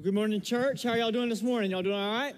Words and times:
Well, 0.00 0.06
good 0.06 0.14
morning, 0.14 0.40
church. 0.40 0.84
How 0.84 0.94
y'all 0.94 1.12
doing 1.12 1.28
this 1.28 1.42
morning? 1.42 1.72
Y'all 1.72 1.82
doing 1.82 1.94
all 1.94 2.14
right? 2.14 2.34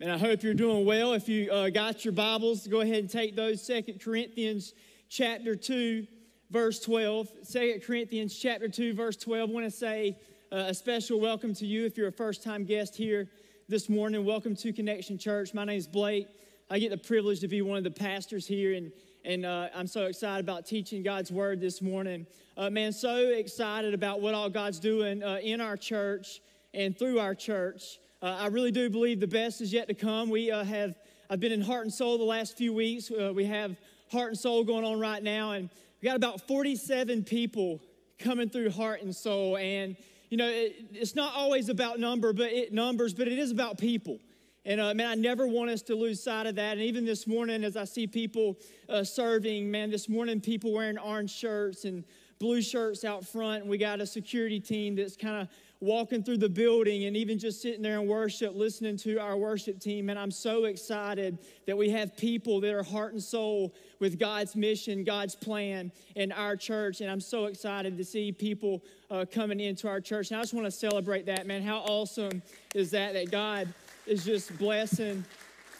And 0.00 0.10
I 0.10 0.16
hope 0.16 0.42
you're 0.42 0.54
doing 0.54 0.86
well. 0.86 1.12
If 1.12 1.28
you 1.28 1.50
uh, 1.52 1.68
got 1.68 2.06
your 2.06 2.12
Bibles, 2.12 2.66
go 2.66 2.80
ahead 2.80 3.00
and 3.00 3.10
take 3.10 3.36
those. 3.36 3.62
Second 3.62 4.00
Corinthians 4.00 4.72
chapter 5.10 5.54
2, 5.54 6.06
verse 6.48 6.80
12. 6.80 7.28
Second 7.42 7.82
Corinthians 7.82 8.34
chapter 8.34 8.66
2, 8.66 8.94
verse 8.94 9.18
12. 9.18 9.50
I 9.50 9.52
want 9.52 9.66
to 9.66 9.70
say 9.70 10.16
uh, 10.50 10.68
a 10.68 10.74
special 10.74 11.20
welcome 11.20 11.52
to 11.56 11.66
you 11.66 11.84
if 11.84 11.98
you're 11.98 12.08
a 12.08 12.12
first 12.12 12.42
time 12.42 12.64
guest 12.64 12.96
here 12.96 13.28
this 13.68 13.90
morning. 13.90 14.24
Welcome 14.24 14.56
to 14.56 14.72
Connection 14.72 15.18
Church. 15.18 15.52
My 15.52 15.66
name 15.66 15.76
is 15.76 15.86
Blake. 15.86 16.28
I 16.70 16.78
get 16.78 16.92
the 16.92 16.96
privilege 16.96 17.40
to 17.40 17.48
be 17.48 17.60
one 17.60 17.76
of 17.76 17.84
the 17.84 17.90
pastors 17.90 18.46
here, 18.46 18.72
and, 18.72 18.90
and 19.26 19.44
uh, 19.44 19.68
I'm 19.74 19.86
so 19.86 20.06
excited 20.06 20.42
about 20.42 20.64
teaching 20.64 21.02
God's 21.02 21.30
Word 21.30 21.60
this 21.60 21.82
morning. 21.82 22.26
Uh, 22.56 22.70
man, 22.70 22.90
so 22.94 23.16
excited 23.16 23.92
about 23.92 24.22
what 24.22 24.32
all 24.32 24.48
God's 24.48 24.80
doing 24.80 25.22
uh, 25.22 25.40
in 25.42 25.60
our 25.60 25.76
church 25.76 26.40
and 26.74 26.98
through 26.98 27.18
our 27.18 27.34
church. 27.34 27.98
Uh, 28.22 28.36
I 28.40 28.46
really 28.48 28.70
do 28.70 28.90
believe 28.90 29.20
the 29.20 29.26
best 29.26 29.60
is 29.60 29.72
yet 29.72 29.88
to 29.88 29.94
come. 29.94 30.30
We 30.30 30.50
uh, 30.50 30.64
have, 30.64 30.94
I've 31.28 31.40
been 31.40 31.52
in 31.52 31.60
Heart 31.60 31.84
and 31.84 31.92
Soul 31.92 32.18
the 32.18 32.24
last 32.24 32.56
few 32.56 32.72
weeks. 32.72 33.10
Uh, 33.10 33.32
we 33.34 33.44
have 33.46 33.76
Heart 34.12 34.28
and 34.30 34.38
Soul 34.38 34.64
going 34.64 34.84
on 34.84 35.00
right 35.00 35.22
now, 35.22 35.52
and 35.52 35.70
we 36.00 36.06
got 36.06 36.16
about 36.16 36.46
47 36.46 37.24
people 37.24 37.80
coming 38.18 38.48
through 38.48 38.70
Heart 38.70 39.02
and 39.02 39.14
Soul. 39.14 39.56
And, 39.56 39.96
you 40.28 40.36
know, 40.36 40.48
it, 40.48 40.84
it's 40.92 41.14
not 41.14 41.34
always 41.34 41.68
about 41.68 41.98
number, 41.98 42.32
but 42.32 42.52
it 42.52 42.72
numbers, 42.72 43.14
but 43.14 43.26
it 43.26 43.38
is 43.38 43.50
about 43.50 43.78
people. 43.78 44.18
And 44.66 44.80
uh, 44.80 44.92
man, 44.92 45.08
I 45.08 45.14
never 45.14 45.48
want 45.48 45.70
us 45.70 45.80
to 45.82 45.94
lose 45.94 46.22
sight 46.22 46.46
of 46.46 46.56
that. 46.56 46.72
And 46.72 46.82
even 46.82 47.06
this 47.06 47.26
morning, 47.26 47.64
as 47.64 47.76
I 47.76 47.84
see 47.84 48.06
people 48.06 48.58
uh, 48.90 49.02
serving, 49.02 49.70
man, 49.70 49.90
this 49.90 50.08
morning 50.08 50.40
people 50.40 50.74
wearing 50.74 50.98
orange 50.98 51.30
shirts 51.30 51.86
and 51.86 52.04
blue 52.38 52.60
shirts 52.60 53.04
out 53.04 53.26
front. 53.26 53.62
And 53.62 53.70
we 53.70 53.78
got 53.78 54.00
a 54.00 54.06
security 54.06 54.60
team 54.60 54.96
that's 54.96 55.16
kind 55.16 55.42
of 55.42 55.48
walking 55.80 56.22
through 56.22 56.36
the 56.36 56.48
building 56.48 57.04
and 57.04 57.16
even 57.16 57.38
just 57.38 57.62
sitting 57.62 57.80
there 57.80 57.98
in 57.98 58.06
worship, 58.06 58.54
listening 58.54 58.98
to 58.98 59.16
our 59.16 59.36
worship 59.36 59.80
team. 59.80 60.10
And 60.10 60.18
I'm 60.18 60.30
so 60.30 60.64
excited 60.64 61.38
that 61.66 61.76
we 61.76 61.88
have 61.90 62.16
people 62.16 62.60
that 62.60 62.74
are 62.74 62.82
heart 62.82 63.12
and 63.12 63.22
soul 63.22 63.74
with 63.98 64.18
God's 64.18 64.54
mission, 64.54 65.04
God's 65.04 65.34
plan 65.34 65.90
in 66.16 66.32
our 66.32 66.54
church. 66.54 67.00
And 67.00 67.10
I'm 67.10 67.20
so 67.20 67.46
excited 67.46 67.96
to 67.96 68.04
see 68.04 68.30
people 68.30 68.82
uh, 69.10 69.24
coming 69.30 69.58
into 69.58 69.88
our 69.88 70.00
church. 70.00 70.30
And 70.30 70.38
I 70.38 70.42
just 70.42 70.52
want 70.52 70.66
to 70.66 70.70
celebrate 70.70 71.24
that, 71.26 71.46
man. 71.46 71.62
How 71.62 71.78
awesome 71.78 72.42
is 72.74 72.90
that, 72.90 73.14
that 73.14 73.30
God 73.30 73.72
is 74.06 74.24
just 74.24 74.56
blessing 74.58 75.24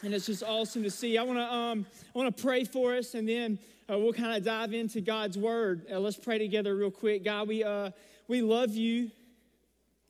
and 0.03 0.13
it's 0.13 0.25
just 0.25 0.43
awesome 0.43 0.83
to 0.83 0.89
see. 0.89 1.17
I 1.17 1.23
want 1.23 1.37
to 1.37 1.53
um, 1.53 1.85
I 2.15 2.17
want 2.17 2.35
to 2.35 2.41
pray 2.41 2.63
for 2.63 2.95
us, 2.95 3.13
and 3.13 3.27
then 3.29 3.59
uh, 3.89 3.97
we'll 3.97 4.13
kind 4.13 4.35
of 4.35 4.43
dive 4.43 4.73
into 4.73 5.01
God's 5.01 5.37
word. 5.37 5.85
Uh, 5.91 5.99
let's 5.99 6.17
pray 6.17 6.37
together 6.37 6.75
real 6.75 6.91
quick. 6.91 7.23
God, 7.23 7.47
we 7.47 7.63
uh, 7.63 7.91
we 8.27 8.41
love 8.41 8.73
you. 8.73 9.11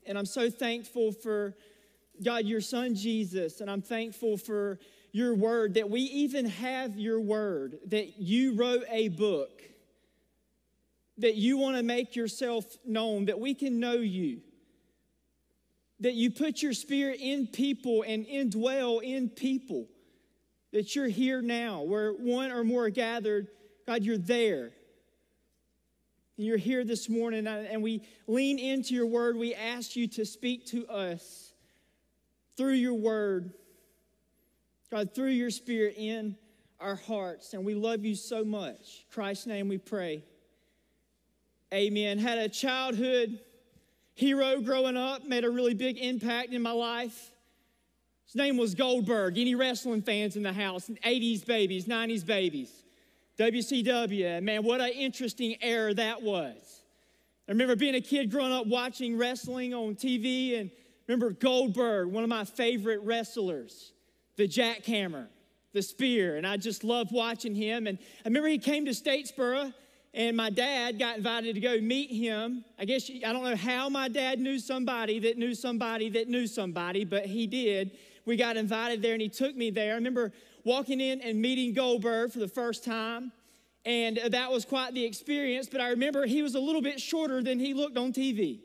And 0.05 0.17
I'm 0.17 0.25
so 0.25 0.49
thankful 0.49 1.11
for, 1.11 1.55
God, 2.23 2.45
your 2.45 2.61
son 2.61 2.95
Jesus. 2.95 3.61
And 3.61 3.69
I'm 3.69 3.81
thankful 3.81 4.38
for 4.38 4.80
your 5.11 5.35
word, 5.35 5.73
that 5.73 5.89
we 5.89 6.02
even 6.02 6.45
have 6.45 6.97
your 6.97 7.19
word, 7.19 7.77
that 7.88 8.17
you 8.17 8.55
wrote 8.55 8.83
a 8.89 9.09
book, 9.09 9.61
that 11.17 11.35
you 11.35 11.58
want 11.58 11.75
to 11.75 11.83
make 11.83 12.16
yourself 12.16 12.66
known, 12.85 13.25
that 13.25 13.39
we 13.39 13.53
can 13.53 13.80
know 13.80 13.95
you, 13.95 14.39
that 15.99 16.13
you 16.13 16.31
put 16.31 16.61
your 16.61 16.73
spirit 16.73 17.19
in 17.19 17.45
people 17.45 18.03
and 18.08 18.25
indwell 18.25 19.03
in 19.03 19.30
people, 19.30 19.88
that 20.71 20.95
you're 20.95 21.09
here 21.09 21.41
now, 21.41 21.81
where 21.81 22.13
one 22.13 22.52
or 22.52 22.63
more 22.63 22.86
are 22.86 22.89
gathered. 22.89 23.47
God, 23.86 24.03
you're 24.03 24.17
there. 24.17 24.71
You're 26.37 26.57
here 26.57 26.83
this 26.83 27.09
morning, 27.09 27.45
and 27.45 27.83
we 27.83 28.03
lean 28.25 28.57
into 28.57 28.93
your 28.95 29.05
word. 29.05 29.35
We 29.35 29.53
ask 29.53 29.95
you 29.95 30.07
to 30.09 30.25
speak 30.25 30.65
to 30.67 30.87
us 30.87 31.53
through 32.57 32.73
your 32.73 32.93
word, 32.93 33.53
God, 34.89 35.13
through 35.13 35.29
your 35.29 35.49
spirit 35.52 35.95
in 35.97 36.35
our 36.79 36.95
hearts. 36.95 37.53
And 37.53 37.65
we 37.65 37.75
love 37.75 38.05
you 38.05 38.15
so 38.15 38.43
much. 38.43 39.05
In 39.05 39.14
Christ's 39.14 39.45
name 39.45 39.67
we 39.67 39.77
pray. 39.77 40.23
Amen. 41.73 42.17
Had 42.17 42.37
a 42.37 42.49
childhood 42.49 43.39
hero 44.15 44.61
growing 44.61 44.97
up, 44.97 45.25
made 45.25 45.45
a 45.45 45.49
really 45.49 45.73
big 45.73 45.97
impact 45.97 46.53
in 46.53 46.61
my 46.61 46.71
life. 46.71 47.31
His 48.25 48.36
name 48.36 48.58
was 48.58 48.75
Goldberg. 48.75 49.37
Any 49.37 49.55
wrestling 49.55 50.02
fans 50.02 50.36
in 50.36 50.43
the 50.43 50.53
house? 50.53 50.89
80s 51.05 51.45
babies, 51.45 51.86
90s 51.86 52.25
babies. 52.25 52.80
WCW. 53.41 54.43
Man, 54.43 54.61
what 54.61 54.81
an 54.81 54.91
interesting 54.91 55.55
era 55.61 55.95
that 55.95 56.21
was. 56.21 56.83
I 57.47 57.52
remember 57.52 57.75
being 57.75 57.95
a 57.95 58.02
kid 58.02 58.29
growing 58.29 58.52
up 58.52 58.67
watching 58.67 59.17
wrestling 59.17 59.73
on 59.73 59.95
TV 59.95 60.59
and 60.59 60.69
remember 61.07 61.31
Goldberg, 61.31 62.09
one 62.09 62.23
of 62.23 62.29
my 62.29 62.43
favorite 62.43 63.02
wrestlers, 63.02 63.93
the 64.35 64.47
jackhammer, 64.47 65.25
the 65.73 65.81
spear, 65.81 66.37
and 66.37 66.45
I 66.45 66.57
just 66.57 66.83
loved 66.83 67.11
watching 67.11 67.55
him. 67.55 67.87
And 67.87 67.97
I 68.23 68.27
remember 68.27 68.47
he 68.47 68.59
came 68.59 68.85
to 68.85 68.91
Statesboro 68.91 69.73
and 70.13 70.37
my 70.37 70.52
dad 70.52 70.99
got 70.99 71.17
invited 71.17 71.55
to 71.55 71.61
go 71.61 71.81
meet 71.81 72.11
him. 72.11 72.63
I 72.77 72.85
guess 72.85 73.09
I 73.09 73.33
don't 73.33 73.43
know 73.43 73.55
how 73.55 73.89
my 73.89 74.08
dad 74.08 74.39
knew 74.39 74.59
somebody 74.59 75.17
that 75.17 75.39
knew 75.39 75.55
somebody 75.55 76.09
that 76.09 76.27
knew 76.27 76.45
somebody, 76.45 77.05
but 77.05 77.25
he 77.25 77.47
did. 77.47 77.97
We 78.23 78.35
got 78.35 78.55
invited 78.55 79.02
there 79.02 79.13
and 79.13 79.21
he 79.21 79.29
took 79.29 79.55
me 79.55 79.71
there. 79.71 79.93
I 79.93 79.95
remember 79.95 80.31
walking 80.64 81.02
in 81.02 81.22
and 81.22 81.42
meeting 81.42 81.73
Goldberg 81.73 82.32
for 82.32 82.39
the 82.39 82.48
first 82.48 82.83
time. 82.83 83.32
And 83.86 84.20
that 84.30 84.52
was 84.52 84.64
quite 84.66 84.94
the 84.94 85.04
experience. 85.04 85.67
But 85.70 85.82
I 85.82 85.89
remember 85.89 86.26
he 86.26 86.42
was 86.42 86.55
a 86.55 86.60
little 86.60 86.82
bit 86.82 86.99
shorter 86.99 87.42
than 87.42 87.60
he 87.60 87.73
looked 87.73 87.98
on 87.98 88.14
TV. 88.14 88.60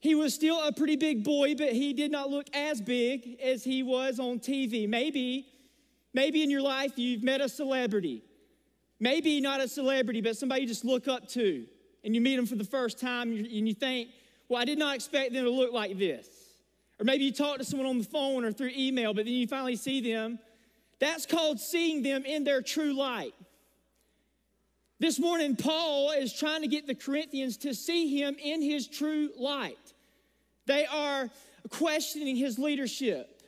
He 0.00 0.14
was 0.14 0.34
still 0.34 0.60
a 0.62 0.70
pretty 0.70 0.96
big 0.96 1.24
boy, 1.24 1.54
but 1.54 1.72
he 1.72 1.94
did 1.94 2.10
not 2.10 2.28
look 2.28 2.46
as 2.54 2.80
big 2.80 3.40
as 3.40 3.64
he 3.64 3.82
was 3.82 4.20
on 4.20 4.38
TV. 4.38 4.86
Maybe, 4.86 5.46
maybe 6.12 6.42
in 6.42 6.50
your 6.50 6.60
life 6.60 6.98
you've 6.98 7.22
met 7.22 7.40
a 7.40 7.48
celebrity. 7.48 8.22
Maybe 9.00 9.40
not 9.40 9.60
a 9.60 9.68
celebrity, 9.68 10.20
but 10.20 10.36
somebody 10.36 10.62
you 10.62 10.66
just 10.66 10.84
look 10.84 11.08
up 11.08 11.26
to. 11.30 11.66
And 12.04 12.14
you 12.14 12.20
meet 12.20 12.36
them 12.36 12.44
for 12.44 12.56
the 12.56 12.64
first 12.64 13.00
time 13.00 13.32
and 13.32 13.66
you 13.66 13.72
think, 13.72 14.10
well, 14.48 14.60
I 14.60 14.66
did 14.66 14.78
not 14.78 14.94
expect 14.94 15.32
them 15.32 15.44
to 15.44 15.50
look 15.50 15.72
like 15.72 15.98
this. 15.98 16.28
Or 17.00 17.04
maybe 17.04 17.24
you 17.24 17.32
talk 17.32 17.58
to 17.58 17.64
someone 17.64 17.88
on 17.88 17.98
the 17.98 18.04
phone 18.04 18.44
or 18.44 18.52
through 18.52 18.70
email, 18.76 19.14
but 19.14 19.24
then 19.24 19.34
you 19.34 19.46
finally 19.46 19.76
see 19.76 20.00
them. 20.00 20.38
That's 21.00 21.26
called 21.26 21.58
seeing 21.58 22.02
them 22.02 22.24
in 22.24 22.44
their 22.44 22.62
true 22.62 22.92
light. 22.92 23.34
This 25.00 25.18
morning, 25.18 25.56
Paul 25.56 26.12
is 26.12 26.32
trying 26.32 26.62
to 26.62 26.68
get 26.68 26.86
the 26.86 26.94
Corinthians 26.94 27.56
to 27.58 27.74
see 27.74 28.16
him 28.16 28.36
in 28.42 28.62
his 28.62 28.86
true 28.86 29.30
light. 29.36 29.76
They 30.66 30.86
are 30.86 31.30
questioning 31.68 32.36
his 32.36 32.58
leadership. 32.58 33.42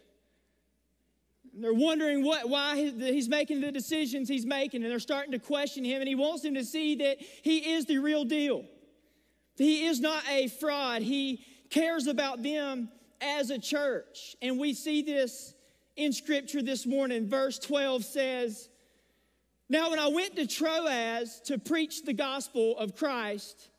They're 1.54 1.72
wondering 1.72 2.24
what, 2.24 2.50
why 2.50 2.76
he's 2.76 3.28
making 3.28 3.60
the 3.60 3.72
decisions 3.72 4.28
he's 4.28 4.44
making, 4.44 4.82
and 4.82 4.90
they're 4.90 4.98
starting 4.98 5.32
to 5.32 5.38
question 5.38 5.84
him, 5.84 6.02
and 6.02 6.08
he 6.08 6.14
wants 6.14 6.42
them 6.42 6.54
to 6.54 6.64
see 6.64 6.96
that 6.96 7.18
he 7.20 7.74
is 7.74 7.86
the 7.86 7.98
real 7.98 8.24
deal. 8.24 8.64
He 9.56 9.86
is 9.86 10.00
not 10.00 10.22
a 10.28 10.48
fraud. 10.48 11.00
He 11.00 11.46
cares 11.70 12.06
about 12.08 12.42
them 12.42 12.90
as 13.20 13.50
a 13.50 13.58
church. 13.58 14.36
And 14.42 14.58
we 14.58 14.74
see 14.74 15.02
this 15.02 15.54
in 15.96 16.12
scripture 16.12 16.62
this 16.62 16.86
morning. 16.86 17.28
Verse 17.28 17.58
12 17.58 18.04
says, 18.04 18.68
Now, 19.68 19.90
when 19.90 19.98
I 19.98 20.08
went 20.08 20.36
to 20.36 20.46
Troas 20.46 21.40
to 21.46 21.58
preach 21.58 22.02
the 22.02 22.12
gospel 22.12 22.76
of 22.78 22.96
Christ 22.96 23.70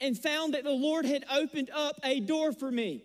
and 0.00 0.18
found 0.18 0.54
that 0.54 0.64
the 0.64 0.70
Lord 0.70 1.04
had 1.04 1.24
opened 1.30 1.70
up 1.74 1.96
a 2.02 2.20
door 2.20 2.52
for 2.52 2.70
me, 2.70 3.04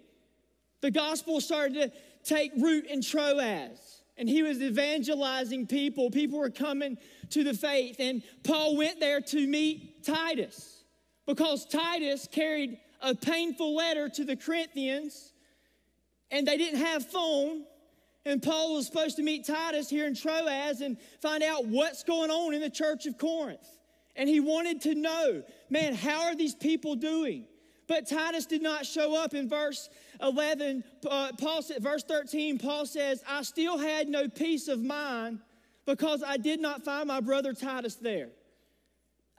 the 0.81 0.91
gospel 0.91 1.39
started 1.41 1.75
to 1.75 1.91
take 2.23 2.51
root 2.57 2.85
in 2.87 3.01
Troas. 3.01 4.01
And 4.17 4.29
he 4.29 4.43
was 4.43 4.61
evangelizing 4.61 5.67
people. 5.67 6.11
People 6.11 6.39
were 6.39 6.49
coming 6.49 6.97
to 7.31 7.43
the 7.43 7.53
faith. 7.53 7.95
And 7.99 8.21
Paul 8.43 8.77
went 8.77 8.99
there 8.99 9.21
to 9.21 9.47
meet 9.47 10.03
Titus 10.03 10.83
because 11.25 11.65
Titus 11.65 12.27
carried 12.31 12.77
a 13.01 13.15
painful 13.15 13.75
letter 13.75 14.09
to 14.09 14.25
the 14.25 14.35
Corinthians 14.35 15.30
and 16.31 16.47
they 16.47 16.57
didn't 16.57 16.79
have 16.79 17.05
phone. 17.05 17.63
And 18.25 18.41
Paul 18.41 18.75
was 18.75 18.85
supposed 18.85 19.17
to 19.17 19.23
meet 19.23 19.45
Titus 19.45 19.89
here 19.89 20.05
in 20.05 20.15
Troas 20.15 20.81
and 20.81 20.97
find 21.21 21.43
out 21.43 21.65
what's 21.65 22.03
going 22.03 22.29
on 22.29 22.53
in 22.53 22.61
the 22.61 22.69
church 22.69 23.05
of 23.05 23.17
Corinth. 23.17 23.67
And 24.15 24.29
he 24.29 24.39
wanted 24.39 24.81
to 24.81 24.95
know, 24.95 25.43
man, 25.69 25.93
how 25.93 26.23
are 26.23 26.35
these 26.35 26.53
people 26.53 26.95
doing? 26.95 27.45
But 27.87 28.07
Titus 28.07 28.45
did 28.45 28.61
not 28.61 28.85
show 28.85 29.21
up 29.21 29.33
in 29.33 29.49
verse 29.49 29.89
11. 30.21 30.83
Uh, 31.09 31.31
Paul 31.37 31.61
said, 31.61 31.81
verse 31.81 32.03
13, 32.03 32.59
Paul 32.59 32.85
says, 32.85 33.23
I 33.27 33.41
still 33.41 33.77
had 33.77 34.07
no 34.07 34.29
peace 34.29 34.67
of 34.67 34.81
mind 34.81 35.39
because 35.85 36.23
I 36.25 36.37
did 36.37 36.61
not 36.61 36.85
find 36.85 37.07
my 37.07 37.19
brother 37.19 37.53
Titus 37.53 37.95
there. 37.95 38.29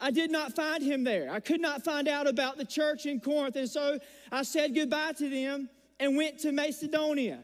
I 0.00 0.11
did 0.11 0.33
not 0.33 0.56
find 0.56 0.83
him 0.83 1.05
there. 1.05 1.31
I 1.31 1.39
could 1.39 1.61
not 1.61 1.85
find 1.85 2.09
out 2.09 2.27
about 2.27 2.59
the 2.59 2.65
church 2.65 3.06
in 3.06 3.21
Corinth. 3.21 3.55
And 3.55 3.71
so 3.71 4.00
I 4.33 4.43
said 4.43 4.75
goodbye 4.75 5.12
to 5.19 5.31
them 5.31 5.69
and 6.02 6.16
went 6.16 6.40
to 6.40 6.50
Macedonia. 6.50 7.38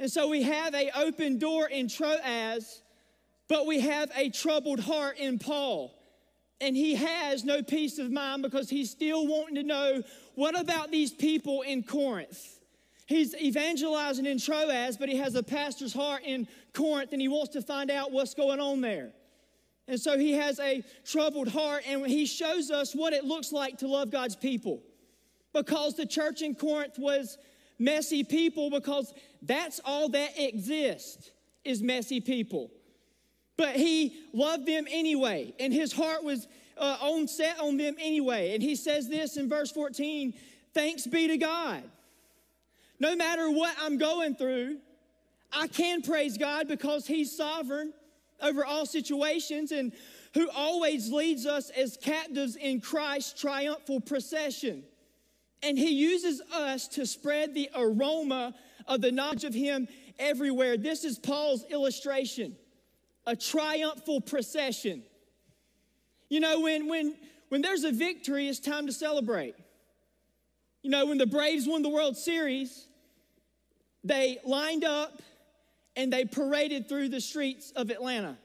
And 0.00 0.10
so 0.10 0.26
we 0.26 0.42
have 0.42 0.74
a 0.74 0.90
open 0.98 1.38
door 1.38 1.68
in 1.68 1.88
Troas, 1.88 2.82
but 3.46 3.64
we 3.64 3.78
have 3.78 4.10
a 4.16 4.28
troubled 4.28 4.80
heart 4.80 5.18
in 5.18 5.38
Paul. 5.38 5.94
And 6.60 6.76
he 6.76 6.96
has 6.96 7.44
no 7.44 7.62
peace 7.62 8.00
of 8.00 8.10
mind 8.10 8.42
because 8.42 8.68
he's 8.68 8.90
still 8.90 9.24
wanting 9.24 9.54
to 9.54 9.62
know 9.62 10.02
what 10.34 10.58
about 10.58 10.90
these 10.90 11.12
people 11.12 11.62
in 11.62 11.84
Corinth? 11.84 12.58
He's 13.06 13.36
evangelizing 13.36 14.26
in 14.26 14.40
Troas, 14.40 14.96
but 14.96 15.08
he 15.08 15.18
has 15.18 15.36
a 15.36 15.42
pastor's 15.42 15.92
heart 15.92 16.22
in 16.24 16.48
Corinth 16.74 17.12
and 17.12 17.20
he 17.20 17.28
wants 17.28 17.52
to 17.52 17.62
find 17.62 17.88
out 17.88 18.10
what's 18.10 18.34
going 18.34 18.58
on 18.58 18.80
there. 18.80 19.12
And 19.86 20.00
so 20.00 20.18
he 20.18 20.32
has 20.32 20.58
a 20.58 20.82
troubled 21.04 21.48
heart 21.48 21.84
and 21.86 22.04
he 22.04 22.26
shows 22.26 22.72
us 22.72 22.94
what 22.94 23.12
it 23.12 23.24
looks 23.24 23.52
like 23.52 23.78
to 23.78 23.86
love 23.86 24.10
God's 24.10 24.34
people. 24.34 24.82
Because 25.52 25.94
the 25.94 26.06
church 26.06 26.42
in 26.42 26.54
Corinth 26.54 26.98
was 26.98 27.38
messy 27.80 28.22
people, 28.22 28.70
because 28.70 29.12
that's 29.42 29.80
all 29.84 30.08
that 30.10 30.38
exists 30.38 31.30
is 31.64 31.82
messy 31.82 32.20
people. 32.20 32.70
But 33.56 33.76
he 33.76 34.16
loved 34.32 34.66
them 34.66 34.86
anyway, 34.88 35.54
and 35.58 35.72
his 35.72 35.92
heart 35.92 36.22
was 36.22 36.46
uh, 36.78 36.96
on 37.02 37.26
set 37.28 37.58
on 37.58 37.76
them 37.76 37.96
anyway. 37.98 38.54
And 38.54 38.62
he 38.62 38.76
says 38.76 39.08
this 39.08 39.36
in 39.36 39.48
verse 39.48 39.72
14 39.72 40.34
Thanks 40.72 41.06
be 41.06 41.26
to 41.26 41.36
God. 41.36 41.82
No 43.00 43.16
matter 43.16 43.50
what 43.50 43.74
I'm 43.80 43.98
going 43.98 44.36
through, 44.36 44.76
I 45.52 45.66
can 45.66 46.02
praise 46.02 46.38
God 46.38 46.68
because 46.68 47.06
He's 47.06 47.36
sovereign 47.36 47.92
over 48.40 48.64
all 48.64 48.86
situations 48.86 49.72
and 49.72 49.92
who 50.34 50.48
always 50.50 51.10
leads 51.10 51.44
us 51.44 51.70
as 51.70 51.98
captives 52.00 52.56
in 52.56 52.80
Christ's 52.80 53.40
triumphal 53.40 54.00
procession. 54.00 54.84
And 55.62 55.78
He 55.78 55.90
uses 55.90 56.40
us 56.52 56.88
to 56.88 57.06
spread 57.06 57.54
the 57.54 57.70
aroma 57.74 58.54
of 58.86 59.00
the 59.00 59.12
knowledge 59.12 59.44
of 59.44 59.54
Him 59.54 59.88
everywhere. 60.18 60.76
This 60.76 61.04
is 61.04 61.18
Paul's 61.18 61.64
illustration 61.70 62.56
a 63.26 63.36
triumphal 63.36 64.20
procession. 64.20 65.02
You 66.28 66.40
know, 66.40 66.60
when, 66.60 66.88
when, 66.88 67.14
when 67.48 67.62
there's 67.62 67.84
a 67.84 67.92
victory, 67.92 68.48
it's 68.48 68.58
time 68.58 68.86
to 68.86 68.92
celebrate. 68.92 69.54
You 70.82 70.90
know, 70.90 71.06
when 71.06 71.18
the 71.18 71.26
Braves 71.26 71.66
won 71.68 71.82
the 71.82 71.88
World 71.88 72.16
Series, 72.16 72.88
they 74.02 74.38
lined 74.44 74.84
up 74.84 75.20
and 75.96 76.12
they 76.12 76.24
paraded 76.24 76.88
through 76.88 77.10
the 77.10 77.20
streets 77.20 77.72
of 77.76 77.90
Atlanta. 77.90 78.38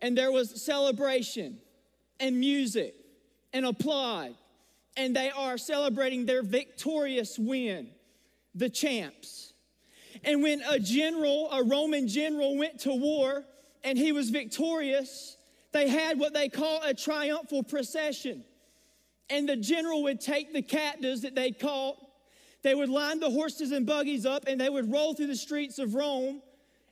And 0.00 0.18
there 0.18 0.30
was 0.30 0.62
celebration 0.62 1.58
and 2.20 2.38
music 2.38 2.94
and 3.52 3.64
applaud. 3.64 4.34
And 4.96 5.16
they 5.16 5.30
are 5.30 5.56
celebrating 5.56 6.26
their 6.26 6.42
victorious 6.42 7.38
win, 7.38 7.88
the 8.54 8.68
champs. 8.68 9.54
And 10.24 10.42
when 10.42 10.62
a 10.68 10.78
general, 10.78 11.50
a 11.50 11.64
Roman 11.64 12.06
general, 12.06 12.56
went 12.56 12.80
to 12.80 12.92
war 12.92 13.44
and 13.82 13.96
he 13.98 14.12
was 14.12 14.30
victorious, 14.30 15.36
they 15.72 15.88
had 15.88 16.18
what 16.18 16.34
they 16.34 16.48
call 16.48 16.82
a 16.82 16.94
triumphal 16.94 17.62
procession. 17.62 18.44
And 19.30 19.48
the 19.48 19.56
general 19.56 20.02
would 20.04 20.20
take 20.20 20.52
the 20.52 20.62
captives 20.62 21.22
that 21.22 21.34
they 21.34 21.52
caught, 21.52 21.96
they 22.62 22.74
would 22.74 22.90
line 22.90 23.18
the 23.18 23.30
horses 23.30 23.72
and 23.72 23.86
buggies 23.86 24.26
up, 24.26 24.44
and 24.46 24.60
they 24.60 24.68
would 24.68 24.92
roll 24.92 25.14
through 25.14 25.28
the 25.28 25.36
streets 25.36 25.78
of 25.78 25.94
Rome, 25.94 26.42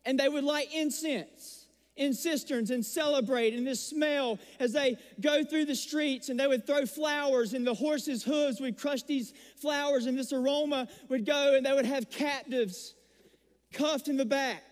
and 0.05 0.19
they 0.19 0.29
would 0.29 0.43
light 0.43 0.69
incense 0.75 1.60
in 1.97 2.15
cisterns 2.15 2.71
and 2.71 2.85
celebrate 2.85 3.53
in 3.53 3.65
this 3.65 3.85
smell 3.85 4.39
as 4.59 4.73
they 4.73 4.97
go 5.21 5.45
through 5.45 5.67
the 5.67 5.75
streets 5.75 6.29
and 6.29 6.39
they 6.39 6.47
would 6.47 6.67
throw 6.67 6.87
flowers 6.87 7.53
and 7.53 7.67
the 7.67 7.75
horses' 7.75 8.23
hooves 8.23 8.61
would 8.61 8.79
crush 8.79 9.03
these 9.03 9.35
flowers 9.61 10.07
and 10.07 10.19
this 10.19 10.33
aroma 10.33 10.89
would 11.09 11.27
go 11.27 11.57
and 11.57 11.67
they 11.67 11.73
would 11.73 11.85
have 11.85 12.09
captives 12.11 12.95
cuffed 13.73 14.09
in 14.09 14.17
the 14.17 14.25
back 14.25 14.63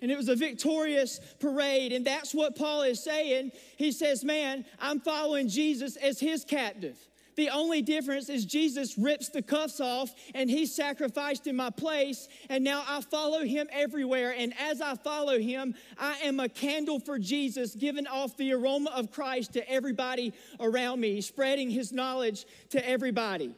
and 0.00 0.10
it 0.10 0.16
was 0.16 0.28
a 0.28 0.36
victorious 0.36 1.20
parade. 1.40 1.92
And 1.92 2.06
that's 2.06 2.34
what 2.34 2.56
Paul 2.56 2.82
is 2.82 3.02
saying. 3.02 3.52
He 3.76 3.92
says, 3.92 4.24
Man, 4.24 4.64
I'm 4.78 5.00
following 5.00 5.48
Jesus 5.48 5.96
as 5.96 6.20
his 6.20 6.44
captive. 6.44 6.98
The 7.38 7.50
only 7.50 7.82
difference 7.82 8.28
is 8.28 8.44
Jesus 8.44 8.98
rips 8.98 9.28
the 9.28 9.42
cuffs 9.42 9.78
off 9.78 10.12
and 10.34 10.50
he 10.50 10.66
sacrificed 10.66 11.46
in 11.46 11.54
my 11.54 11.70
place. 11.70 12.26
And 12.50 12.64
now 12.64 12.82
I 12.84 13.00
follow 13.00 13.44
him 13.44 13.68
everywhere. 13.70 14.34
And 14.36 14.52
as 14.58 14.80
I 14.80 14.96
follow 14.96 15.38
him, 15.38 15.76
I 15.96 16.16
am 16.24 16.40
a 16.40 16.48
candle 16.48 16.98
for 16.98 17.16
Jesus, 17.16 17.76
giving 17.76 18.08
off 18.08 18.36
the 18.36 18.52
aroma 18.54 18.90
of 18.90 19.12
Christ 19.12 19.52
to 19.52 19.70
everybody 19.70 20.32
around 20.58 21.00
me, 21.00 21.20
spreading 21.20 21.70
his 21.70 21.92
knowledge 21.92 22.44
to 22.70 22.84
everybody. 22.88 23.54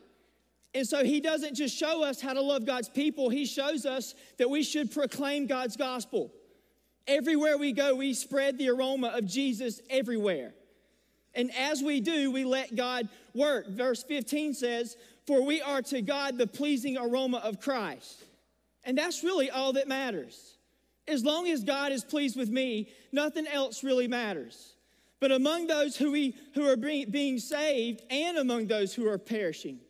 And 0.74 0.86
so 0.86 1.02
he 1.02 1.22
doesn't 1.22 1.54
just 1.54 1.74
show 1.74 2.04
us 2.04 2.20
how 2.20 2.34
to 2.34 2.42
love 2.42 2.66
God's 2.66 2.90
people, 2.90 3.30
he 3.30 3.46
shows 3.46 3.86
us 3.86 4.14
that 4.36 4.50
we 4.50 4.62
should 4.62 4.92
proclaim 4.92 5.46
God's 5.46 5.78
gospel. 5.78 6.30
Everywhere 7.06 7.56
we 7.56 7.72
go, 7.72 7.94
we 7.94 8.12
spread 8.12 8.58
the 8.58 8.68
aroma 8.68 9.08
of 9.16 9.24
Jesus 9.24 9.80
everywhere. 9.88 10.52
And 11.34 11.50
as 11.56 11.82
we 11.82 12.00
do, 12.00 12.30
we 12.30 12.44
let 12.44 12.74
God 12.74 13.08
work. 13.34 13.68
Verse 13.68 14.02
15 14.02 14.54
says, 14.54 14.96
For 15.26 15.44
we 15.44 15.62
are 15.62 15.82
to 15.82 16.02
God 16.02 16.38
the 16.38 16.46
pleasing 16.46 16.98
aroma 16.98 17.38
of 17.38 17.60
Christ. 17.60 18.24
And 18.84 18.96
that's 18.96 19.22
really 19.22 19.50
all 19.50 19.74
that 19.74 19.88
matters. 19.88 20.56
As 21.06 21.24
long 21.24 21.48
as 21.48 21.64
God 21.64 21.92
is 21.92 22.04
pleased 22.04 22.36
with 22.36 22.50
me, 22.50 22.88
nothing 23.12 23.46
else 23.46 23.84
really 23.84 24.08
matters. 24.08 24.74
But 25.20 25.32
among 25.32 25.66
those 25.66 25.96
who, 25.96 26.12
we, 26.12 26.34
who 26.54 26.66
are 26.66 26.76
being, 26.76 27.10
being 27.10 27.38
saved 27.38 28.02
and 28.10 28.38
among 28.38 28.66
those 28.66 28.94
who 28.94 29.06
are 29.06 29.18
perishing, 29.18 29.80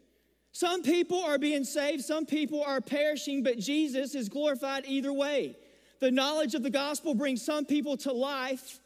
some 0.52 0.82
people 0.82 1.22
are 1.22 1.38
being 1.38 1.64
saved, 1.64 2.04
some 2.04 2.26
people 2.26 2.62
are 2.64 2.80
perishing, 2.80 3.42
but 3.42 3.58
Jesus 3.58 4.14
is 4.14 4.28
glorified 4.28 4.84
either 4.86 5.12
way. 5.12 5.56
The 6.00 6.10
knowledge 6.10 6.54
of 6.54 6.62
the 6.62 6.70
gospel 6.70 7.14
brings 7.14 7.44
some 7.44 7.64
people 7.64 7.96
to 7.98 8.12
life. 8.12 8.79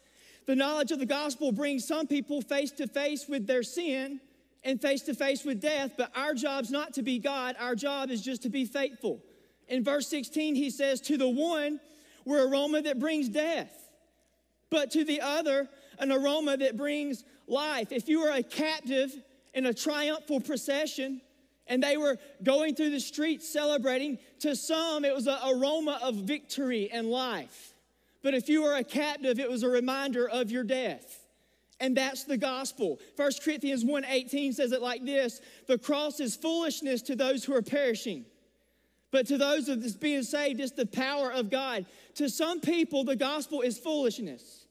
The 0.45 0.55
knowledge 0.55 0.91
of 0.91 0.99
the 0.99 1.05
gospel 1.05 1.51
brings 1.51 1.87
some 1.87 2.07
people 2.07 2.41
face 2.41 2.71
to 2.73 2.87
face 2.87 3.27
with 3.27 3.47
their 3.47 3.63
sin 3.63 4.19
and 4.63 4.81
face 4.81 5.01
to 5.03 5.13
face 5.13 5.43
with 5.43 5.61
death, 5.61 5.91
but 5.97 6.11
our 6.15 6.33
job's 6.33 6.71
not 6.71 6.93
to 6.93 7.03
be 7.03 7.19
God, 7.19 7.55
our 7.59 7.75
job 7.75 8.09
is 8.09 8.21
just 8.21 8.43
to 8.43 8.49
be 8.49 8.65
faithful. 8.65 9.21
In 9.67 9.83
verse 9.83 10.07
16, 10.07 10.55
he 10.55 10.69
says, 10.69 11.01
To 11.01 11.17
the 11.17 11.29
one, 11.29 11.79
we're 12.25 12.47
aroma 12.47 12.81
that 12.83 12.99
brings 12.99 13.29
death, 13.29 13.71
but 14.69 14.91
to 14.91 15.03
the 15.03 15.21
other, 15.21 15.69
an 15.99 16.11
aroma 16.11 16.57
that 16.57 16.77
brings 16.77 17.23
life. 17.47 17.91
If 17.91 18.07
you 18.07 18.21
were 18.21 18.31
a 18.31 18.43
captive 18.43 19.15
in 19.53 19.65
a 19.65 19.73
triumphal 19.73 20.41
procession, 20.41 21.21
and 21.67 21.81
they 21.81 21.97
were 21.97 22.17
going 22.43 22.75
through 22.75 22.91
the 22.91 22.99
streets 22.99 23.51
celebrating. 23.51 24.19
To 24.41 24.55
some, 24.55 25.05
it 25.05 25.13
was 25.13 25.27
an 25.27 25.37
aroma 25.47 25.99
of 26.03 26.15
victory 26.15 26.89
and 26.91 27.09
life. 27.09 27.73
But 28.25 28.33
if 28.33 28.49
you 28.49 28.63
were 28.63 28.73
a 28.73 28.83
captive, 28.83 29.39
it 29.39 29.47
was 29.47 29.61
a 29.61 29.69
reminder 29.69 30.27
of 30.27 30.49
your 30.49 30.63
death. 30.63 31.27
And 31.79 31.95
that's 31.95 32.23
the 32.23 32.37
gospel. 32.37 32.99
1 33.17 33.31
Corinthians 33.43 33.85
1:18 33.85 34.55
says 34.55 34.71
it 34.71 34.81
like 34.81 35.05
this: 35.05 35.41
the 35.67 35.77
cross 35.77 36.19
is 36.19 36.35
foolishness 36.35 37.03
to 37.03 37.15
those 37.15 37.43
who 37.43 37.53
are 37.53 37.61
perishing. 37.61 38.25
But 39.11 39.27
to 39.27 39.37
those 39.37 39.67
this 39.67 39.95
being 39.95 40.23
saved, 40.23 40.59
it's 40.59 40.71
the 40.71 40.87
power 40.87 41.31
of 41.31 41.51
God. 41.51 41.85
To 42.15 42.27
some 42.27 42.61
people, 42.61 43.03
the 43.03 43.15
gospel 43.15 43.61
is 43.61 43.77
foolishness. 43.77 44.65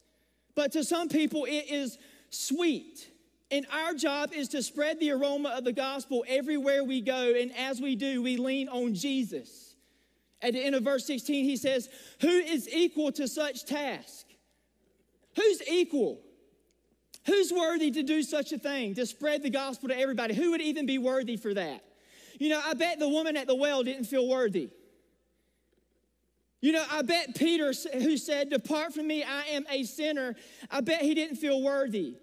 But 0.57 0.73
to 0.73 0.83
some 0.83 1.09
people, 1.09 1.45
it 1.45 1.71
is 1.71 1.97
sweet. 2.31 3.09
And 3.53 3.69
our 3.73 3.95
job 3.95 4.33
is 4.33 4.49
to 4.49 4.65
spread 4.65 4.99
the 4.99 5.13
aroma 5.13 5.51
of 5.51 5.63
the 5.63 5.73
gospel 5.73 6.25
everywhere 6.27 6.83
we 6.83 7.01
go. 7.01 7.33
And 7.33 7.57
as 7.57 7.81
we 7.81 7.95
do, 7.95 8.21
we 8.21 8.37
lean 8.37 8.69
on 8.69 8.95
Jesus. 8.95 9.64
At 10.45 10.53
the 10.53 10.63
end 10.63 10.75
of 10.75 10.83
verse 10.83 11.07
16, 11.07 11.47
he 11.47 11.57
says, 11.57 11.89
Who 12.21 12.29
is 12.29 12.69
equal 12.69 13.11
to 13.13 13.27
such 13.27 13.65
task? 13.65 14.27
Who's 15.37 15.67
equal? 15.67 16.21
Who's 17.25 17.51
worthy 17.51 17.91
to 17.91 18.03
do 18.03 18.23
such 18.23 18.53
a 18.53 18.59
thing, 18.59 18.95
to 18.97 19.07
spread 19.07 19.43
the 19.43 19.49
gospel 19.49 19.89
to 19.89 19.99
everybody? 19.99 20.35
Who 20.35 20.51
would 20.51 20.61
even 20.61 20.85
be 20.85 20.99
worthy 20.99 21.39
for 21.39 21.55
that? 21.55 21.83
You 22.39 22.51
know, 22.51 22.61
I 22.63 22.75
bet 22.75 22.99
the 22.99 23.09
woman 23.09 23.39
at 23.39 23.47
the 23.47 23.55
well 23.55 23.83
didn't 23.83 24.05
feel 24.05 24.29
worthy. 24.29 24.69
You 26.61 26.73
know, 26.73 26.85
I 26.91 27.01
bet 27.01 27.35
Peter, 27.35 27.73
who 27.95 28.19
said, 28.19 28.51
Depart 28.51 28.93
from 28.93 29.07
me, 29.07 29.25
I 29.25 29.45
am 29.53 29.65
a 29.71 29.85
sinner, 29.85 30.35
I 30.71 30.83
bet 30.83 31.01
he 31.01 31.15
didn't 31.15 31.37
feel 31.37 31.63
worthy. 31.63 32.17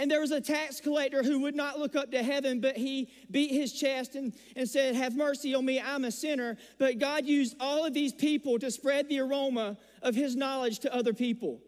And 0.00 0.10
there 0.10 0.22
was 0.22 0.30
a 0.30 0.40
tax 0.40 0.80
collector 0.80 1.22
who 1.22 1.40
would 1.40 1.54
not 1.54 1.78
look 1.78 1.94
up 1.94 2.10
to 2.12 2.22
heaven, 2.22 2.58
but 2.58 2.74
he 2.74 3.10
beat 3.30 3.50
his 3.50 3.70
chest 3.70 4.14
and, 4.14 4.32
and 4.56 4.66
said, 4.66 4.94
Have 4.94 5.14
mercy 5.14 5.54
on 5.54 5.66
me, 5.66 5.78
I'm 5.78 6.06
a 6.06 6.10
sinner. 6.10 6.56
But 6.78 6.98
God 6.98 7.26
used 7.26 7.54
all 7.60 7.84
of 7.84 7.92
these 7.92 8.14
people 8.14 8.58
to 8.60 8.70
spread 8.70 9.10
the 9.10 9.20
aroma 9.20 9.76
of 10.00 10.14
his 10.14 10.34
knowledge 10.34 10.78
to 10.80 10.94
other 10.94 11.12
people. 11.12 11.60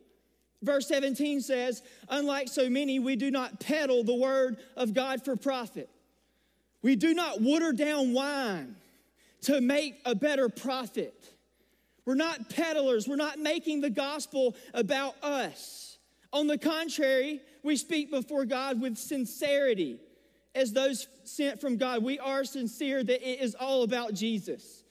Verse 0.62 0.88
17 0.88 1.42
says, 1.42 1.82
Unlike 2.08 2.48
so 2.48 2.70
many, 2.70 2.98
we 2.98 3.16
do 3.16 3.30
not 3.30 3.60
peddle 3.60 4.02
the 4.02 4.14
word 4.14 4.56
of 4.78 4.94
God 4.94 5.22
for 5.22 5.36
profit. 5.36 5.90
We 6.80 6.96
do 6.96 7.12
not 7.12 7.42
water 7.42 7.72
down 7.74 8.14
wine 8.14 8.76
to 9.42 9.60
make 9.60 10.00
a 10.06 10.14
better 10.14 10.48
profit. 10.48 11.34
We're 12.06 12.14
not 12.14 12.48
peddlers, 12.48 13.06
we're 13.06 13.16
not 13.16 13.38
making 13.38 13.82
the 13.82 13.90
gospel 13.90 14.56
about 14.72 15.22
us. 15.22 15.91
On 16.32 16.46
the 16.46 16.58
contrary, 16.58 17.40
we 17.62 17.76
speak 17.76 18.10
before 18.10 18.44
God 18.44 18.80
with 18.80 18.96
sincerity 18.96 19.98
as 20.54 20.72
those 20.72 21.08
sent 21.24 21.60
from 21.60 21.76
God. 21.76 22.02
We 22.02 22.18
are 22.18 22.44
sincere 22.44 23.02
that 23.02 23.28
it 23.28 23.40
is 23.40 23.54
all 23.54 23.82
about 23.82 24.14
Jesus. 24.14 24.84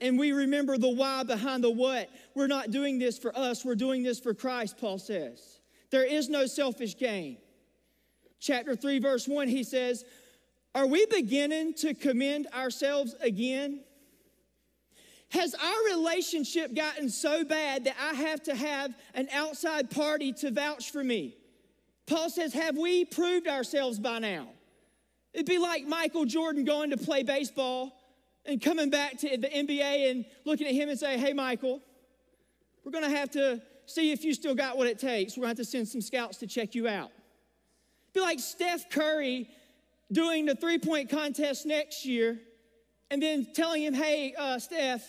And 0.00 0.18
we 0.18 0.32
remember 0.32 0.78
the 0.78 0.88
why 0.88 1.22
behind 1.22 1.62
the 1.62 1.70
what. 1.70 2.10
We're 2.34 2.48
not 2.48 2.70
doing 2.70 2.98
this 2.98 3.18
for 3.18 3.36
us, 3.36 3.64
we're 3.64 3.76
doing 3.76 4.02
this 4.02 4.18
for 4.18 4.34
Christ, 4.34 4.78
Paul 4.78 4.98
says. 4.98 5.60
There 5.90 6.04
is 6.04 6.28
no 6.28 6.46
selfish 6.46 6.96
gain. 6.96 7.38
chapter 8.40 8.74
3, 8.74 8.98
verse 8.98 9.28
1, 9.28 9.46
he 9.46 9.62
says, 9.62 10.04
Are 10.74 10.86
we 10.86 11.06
beginning 11.06 11.74
to 11.74 11.94
commend 11.94 12.48
ourselves 12.48 13.14
again? 13.20 13.84
Has 15.32 15.54
our 15.54 15.84
relationship 15.86 16.74
gotten 16.74 17.08
so 17.08 17.42
bad 17.42 17.84
that 17.84 17.96
I 17.98 18.12
have 18.12 18.42
to 18.44 18.54
have 18.54 18.94
an 19.14 19.28
outside 19.32 19.90
party 19.90 20.34
to 20.34 20.50
vouch 20.50 20.90
for 20.90 21.02
me? 21.02 21.34
Paul 22.06 22.28
says, 22.28 22.52
Have 22.52 22.76
we 22.76 23.06
proved 23.06 23.48
ourselves 23.48 23.98
by 23.98 24.18
now? 24.18 24.48
It'd 25.32 25.46
be 25.46 25.56
like 25.56 25.86
Michael 25.86 26.26
Jordan 26.26 26.66
going 26.66 26.90
to 26.90 26.98
play 26.98 27.22
baseball 27.22 27.92
and 28.44 28.60
coming 28.60 28.90
back 28.90 29.16
to 29.20 29.38
the 29.38 29.48
NBA 29.48 30.10
and 30.10 30.26
looking 30.44 30.66
at 30.66 30.74
him 30.74 30.90
and 30.90 30.98
say, 30.98 31.16
Hey, 31.16 31.32
Michael, 31.32 31.80
we're 32.84 32.92
going 32.92 33.10
to 33.10 33.16
have 33.16 33.30
to 33.30 33.62
see 33.86 34.12
if 34.12 34.24
you 34.24 34.34
still 34.34 34.54
got 34.54 34.76
what 34.76 34.86
it 34.86 34.98
takes. 34.98 35.38
We're 35.38 35.44
going 35.44 35.56
to 35.56 35.60
have 35.62 35.66
to 35.66 35.70
send 35.70 35.88
some 35.88 36.02
scouts 36.02 36.36
to 36.38 36.46
check 36.46 36.74
you 36.74 36.88
out. 36.88 37.10
It'd 37.10 38.12
be 38.12 38.20
like 38.20 38.38
Steph 38.38 38.90
Curry 38.90 39.48
doing 40.12 40.44
the 40.44 40.54
three 40.54 40.78
point 40.78 41.08
contest 41.08 41.64
next 41.64 42.04
year 42.04 42.38
and 43.12 43.22
then 43.22 43.46
telling 43.52 43.82
him, 43.82 43.92
Hey, 43.92 44.34
uh, 44.38 44.58
Steph, 44.58 45.06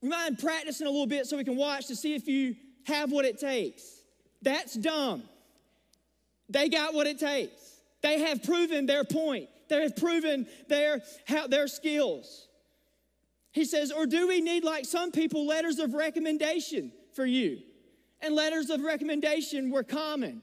we 0.00 0.08
mind 0.08 0.38
practicing 0.38 0.86
a 0.86 0.90
little 0.90 1.08
bit 1.08 1.26
so 1.26 1.36
we 1.36 1.42
can 1.42 1.56
watch 1.56 1.88
to 1.88 1.96
see 1.96 2.14
if 2.14 2.28
you 2.28 2.54
have 2.84 3.10
what 3.10 3.24
it 3.24 3.40
takes. 3.40 3.82
That's 4.42 4.74
dumb. 4.74 5.24
They 6.48 6.68
got 6.68 6.94
what 6.94 7.08
it 7.08 7.18
takes. 7.18 7.80
They 8.00 8.20
have 8.20 8.44
proven 8.44 8.86
their 8.86 9.02
point. 9.02 9.48
They 9.68 9.82
have 9.82 9.96
proven 9.96 10.46
their, 10.68 11.02
how, 11.26 11.48
their 11.48 11.66
skills. 11.66 12.46
He 13.50 13.64
says, 13.64 13.90
or 13.90 14.06
do 14.06 14.28
we 14.28 14.40
need, 14.40 14.62
like 14.62 14.84
some 14.84 15.10
people, 15.10 15.46
letters 15.46 15.80
of 15.80 15.94
recommendation 15.94 16.92
for 17.14 17.26
you? 17.26 17.58
And 18.20 18.36
letters 18.36 18.70
of 18.70 18.82
recommendation 18.82 19.72
were 19.72 19.82
common 19.82 20.42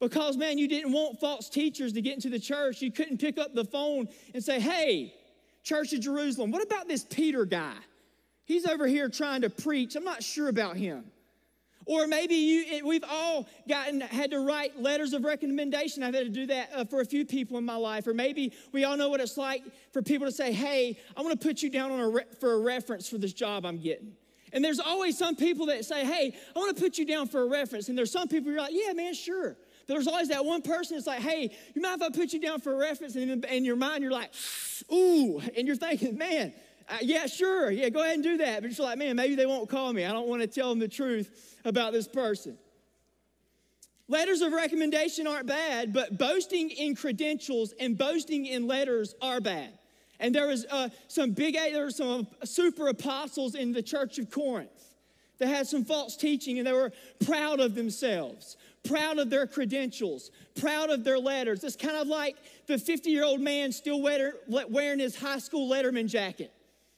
because, 0.00 0.36
man, 0.36 0.58
you 0.58 0.66
didn't 0.66 0.92
want 0.92 1.20
false 1.20 1.48
teachers 1.48 1.92
to 1.92 2.02
get 2.02 2.14
into 2.14 2.30
the 2.30 2.40
church. 2.40 2.82
You 2.82 2.90
couldn't 2.90 3.18
pick 3.18 3.38
up 3.38 3.54
the 3.54 3.64
phone 3.64 4.08
and 4.34 4.42
say, 4.42 4.58
hey, 4.58 5.14
Church 5.66 5.92
of 5.94 6.00
Jerusalem, 6.00 6.52
what 6.52 6.62
about 6.62 6.86
this 6.86 7.04
Peter 7.04 7.44
guy? 7.44 7.74
He's 8.44 8.66
over 8.66 8.86
here 8.86 9.08
trying 9.08 9.40
to 9.40 9.50
preach. 9.50 9.96
I'm 9.96 10.04
not 10.04 10.22
sure 10.22 10.48
about 10.48 10.76
him. 10.76 11.06
Or 11.86 12.06
maybe 12.06 12.36
you, 12.36 12.86
we've 12.86 13.02
all 13.02 13.48
gotten, 13.68 14.00
had 14.00 14.30
to 14.30 14.38
write 14.46 14.80
letters 14.80 15.12
of 15.12 15.24
recommendation. 15.24 16.04
I've 16.04 16.14
had 16.14 16.22
to 16.22 16.30
do 16.30 16.46
that 16.46 16.70
uh, 16.72 16.84
for 16.84 17.00
a 17.00 17.04
few 17.04 17.26
people 17.26 17.58
in 17.58 17.64
my 17.64 17.74
life. 17.74 18.06
Or 18.06 18.14
maybe 18.14 18.52
we 18.70 18.84
all 18.84 18.96
know 18.96 19.08
what 19.08 19.20
it's 19.20 19.36
like 19.36 19.64
for 19.92 20.02
people 20.02 20.28
to 20.28 20.32
say, 20.32 20.52
hey, 20.52 21.00
I 21.16 21.22
want 21.22 21.40
to 21.40 21.44
put 21.44 21.62
you 21.62 21.68
down 21.68 21.90
on 21.90 21.98
a 21.98 22.08
re- 22.10 22.24
for 22.38 22.52
a 22.52 22.58
reference 22.60 23.08
for 23.08 23.18
this 23.18 23.32
job 23.32 23.66
I'm 23.66 23.78
getting. 23.78 24.12
And 24.52 24.64
there's 24.64 24.78
always 24.78 25.18
some 25.18 25.34
people 25.34 25.66
that 25.66 25.84
say, 25.84 26.04
hey, 26.04 26.32
I 26.54 26.58
want 26.60 26.76
to 26.76 26.80
put 26.80 26.96
you 26.96 27.06
down 27.06 27.26
for 27.26 27.42
a 27.42 27.48
reference. 27.48 27.88
And 27.88 27.98
there's 27.98 28.12
some 28.12 28.28
people 28.28 28.52
you're 28.52 28.60
like, 28.60 28.72
yeah, 28.72 28.92
man, 28.92 29.14
sure. 29.14 29.56
There's 29.86 30.08
always 30.08 30.28
that 30.28 30.44
one 30.44 30.62
person 30.62 30.96
that's 30.96 31.06
like, 31.06 31.20
hey, 31.20 31.54
you 31.74 31.82
mind 31.82 32.02
if 32.02 32.08
I 32.08 32.10
put 32.10 32.32
you 32.32 32.40
down 32.40 32.60
for 32.60 32.74
a 32.74 32.76
reference? 32.76 33.14
And 33.14 33.30
in, 33.30 33.44
in 33.44 33.64
your 33.64 33.76
mind, 33.76 34.02
you're 34.02 34.12
like, 34.12 34.32
ooh. 34.92 35.40
And 35.56 35.66
you're 35.66 35.76
thinking, 35.76 36.18
man, 36.18 36.52
uh, 36.88 36.98
yeah, 37.02 37.26
sure. 37.26 37.70
Yeah, 37.70 37.88
go 37.88 38.02
ahead 38.02 38.14
and 38.14 38.22
do 38.22 38.36
that. 38.38 38.62
But 38.62 38.76
you're 38.76 38.86
like, 38.86 38.98
man, 38.98 39.16
maybe 39.16 39.36
they 39.36 39.46
won't 39.46 39.68
call 39.68 39.92
me. 39.92 40.04
I 40.04 40.12
don't 40.12 40.28
want 40.28 40.42
to 40.42 40.48
tell 40.48 40.70
them 40.70 40.78
the 40.78 40.88
truth 40.88 41.56
about 41.64 41.92
this 41.92 42.08
person. 42.08 42.58
Letters 44.08 44.40
of 44.40 44.52
recommendation 44.52 45.26
aren't 45.26 45.46
bad, 45.46 45.92
but 45.92 46.16
boasting 46.16 46.70
in 46.70 46.94
credentials 46.94 47.74
and 47.80 47.98
boasting 47.98 48.46
in 48.46 48.66
letters 48.68 49.14
are 49.20 49.40
bad. 49.40 49.72
And 50.20 50.34
there 50.34 50.46
was 50.46 50.64
uh, 50.70 50.88
some 51.08 51.32
big, 51.32 51.54
there 51.54 51.84
were 51.84 51.90
some 51.90 52.26
super 52.44 52.88
apostles 52.88 53.54
in 53.54 53.72
the 53.72 53.82
church 53.82 54.18
of 54.18 54.30
Corinth 54.30 54.70
that 55.38 55.48
had 55.48 55.66
some 55.66 55.84
false 55.84 56.16
teaching 56.16 56.58
and 56.58 56.66
they 56.66 56.72
were 56.72 56.92
proud 57.26 57.60
of 57.60 57.74
themselves, 57.74 58.56
proud 58.88 59.18
of 59.18 59.30
their 59.30 59.46
credentials, 59.46 60.30
proud 60.60 60.90
of 60.90 61.04
their 61.04 61.18
letters. 61.18 61.64
It's 61.64 61.76
kind 61.76 61.96
of 61.96 62.06
like 62.06 62.36
the 62.66 62.78
50 62.78 63.10
year 63.10 63.24
old 63.24 63.40
man 63.40 63.72
still 63.72 64.00
wearing 64.00 64.98
his 64.98 65.16
high 65.16 65.38
school 65.38 65.70
letterman 65.70 66.08
jacket 66.08 66.52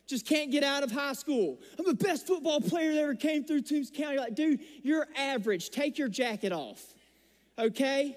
just 0.09 0.27
can't 0.27 0.51
get 0.51 0.65
out 0.65 0.83
of 0.83 0.91
high 0.91 1.13
school. 1.13 1.59
I'm 1.79 1.85
the 1.85 1.93
best 1.93 2.27
football 2.27 2.61
player 2.61 2.95
that 2.95 3.01
ever 3.01 3.15
came 3.15 3.45
through 3.45 3.61
Toombs 3.61 3.93
County. 3.95 4.17
Like, 4.17 4.35
dude, 4.35 4.61
you're 4.83 5.07
average. 5.15 5.69
Take 5.71 5.99
your 5.99 6.09
jacket 6.09 6.51
off. 6.51 6.83
Okay? 7.59 8.17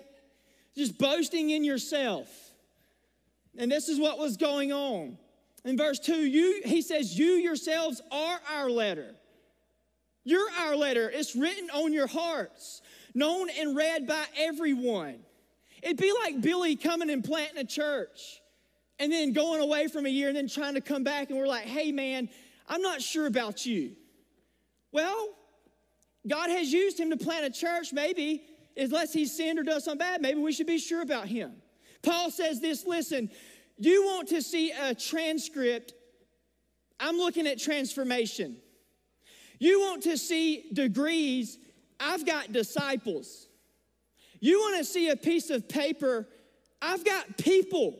Just 0.75 0.98
boasting 0.98 1.50
in 1.50 1.66
yourself. 1.66 2.30
And 3.58 3.70
this 3.70 3.90
is 3.90 4.00
what 4.00 4.18
was 4.18 4.38
going 4.38 4.72
on. 4.72 5.18
In 5.66 5.78
verse 5.78 6.00
2, 6.00 6.13
you 6.16 6.62
he 6.63 6.82
says, 6.82 7.20
You 7.20 7.34
yourselves 7.34 8.01
are 8.10 8.40
our 8.50 8.70
letter. 8.70 9.13
You're 10.24 10.50
our 10.62 10.75
letter. 10.75 11.12
It's 11.13 11.36
written 11.36 11.70
on 11.72 11.92
your 11.92 12.08
hearts, 12.08 12.82
known 13.13 13.50
and 13.60 13.75
read 13.75 14.08
by 14.08 14.24
everyone. 14.38 15.20
It'd 15.82 15.98
be 15.98 16.13
like 16.24 16.41
Billy 16.41 16.75
coming 16.75 17.10
and 17.10 17.24
planting 17.24 17.58
a 17.58 17.65
church 17.65 18.41
and 19.00 19.12
then 19.12 19.34
going 19.34 19.62
away 19.62 19.88
from 19.88 20.06
a 20.06 20.10
year 20.10 20.27
and 20.27 20.38
then 20.38 20.48
trying 20.48 20.75
to 20.75 20.82
come 20.82 21.03
back 21.03 21.30
and 21.30 21.39
we're 21.39 21.48
like, 21.48 21.65
hey 21.65 21.91
man, 21.91 22.30
I'm 22.68 22.82
not 22.82 23.01
sure 23.01 23.25
about 23.25 23.65
you. 23.65 23.96
Well, 24.91 25.30
God 26.27 26.50
has 26.50 26.72
used 26.72 27.00
him 27.00 27.10
to 27.10 27.18
plant 27.18 27.46
a 27.46 27.50
church, 27.50 27.94
maybe, 27.94 28.44
unless 28.77 29.12
he's 29.12 29.36
sinned 29.36 29.58
or 29.58 29.63
does 29.63 29.86
something 29.86 30.00
bad, 30.00 30.22
maybe 30.22 30.39
we 30.39 30.51
should 30.51 30.68
be 30.68 30.77
sure 30.77 31.01
about 31.01 31.27
him. 31.27 31.53
Paul 32.03 32.30
says 32.32 32.62
this 32.62 32.86
listen, 32.86 33.30
you 33.77 34.03
want 34.06 34.30
to 34.30 34.41
see 34.41 34.72
a 34.72 34.94
transcript, 34.94 35.94
I'm 37.00 37.18
looking 37.18 37.48
at 37.48 37.60
transformation. 37.60 38.58
You 39.60 39.80
want 39.82 40.03
to 40.03 40.18
see 40.18 40.70
degrees, 40.74 41.58
I've 42.01 42.25
got 42.25 42.51
disciples. 42.51 43.48
You 44.39 44.60
want 44.60 44.79
to 44.79 44.84
see 44.84 45.10
a 45.10 45.15
piece 45.15 45.50
of 45.50 45.70
paper, 45.70 46.27
I've 46.81 47.05
got 47.05 47.38
people. 47.38 48.00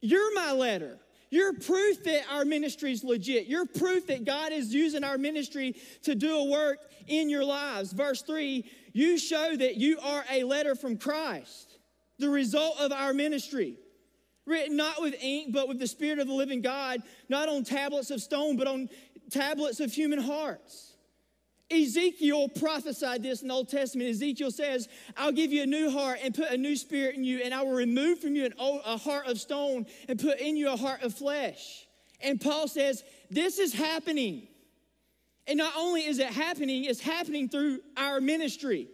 You're 0.00 0.34
my 0.34 0.52
letter. 0.52 0.98
You're 1.30 1.54
proof 1.54 2.04
that 2.04 2.22
our 2.30 2.44
ministry 2.44 2.92
is 2.92 3.02
legit. 3.02 3.46
You're 3.46 3.66
proof 3.66 4.06
that 4.06 4.24
God 4.24 4.52
is 4.52 4.72
using 4.72 5.02
our 5.02 5.18
ministry 5.18 5.74
to 6.02 6.14
do 6.14 6.38
a 6.38 6.44
work 6.44 6.78
in 7.08 7.28
your 7.28 7.44
lives. 7.44 7.92
Verse 7.92 8.22
3 8.22 8.64
you 8.92 9.18
show 9.18 9.54
that 9.54 9.76
you 9.76 9.98
are 10.00 10.24
a 10.30 10.44
letter 10.44 10.74
from 10.74 10.96
Christ, 10.96 11.76
the 12.18 12.30
result 12.30 12.80
of 12.80 12.92
our 12.92 13.12
ministry. 13.12 13.76
Written 14.46 14.76
not 14.76 15.02
with 15.02 15.14
ink, 15.20 15.52
but 15.52 15.68
with 15.68 15.78
the 15.78 15.86
Spirit 15.86 16.18
of 16.18 16.28
the 16.28 16.32
living 16.32 16.62
God, 16.62 17.02
not 17.28 17.50
on 17.50 17.62
tablets 17.62 18.10
of 18.10 18.22
stone, 18.22 18.56
but 18.56 18.66
on 18.66 18.88
tablets 19.30 19.80
of 19.80 19.92
human 19.92 20.18
hearts. 20.18 20.95
Ezekiel 21.70 22.48
prophesied 22.48 23.22
this 23.22 23.42
in 23.42 23.48
the 23.48 23.54
Old 23.54 23.68
Testament. 23.68 24.10
Ezekiel 24.10 24.50
says, 24.50 24.88
I'll 25.16 25.32
give 25.32 25.52
you 25.52 25.62
a 25.62 25.66
new 25.66 25.90
heart 25.90 26.20
and 26.22 26.32
put 26.32 26.50
a 26.50 26.56
new 26.56 26.76
spirit 26.76 27.16
in 27.16 27.24
you, 27.24 27.40
and 27.42 27.52
I 27.52 27.62
will 27.62 27.72
remove 27.72 28.20
from 28.20 28.36
you 28.36 28.44
an 28.44 28.54
old, 28.58 28.82
a 28.84 28.96
heart 28.96 29.26
of 29.26 29.40
stone 29.40 29.86
and 30.08 30.18
put 30.18 30.38
in 30.38 30.56
you 30.56 30.70
a 30.72 30.76
heart 30.76 31.02
of 31.02 31.14
flesh. 31.14 31.86
And 32.20 32.40
Paul 32.40 32.68
says, 32.68 33.02
This 33.30 33.58
is 33.58 33.72
happening. 33.72 34.46
And 35.48 35.58
not 35.58 35.74
only 35.76 36.04
is 36.04 36.18
it 36.18 36.28
happening, 36.28 36.84
it's 36.84 37.00
happening 37.00 37.48
through 37.48 37.80
our 37.96 38.20
ministry. 38.20 38.88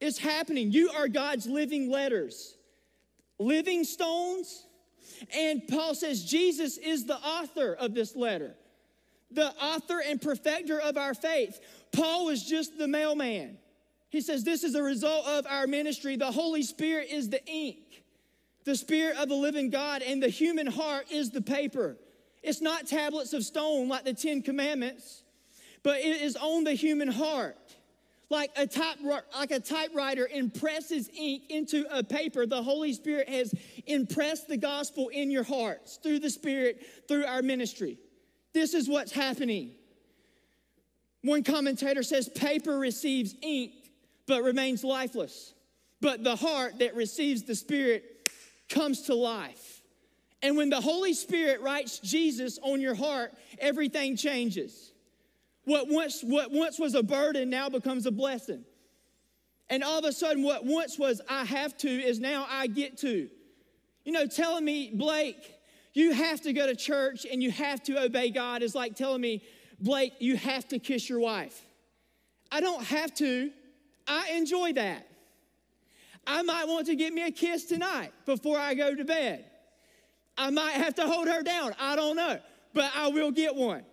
It's 0.00 0.18
happening. 0.18 0.70
You 0.70 0.90
are 0.90 1.08
God's 1.08 1.46
living 1.46 1.90
letters, 1.90 2.54
living 3.38 3.84
stones. 3.84 4.66
And 5.34 5.66
Paul 5.68 5.94
says, 5.94 6.24
Jesus 6.24 6.76
is 6.76 7.06
the 7.06 7.16
author 7.16 7.74
of 7.74 7.94
this 7.94 8.14
letter 8.14 8.54
the 9.30 9.52
author 9.62 10.00
and 10.06 10.20
perfecter 10.20 10.80
of 10.80 10.96
our 10.96 11.14
faith. 11.14 11.60
Paul 11.92 12.26
was 12.26 12.44
just 12.44 12.78
the 12.78 12.88
mailman. 12.88 13.58
He 14.10 14.20
says, 14.20 14.44
This 14.44 14.64
is 14.64 14.74
a 14.74 14.82
result 14.82 15.26
of 15.26 15.46
our 15.46 15.66
ministry. 15.66 16.16
The 16.16 16.30
Holy 16.30 16.62
Spirit 16.62 17.08
is 17.10 17.28
the 17.28 17.44
ink, 17.46 18.04
the 18.64 18.76
Spirit 18.76 19.16
of 19.16 19.28
the 19.28 19.34
living 19.34 19.70
God, 19.70 20.02
and 20.02 20.22
the 20.22 20.28
human 20.28 20.66
heart 20.66 21.06
is 21.10 21.30
the 21.30 21.42
paper. 21.42 21.96
It's 22.42 22.60
not 22.60 22.86
tablets 22.86 23.32
of 23.32 23.44
stone 23.44 23.88
like 23.88 24.04
the 24.04 24.14
Ten 24.14 24.42
Commandments, 24.42 25.22
but 25.82 25.98
it 25.98 26.22
is 26.22 26.36
on 26.36 26.64
the 26.64 26.74
human 26.74 27.08
heart. 27.08 27.56
Like 28.28 28.50
a, 28.56 28.66
type, 28.66 28.98
like 29.36 29.52
a 29.52 29.60
typewriter 29.60 30.26
impresses 30.26 31.08
ink 31.16 31.44
into 31.48 31.86
a 31.96 32.02
paper, 32.02 32.44
the 32.44 32.62
Holy 32.62 32.92
Spirit 32.92 33.28
has 33.28 33.54
impressed 33.86 34.48
the 34.48 34.56
gospel 34.56 35.08
in 35.10 35.30
your 35.30 35.44
hearts 35.44 36.00
through 36.02 36.18
the 36.18 36.30
Spirit, 36.30 36.84
through 37.06 37.24
our 37.24 37.40
ministry. 37.40 37.98
This 38.52 38.74
is 38.74 38.88
what's 38.88 39.12
happening. 39.12 39.75
One 41.26 41.42
commentator 41.42 42.04
says 42.04 42.28
paper 42.28 42.78
receives 42.78 43.34
ink 43.42 43.72
but 44.28 44.44
remains 44.44 44.84
lifeless, 44.84 45.54
but 46.00 46.22
the 46.22 46.36
heart 46.36 46.78
that 46.78 46.94
receives 46.94 47.42
the 47.42 47.56
Spirit 47.56 48.30
comes 48.68 49.02
to 49.02 49.14
life. 49.14 49.82
And 50.40 50.56
when 50.56 50.70
the 50.70 50.80
Holy 50.80 51.14
Spirit 51.14 51.60
writes 51.62 51.98
Jesus 51.98 52.60
on 52.62 52.80
your 52.80 52.94
heart, 52.94 53.32
everything 53.58 54.16
changes. 54.16 54.92
What 55.64 55.88
once, 55.88 56.22
what 56.22 56.52
once 56.52 56.78
was 56.78 56.94
a 56.94 57.02
burden 57.02 57.50
now 57.50 57.68
becomes 57.68 58.06
a 58.06 58.12
blessing. 58.12 58.64
And 59.68 59.82
all 59.82 59.98
of 59.98 60.04
a 60.04 60.12
sudden, 60.12 60.44
what 60.44 60.64
once 60.64 60.96
was 60.96 61.20
I 61.28 61.44
have 61.44 61.76
to 61.78 61.88
is 61.88 62.20
now 62.20 62.46
I 62.48 62.68
get 62.68 62.98
to. 62.98 63.28
You 64.04 64.12
know, 64.12 64.26
telling 64.26 64.64
me, 64.64 64.92
Blake, 64.94 65.56
you 65.92 66.12
have 66.12 66.42
to 66.42 66.52
go 66.52 66.66
to 66.66 66.76
church 66.76 67.26
and 67.28 67.42
you 67.42 67.50
have 67.50 67.82
to 67.84 68.00
obey 68.00 68.30
God 68.30 68.62
is 68.62 68.76
like 68.76 68.94
telling 68.94 69.20
me, 69.20 69.42
Blake, 69.80 70.14
you 70.18 70.36
have 70.36 70.66
to 70.68 70.78
kiss 70.78 71.08
your 71.08 71.20
wife. 71.20 71.60
I 72.50 72.60
don't 72.60 72.84
have 72.84 73.14
to. 73.16 73.50
I 74.06 74.30
enjoy 74.32 74.72
that. 74.74 75.06
I 76.26 76.42
might 76.42 76.66
want 76.66 76.86
to 76.86 76.96
get 76.96 77.12
me 77.12 77.22
a 77.22 77.30
kiss 77.30 77.66
tonight 77.66 78.12
before 78.24 78.58
I 78.58 78.74
go 78.74 78.94
to 78.94 79.04
bed. 79.04 79.44
I 80.36 80.50
might 80.50 80.72
have 80.72 80.94
to 80.96 81.06
hold 81.06 81.28
her 81.28 81.42
down. 81.42 81.74
I 81.78 81.96
don't 81.96 82.16
know, 82.16 82.38
but 82.74 82.90
I 82.94 83.08
will 83.08 83.30
get 83.30 83.54
one. 83.54 83.84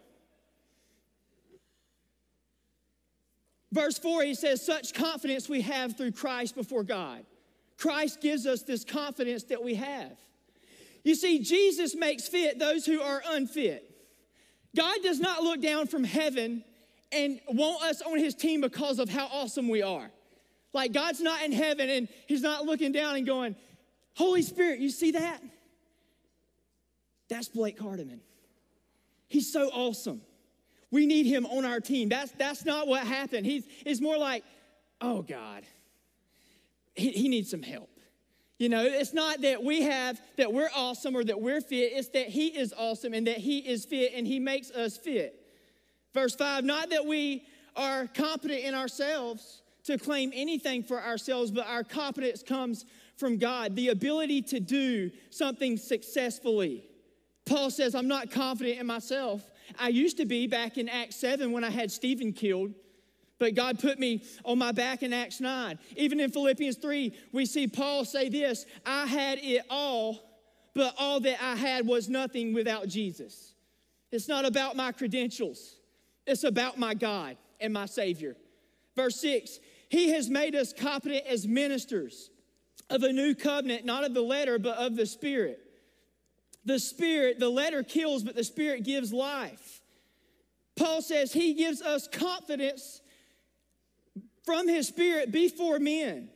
Verse 3.72 3.98
4, 3.98 4.24
he 4.24 4.36
says, 4.36 4.64
Such 4.64 4.94
confidence 4.94 5.50
we 5.50 5.62
have 5.62 5.98
through 5.98 6.12
Christ 6.12 6.56
before 6.56 6.84
God. 6.84 7.26
Christ 7.78 8.22
gives 8.22 8.46
us 8.46 8.62
this 8.62 8.84
confidence 8.84 9.44
that 9.46 9.64
we 9.64 9.76
have. 9.76 10.12
You 11.04 11.16
see, 11.16 11.40
Jesus 11.40 11.96
makes 11.96 12.28
fit 12.28 12.60
those 12.60 12.86
who 12.86 13.02
are 13.02 13.22
unfit. 13.32 13.93
God 14.76 14.98
does 15.04 15.20
not 15.20 15.44
look 15.44 15.62
down 15.62 15.88
from 15.88 16.04
heaven 16.04 16.64
and 17.12 17.40
want 17.48 17.84
us 17.84 18.02
on 18.02 18.18
his 18.18 18.34
team 18.34 18.62
because 18.62 19.00
of 19.00 19.10
how 19.10 19.28
awesome 19.28 19.70
we 19.70 19.82
are. 19.82 20.10
Like, 20.74 20.92
God's 20.92 21.22
not 21.22 21.44
in 21.44 21.52
heaven 21.52 21.90
and 21.90 22.08
he's 22.28 22.42
not 22.42 22.66
looking 22.66 22.92
down 22.92 23.16
and 23.16 23.26
going, 23.26 23.56
Holy 24.16 24.42
Spirit, 24.42 24.80
you 24.80 24.90
see 24.90 25.12
that? 25.12 25.40
That's 27.30 27.48
Blake 27.48 27.80
Hardiman. 27.80 28.22
He's 29.28 29.52
so 29.52 29.70
awesome. 29.70 30.22
We 30.92 31.06
need 31.06 31.26
him 31.26 31.46
on 31.46 31.66
our 31.66 31.80
team. 31.80 32.10
That's, 32.10 32.32
that's 32.34 32.66
not 32.66 32.88
what 32.88 33.06
happened. 33.06 33.46
He's, 33.46 33.66
it's 33.86 34.02
more 34.02 34.18
like, 34.18 34.44
oh 35.02 35.22
God, 35.24 35.64
he, 36.96 37.10
he 37.10 37.28
needs 37.30 37.50
some 37.50 37.64
help. 37.64 37.90
You 38.60 38.70
know, 38.70 38.84
it's 38.84 39.14
not 39.14 39.42
that 39.42 39.64
we 39.64 39.82
have, 39.82 40.22
that 40.38 40.54
we're 40.54 40.70
awesome 40.76 41.16
or 41.16 41.24
that 41.24 41.42
we're 41.42 41.62
fit, 41.62 41.94
it's 41.94 42.10
that 42.10 42.28
He 42.28 42.48
is 42.48 42.74
awesome 42.78 43.14
and 43.14 43.28
that 43.28 43.38
He 43.38 43.60
is 43.60 43.86
fit 43.86 44.14
and 44.16 44.28
He 44.28 44.40
makes 44.40 44.72
us 44.72 44.98
fit. 44.98 45.40
Verse 46.14 46.36
5 46.36 46.64
not 46.64 46.90
that 46.92 47.06
we 47.06 47.46
are 47.76 48.08
competent 48.08 48.64
in 48.64 48.76
ourselves 48.76 49.64
to 49.86 49.98
claim 49.98 50.32
anything 50.34 50.84
for 50.84 51.02
ourselves, 51.02 51.52
but 51.52 51.68
our 51.68 51.84
competence 51.84 52.44
comes 52.44 52.86
from 53.18 53.38
God, 53.38 53.76
the 53.76 53.90
ability 53.90 54.42
to 54.44 54.60
do 54.60 55.12
something 55.30 55.78
successfully. 55.78 56.86
Paul 57.46 57.70
says, 57.70 57.94
I'm 57.94 58.08
not 58.08 58.32
confident 58.32 58.80
in 58.80 58.86
myself. 58.88 59.50
I 59.78 59.90
used 59.90 60.18
to 60.18 60.26
be 60.26 60.48
back 60.48 60.78
in 60.78 60.88
Acts 60.88 61.18
7 61.18 61.52
when 61.52 61.64
I 61.64 61.70
had 61.70 61.92
Stephen 61.92 62.32
killed. 62.32 62.74
But 63.44 63.56
God 63.56 63.78
put 63.78 64.00
me 64.00 64.24
on 64.46 64.58
my 64.58 64.72
back 64.72 65.04
in 65.04 65.12
Acts 65.12 65.42
9. 65.42 65.78
Even 65.98 66.22
in 66.22 66.32
Philippians 66.32 66.78
3, 66.78 67.14
we 67.34 67.46
see 67.46 67.68
Paul 67.68 68.06
say 68.06 68.30
this 68.30 68.66
I 68.86 69.06
had 69.06 69.38
it 69.42 69.66
all, 69.70 70.18
but 70.74 70.96
all 70.98 71.20
that 71.20 71.44
I 71.44 71.58
had 71.58 71.86
was 71.86 72.08
nothing 72.08 72.54
without 72.54 72.88
Jesus. 72.88 73.54
It's 74.14 74.30
not 74.30 74.46
about 74.46 74.78
my 74.78 74.94
credentials, 74.94 75.76
it's 76.26 76.46
about 76.46 76.80
my 76.80 76.94
God 76.94 77.36
and 77.60 77.74
my 77.74 77.86
Savior. 77.86 78.38
Verse 78.96 79.20
6 79.20 79.60
He 79.90 80.12
has 80.12 80.30
made 80.30 80.56
us 80.56 80.72
competent 80.72 81.26
as 81.28 81.46
ministers 81.46 82.30
of 82.90 83.04
a 83.04 83.12
new 83.12 83.36
covenant, 83.36 83.84
not 83.84 84.06
of 84.06 84.14
the 84.14 84.22
letter, 84.22 84.58
but 84.58 84.78
of 84.78 84.96
the 84.96 85.06
Spirit. 85.06 85.60
The 86.64 86.80
Spirit, 86.80 87.40
the 87.40 87.50
letter 87.50 87.84
kills, 87.84 88.24
but 88.24 88.38
the 88.38 88.44
Spirit 88.46 88.86
gives 88.86 89.12
life. 89.12 89.82
Paul 90.78 91.02
says 91.02 91.34
he 91.34 91.54
gives 91.54 91.82
us 91.82 92.08
confidence 92.08 93.02
from 94.44 94.68
his 94.68 94.88
spirit 94.88 95.32
before 95.32 95.80
men. 95.80 96.30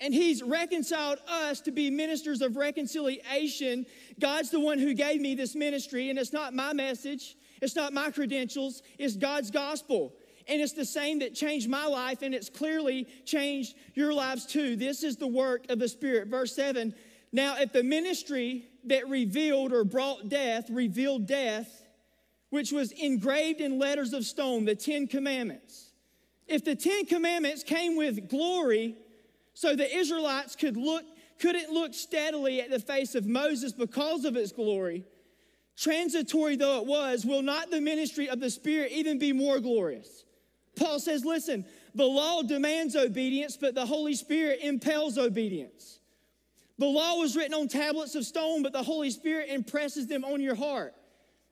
And 0.00 0.12
he's 0.12 0.42
reconciled 0.42 1.20
us 1.28 1.60
to 1.60 1.70
be 1.70 1.88
ministers 1.88 2.42
of 2.42 2.56
reconciliation. 2.56 3.86
God's 4.18 4.50
the 4.50 4.58
one 4.58 4.80
who 4.80 4.94
gave 4.94 5.20
me 5.20 5.36
this 5.36 5.54
ministry, 5.54 6.10
and 6.10 6.18
it's 6.18 6.32
not 6.32 6.54
my 6.54 6.72
message, 6.72 7.36
it's 7.60 7.76
not 7.76 7.92
my 7.92 8.10
credentials, 8.10 8.82
it's 8.98 9.14
God's 9.14 9.52
gospel. 9.52 10.12
And 10.48 10.60
it's 10.60 10.72
the 10.72 10.84
same 10.84 11.20
that 11.20 11.36
changed 11.36 11.70
my 11.70 11.86
life, 11.86 12.22
and 12.22 12.34
it's 12.34 12.50
clearly 12.50 13.06
changed 13.24 13.76
your 13.94 14.12
lives 14.12 14.44
too. 14.44 14.74
This 14.74 15.04
is 15.04 15.16
the 15.16 15.28
work 15.28 15.70
of 15.70 15.78
the 15.78 15.88
Spirit. 15.88 16.26
Verse 16.26 16.52
7 16.56 16.92
Now, 17.32 17.58
if 17.60 17.72
the 17.72 17.84
ministry 17.84 18.64
that 18.86 19.08
revealed 19.08 19.72
or 19.72 19.84
brought 19.84 20.28
death 20.28 20.68
revealed 20.68 21.26
death, 21.26 21.86
which 22.50 22.72
was 22.72 22.90
engraved 22.90 23.60
in 23.60 23.78
letters 23.78 24.12
of 24.12 24.24
stone, 24.24 24.64
the 24.64 24.74
Ten 24.74 25.06
Commandments 25.06 25.91
if 26.46 26.64
the 26.64 26.74
Ten 26.74 27.06
Commandments 27.06 27.62
came 27.62 27.96
with 27.96 28.28
glory, 28.28 28.96
so 29.54 29.76
the 29.76 29.96
Israelites 29.96 30.56
could 30.56 30.76
look, 30.76 31.04
couldn't 31.38 31.70
look 31.70 31.94
steadily 31.94 32.60
at 32.60 32.70
the 32.70 32.78
face 32.78 33.14
of 33.14 33.26
Moses 33.26 33.72
because 33.72 34.24
of 34.24 34.36
its 34.36 34.52
glory, 34.52 35.04
transitory 35.76 36.56
though 36.56 36.80
it 36.80 36.86
was, 36.86 37.24
will 37.24 37.42
not 37.42 37.70
the 37.70 37.80
ministry 37.80 38.28
of 38.28 38.40
the 38.40 38.50
Spirit 38.50 38.92
even 38.92 39.18
be 39.18 39.32
more 39.32 39.60
glorious? 39.60 40.24
Paul 40.76 41.00
says, 41.00 41.24
listen, 41.24 41.64
the 41.94 42.04
law 42.04 42.42
demands 42.42 42.96
obedience, 42.96 43.56
but 43.56 43.74
the 43.74 43.84
Holy 43.84 44.14
Spirit 44.14 44.60
impels 44.62 45.18
obedience. 45.18 45.98
The 46.78 46.86
law 46.86 47.16
was 47.16 47.36
written 47.36 47.54
on 47.54 47.68
tablets 47.68 48.14
of 48.14 48.24
stone, 48.24 48.62
but 48.62 48.72
the 48.72 48.82
Holy 48.82 49.10
Spirit 49.10 49.50
impresses 49.50 50.06
them 50.06 50.24
on 50.24 50.40
your 50.40 50.54
heart. 50.54 50.94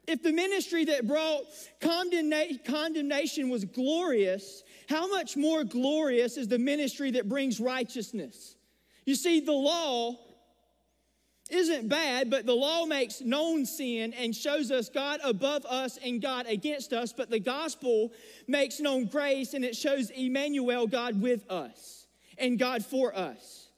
If 0.06 0.22
the 0.22 0.32
ministry 0.32 0.86
that 0.86 1.06
brought 1.06 1.42
condemnation 1.80 3.48
was 3.50 3.64
glorious, 3.64 4.62
how 4.90 5.06
much 5.06 5.36
more 5.36 5.62
glorious 5.62 6.36
is 6.36 6.48
the 6.48 6.58
ministry 6.58 7.12
that 7.12 7.28
brings 7.28 7.60
righteousness? 7.60 8.56
You 9.06 9.14
see, 9.14 9.38
the 9.38 9.52
law 9.52 10.16
isn't 11.48 11.88
bad, 11.88 12.28
but 12.28 12.44
the 12.44 12.56
law 12.56 12.86
makes 12.86 13.20
known 13.20 13.66
sin 13.66 14.12
and 14.14 14.34
shows 14.34 14.72
us 14.72 14.88
God 14.88 15.20
above 15.22 15.64
us 15.66 15.96
and 16.04 16.20
God 16.20 16.46
against 16.46 16.92
us. 16.92 17.12
But 17.12 17.30
the 17.30 17.38
gospel 17.38 18.10
makes 18.48 18.80
known 18.80 19.06
grace 19.06 19.54
and 19.54 19.64
it 19.64 19.76
shows 19.76 20.10
Emmanuel, 20.10 20.88
God 20.88 21.22
with 21.22 21.48
us 21.48 22.06
and 22.36 22.58
God 22.58 22.84
for 22.84 23.16
us. 23.16 23.68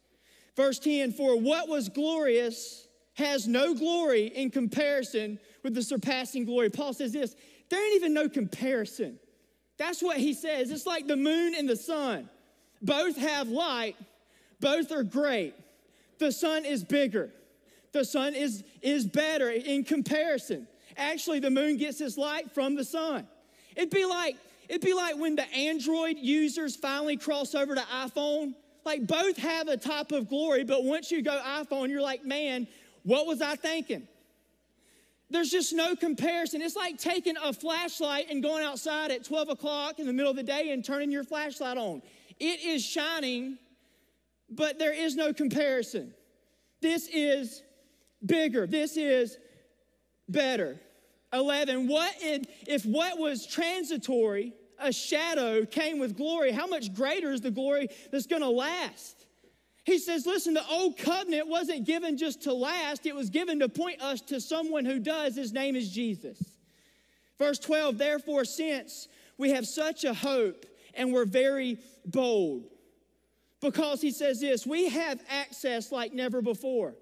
Verse 0.57 0.79
10 0.79 1.13
For 1.13 1.39
what 1.39 1.69
was 1.69 1.91
glorious 1.91 2.87
has 3.15 3.47
no 3.47 3.75
glory 3.75 4.29
in 4.29 4.51
comparison 4.51 5.39
with 5.63 5.75
the 5.75 5.83
surpassing 5.83 6.47
glory. 6.47 6.71
Paul 6.71 6.95
says 6.95 7.13
this 7.13 7.37
there 7.69 7.85
ain't 7.85 7.97
even 7.97 8.15
no 8.15 8.31
comparison 8.31 9.19
that's 9.83 10.03
what 10.03 10.17
he 10.17 10.33
says. 10.33 10.71
It's 10.71 10.87
like 10.87 11.09
the 11.09 11.17
moon 11.17 11.55
and 11.57 11.69
the 11.69 11.77
sun. 11.77 12.29
Both 12.81 13.17
have 13.17 13.49
light, 13.49 13.97
both 14.61 14.93
are 14.93 15.03
great. 15.03 15.55
The 16.19 16.31
sun 16.31 16.65
is 16.65 16.85
bigger, 16.85 17.31
the 17.93 18.05
sun 18.05 18.35
is, 18.35 18.63
is 18.81 19.05
better 19.05 19.51
in 19.51 19.85
comparison. 19.85 20.69
Actually, 20.97 21.41
the 21.41 21.51
moon 21.51 21.79
gets 21.79 22.01
its 22.01 22.17
light 22.17 22.53
from 22.53 22.77
the 22.77 22.85
sun. 22.85 23.27
It'd 23.75 23.91
be 23.91 24.05
like, 24.05 24.37
it'd 24.69 24.83
be 24.83 24.95
like 24.95 25.17
when 25.17 25.37
the 25.37 25.51
Android 25.53 26.19
users 26.19 26.77
finally 26.77 27.17
cross 27.17 27.55
over 27.55 27.75
to 27.75 27.81
iPhone. 27.81 28.55
Like 28.85 29.07
both 29.07 29.37
have 29.39 29.69
a 29.69 29.77
type 29.77 30.13
of 30.13 30.29
glory, 30.29 30.65
but 30.65 30.85
once 30.85 31.11
you 31.11 31.23
go 31.23 31.41
iPhone, 31.45 31.89
you're 31.89 32.03
like, 32.03 32.25
man, 32.25 32.67
what 33.05 33.27
was 33.27 33.41
I 33.41 33.57
thinking? 33.57 34.07
There's 35.33 35.51
just 35.51 35.73
no 35.73 35.97
comparison. 35.97 36.61
It's 36.61 36.77
like 36.77 36.99
taking 36.99 37.37
a 37.43 37.55
flashlight 37.55 38.27
and 38.29 38.43
going 38.43 38.63
outside 38.63 39.11
at 39.11 39.25
12 39.25 39.49
o'clock 39.49 39.99
in 39.99 40.07
the 40.07 40.13
middle 40.13 40.31
of 40.31 40.37
the 40.37 40.43
day 40.43 40.71
and 40.73 40.85
turning 40.85 41.11
your 41.11 41.25
flashlight 41.25 41.79
on. 41.79 42.03
It 42.39 42.63
is 42.63 42.85
shining, 42.85 43.57
but 44.51 44.79
there 44.79 44.93
is 44.93 45.17
no 45.17 45.33
comparison. 45.33 46.13
This 46.83 47.09
is 47.09 47.63
bigger. 48.25 48.67
This 48.67 48.99
is 48.99 49.39
better. 50.29 50.79
11. 51.33 51.89
What 51.89 52.13
if 52.21 52.85
what 52.85 53.19
was 53.19 53.47
transitory, 53.47 54.53
a 54.79 54.93
shadow, 54.93 55.65
came 55.65 55.99
with 55.99 56.15
glory? 56.15 56.53
How 56.53 56.67
much 56.67 56.93
greater 56.93 57.33
is 57.33 57.41
the 57.41 57.51
glory 57.51 57.89
that's 58.11 58.27
going 58.27 58.43
to 58.43 58.51
last? 58.51 59.22
He 59.85 59.99
says, 59.99 60.27
listen, 60.27 60.55
the 60.55 60.67
old 60.69 60.97
covenant 60.97 61.49
wasn't 61.49 61.85
given 61.85 62.17
just 62.17 62.43
to 62.43 62.53
last, 62.53 63.05
it 63.05 63.15
was 63.15 63.31
given 63.31 63.59
to 63.61 63.69
point 63.69 64.01
us 64.01 64.21
to 64.23 64.41
someone 64.41 64.85
who 64.85 65.01
does. 65.01 65.35
His 65.35 65.53
name 65.53 65.75
is 65.75 65.91
Jesus. 65.91 66.39
Verse 67.39 67.59
12, 67.59 67.99
therefore, 67.99 68.45
since 68.45 69.09
we 69.39 69.51
have 69.51 69.67
such 69.67 70.05
a 70.05 70.15
hope 70.15 70.67
and 70.95 71.13
we're 71.13 71.25
very 71.25 71.79
bold, 72.07 72.65
because 73.61 74.01
he 74.01 74.13
says 74.13 74.41
this, 74.41 74.67
we 74.67 74.89
have 74.89 75.21
access 75.29 75.91
like 75.91 76.13
never 76.13 76.43
before. 76.43 76.95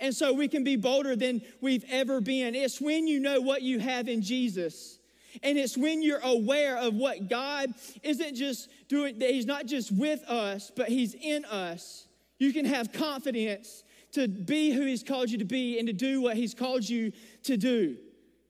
And 0.00 0.14
so 0.14 0.32
we 0.32 0.48
can 0.48 0.64
be 0.64 0.76
bolder 0.76 1.16
than 1.16 1.42
we've 1.60 1.84
ever 1.88 2.20
been. 2.20 2.54
It's 2.54 2.80
when 2.80 3.06
you 3.06 3.20
know 3.20 3.40
what 3.40 3.62
you 3.62 3.78
have 3.78 4.08
in 4.08 4.20
Jesus. 4.20 4.98
And 5.42 5.56
it's 5.56 5.76
when 5.76 6.02
you're 6.02 6.20
aware 6.20 6.76
of 6.76 6.94
what 6.94 7.28
God 7.28 7.72
isn't 8.02 8.34
just 8.34 8.68
doing, 8.88 9.18
that 9.20 9.30
He's 9.30 9.46
not 9.46 9.66
just 9.66 9.92
with 9.92 10.22
us, 10.24 10.70
but 10.74 10.88
He's 10.88 11.14
in 11.14 11.44
us 11.44 12.05
you 12.38 12.52
can 12.52 12.64
have 12.64 12.92
confidence 12.92 13.82
to 14.12 14.28
be 14.28 14.70
who 14.70 14.84
He's 14.84 15.02
called 15.02 15.30
you 15.30 15.38
to 15.38 15.44
be 15.44 15.78
and 15.78 15.86
to 15.88 15.92
do 15.92 16.20
what 16.20 16.36
He's 16.36 16.54
called 16.54 16.88
you 16.88 17.12
to 17.44 17.56
do. 17.56 17.96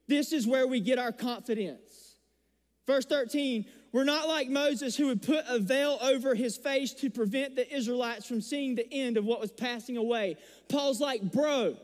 This 0.08 0.32
is 0.32 0.46
where 0.46 0.66
we 0.66 0.80
get 0.80 0.98
our 0.98 1.12
confidence. 1.12 2.16
Verse 2.86 3.04
13, 3.04 3.66
we're 3.92 4.04
not 4.04 4.28
like 4.28 4.48
Moses 4.48 4.96
who 4.96 5.06
would 5.06 5.22
put 5.22 5.44
a 5.48 5.58
veil 5.58 5.98
over 6.00 6.34
his 6.34 6.56
face 6.56 6.92
to 6.94 7.10
prevent 7.10 7.56
the 7.56 7.74
Israelites 7.74 8.26
from 8.26 8.40
seeing 8.40 8.74
the 8.74 8.92
end 8.92 9.16
of 9.16 9.24
what 9.24 9.40
was 9.40 9.50
passing 9.50 9.96
away. 9.96 10.36
Paul's 10.68 11.00
like, 11.00 11.32
bro, 11.32 11.76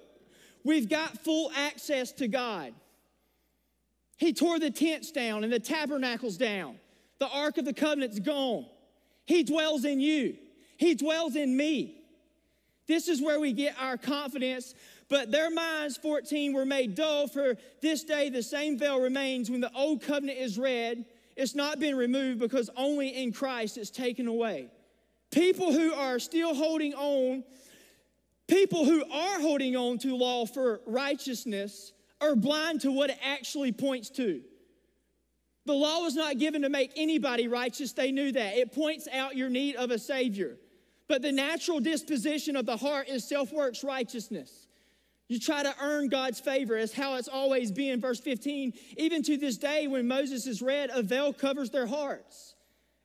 we've 0.62 0.88
got 0.88 1.18
full 1.18 1.50
access 1.56 2.12
to 2.12 2.28
God. 2.28 2.72
He 4.18 4.32
tore 4.32 4.60
the 4.60 4.70
tents 4.70 5.10
down 5.10 5.42
and 5.42 5.52
the 5.52 5.58
tabernacles 5.58 6.36
down. 6.36 6.76
The 7.18 7.28
Ark 7.28 7.58
of 7.58 7.64
the 7.64 7.72
Covenant's 7.72 8.20
gone. 8.20 8.66
He 9.24 9.42
dwells 9.42 9.84
in 9.84 10.00
you. 10.00 10.36
He 10.82 10.96
dwells 10.96 11.36
in 11.36 11.56
me. 11.56 11.94
This 12.88 13.06
is 13.06 13.22
where 13.22 13.38
we 13.38 13.52
get 13.52 13.76
our 13.78 13.96
confidence. 13.96 14.74
But 15.08 15.30
their 15.30 15.48
minds, 15.48 15.96
14, 15.96 16.52
were 16.52 16.66
made 16.66 16.96
dull. 16.96 17.28
For 17.28 17.56
this 17.80 18.02
day, 18.02 18.30
the 18.30 18.42
same 18.42 18.76
veil 18.78 19.00
remains 19.00 19.48
when 19.48 19.60
the 19.60 19.70
old 19.76 20.02
covenant 20.02 20.38
is 20.38 20.58
read. 20.58 21.04
It's 21.36 21.54
not 21.54 21.78
been 21.78 21.94
removed 21.94 22.40
because 22.40 22.68
only 22.76 23.10
in 23.10 23.32
Christ 23.32 23.78
it's 23.78 23.90
taken 23.90 24.26
away. 24.26 24.70
People 25.30 25.72
who 25.72 25.94
are 25.94 26.18
still 26.18 26.52
holding 26.52 26.94
on, 26.94 27.44
people 28.48 28.84
who 28.84 29.04
are 29.08 29.40
holding 29.40 29.76
on 29.76 29.98
to 29.98 30.16
law 30.16 30.46
for 30.46 30.80
righteousness 30.84 31.92
are 32.20 32.34
blind 32.34 32.80
to 32.80 32.90
what 32.90 33.08
it 33.08 33.18
actually 33.22 33.70
points 33.70 34.10
to. 34.10 34.42
The 35.64 35.74
law 35.74 36.00
was 36.02 36.16
not 36.16 36.38
given 36.38 36.62
to 36.62 36.68
make 36.68 36.90
anybody 36.96 37.46
righteous, 37.46 37.92
they 37.92 38.10
knew 38.10 38.32
that. 38.32 38.56
It 38.56 38.72
points 38.72 39.06
out 39.12 39.36
your 39.36 39.48
need 39.48 39.76
of 39.76 39.92
a 39.92 39.98
Savior. 39.98 40.58
But 41.12 41.20
the 41.20 41.30
natural 41.30 41.78
disposition 41.78 42.56
of 42.56 42.64
the 42.64 42.78
heart 42.78 43.06
is 43.06 43.22
self 43.22 43.52
works 43.52 43.84
righteousness. 43.84 44.66
You 45.28 45.38
try 45.38 45.62
to 45.62 45.74
earn 45.78 46.08
God's 46.08 46.40
favor, 46.40 46.74
as 46.74 46.94
how 46.94 47.16
it's 47.16 47.28
always 47.28 47.70
been. 47.70 48.00
Verse 48.00 48.18
15, 48.18 48.72
even 48.96 49.22
to 49.24 49.36
this 49.36 49.58
day, 49.58 49.88
when 49.88 50.08
Moses 50.08 50.46
is 50.46 50.62
read, 50.62 50.88
a 50.90 51.02
veil 51.02 51.34
covers 51.34 51.68
their 51.68 51.86
hearts. 51.86 52.54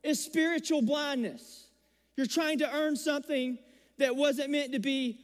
It's 0.04 0.22
spiritual 0.22 0.82
blindness. 0.84 1.68
You're 2.16 2.28
trying 2.28 2.60
to 2.60 2.74
earn 2.74 2.96
something 2.96 3.60
that 3.98 4.16
wasn't 4.16 4.52
meant 4.52 4.72
to 4.72 4.80
be 4.80 5.20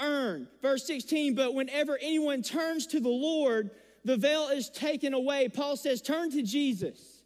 earned. 0.00 0.48
Verse 0.60 0.84
16, 0.88 1.36
but 1.36 1.54
whenever 1.54 1.96
anyone 2.02 2.42
turns 2.42 2.88
to 2.88 2.98
the 2.98 3.08
Lord, 3.08 3.70
the 4.04 4.16
veil 4.16 4.48
is 4.48 4.70
taken 4.70 5.14
away. 5.14 5.48
Paul 5.50 5.76
says, 5.76 6.02
Turn 6.02 6.32
to 6.32 6.42
Jesus. 6.42 7.22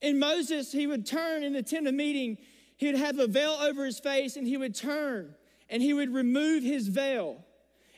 In 0.00 0.18
Moses, 0.18 0.72
he 0.72 0.86
would 0.86 1.04
turn 1.04 1.44
in 1.44 1.52
the 1.52 1.62
tent 1.62 1.86
of 1.86 1.92
meeting, 1.92 2.38
he 2.80 2.86
would 2.86 2.96
have 2.96 3.18
a 3.18 3.26
veil 3.26 3.58
over 3.60 3.84
his 3.84 4.00
face, 4.00 4.36
and 4.36 4.46
he 4.46 4.56
would 4.56 4.74
turn 4.74 5.34
and 5.68 5.82
he 5.82 5.92
would 5.92 6.14
remove 6.14 6.62
his 6.62 6.88
veil. 6.88 7.44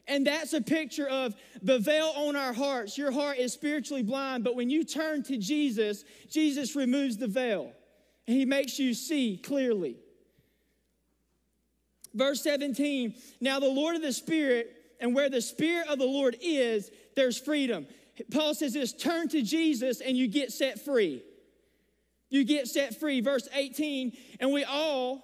And 0.09 0.27
that's 0.27 0.53
a 0.55 0.61
picture 0.61 1.09
of 1.09 1.37
the 1.63 1.79
veil 1.79 2.13
on 2.17 2.35
our 2.35 2.53
hearts. 2.53 2.99
Your 2.99 3.13
heart 3.13 3.39
is 3.39 3.53
spiritually 3.53 4.03
blind, 4.03 4.43
but 4.43 4.57
when 4.57 4.71
you 4.71 4.83
turn 4.83 5.23
to 5.23 5.39
Jesus, 5.39 6.03
Jesus 6.29 6.75
removes 6.75 7.17
the 7.17 7.29
veil 7.29 7.73
and 8.27 8.37
he 8.37 8.45
makes 8.45 8.77
you 8.77 8.93
see 8.93 9.37
clearly. 9.37 9.99
Verse 12.13 12.43
17 12.43 13.15
Now 13.41 13.61
the 13.61 13.69
Lord 13.69 13.95
of 13.95 14.03
the 14.03 14.13
Spirit, 14.13 14.77
and 14.99 15.15
where 15.15 15.31
the 15.31 15.41
Spirit 15.41 15.87
of 15.87 16.01
the 16.01 16.07
Lord 16.07 16.37
is, 16.43 16.91
there's 17.15 17.39
freedom. 17.39 17.87
Paul 18.33 18.55
says 18.55 18.73
this 18.73 18.93
turn 18.93 19.29
to 19.29 19.43
Jesus 19.43 20.01
and 20.01 20.17
you 20.17 20.27
get 20.27 20.51
set 20.51 20.85
free. 20.85 21.23
You 22.33 22.45
get 22.45 22.67
set 22.67 22.99
free. 22.99 23.21
Verse 23.21 23.47
18, 23.53 24.17
and 24.41 24.53
we 24.53 24.65
all 24.65 25.23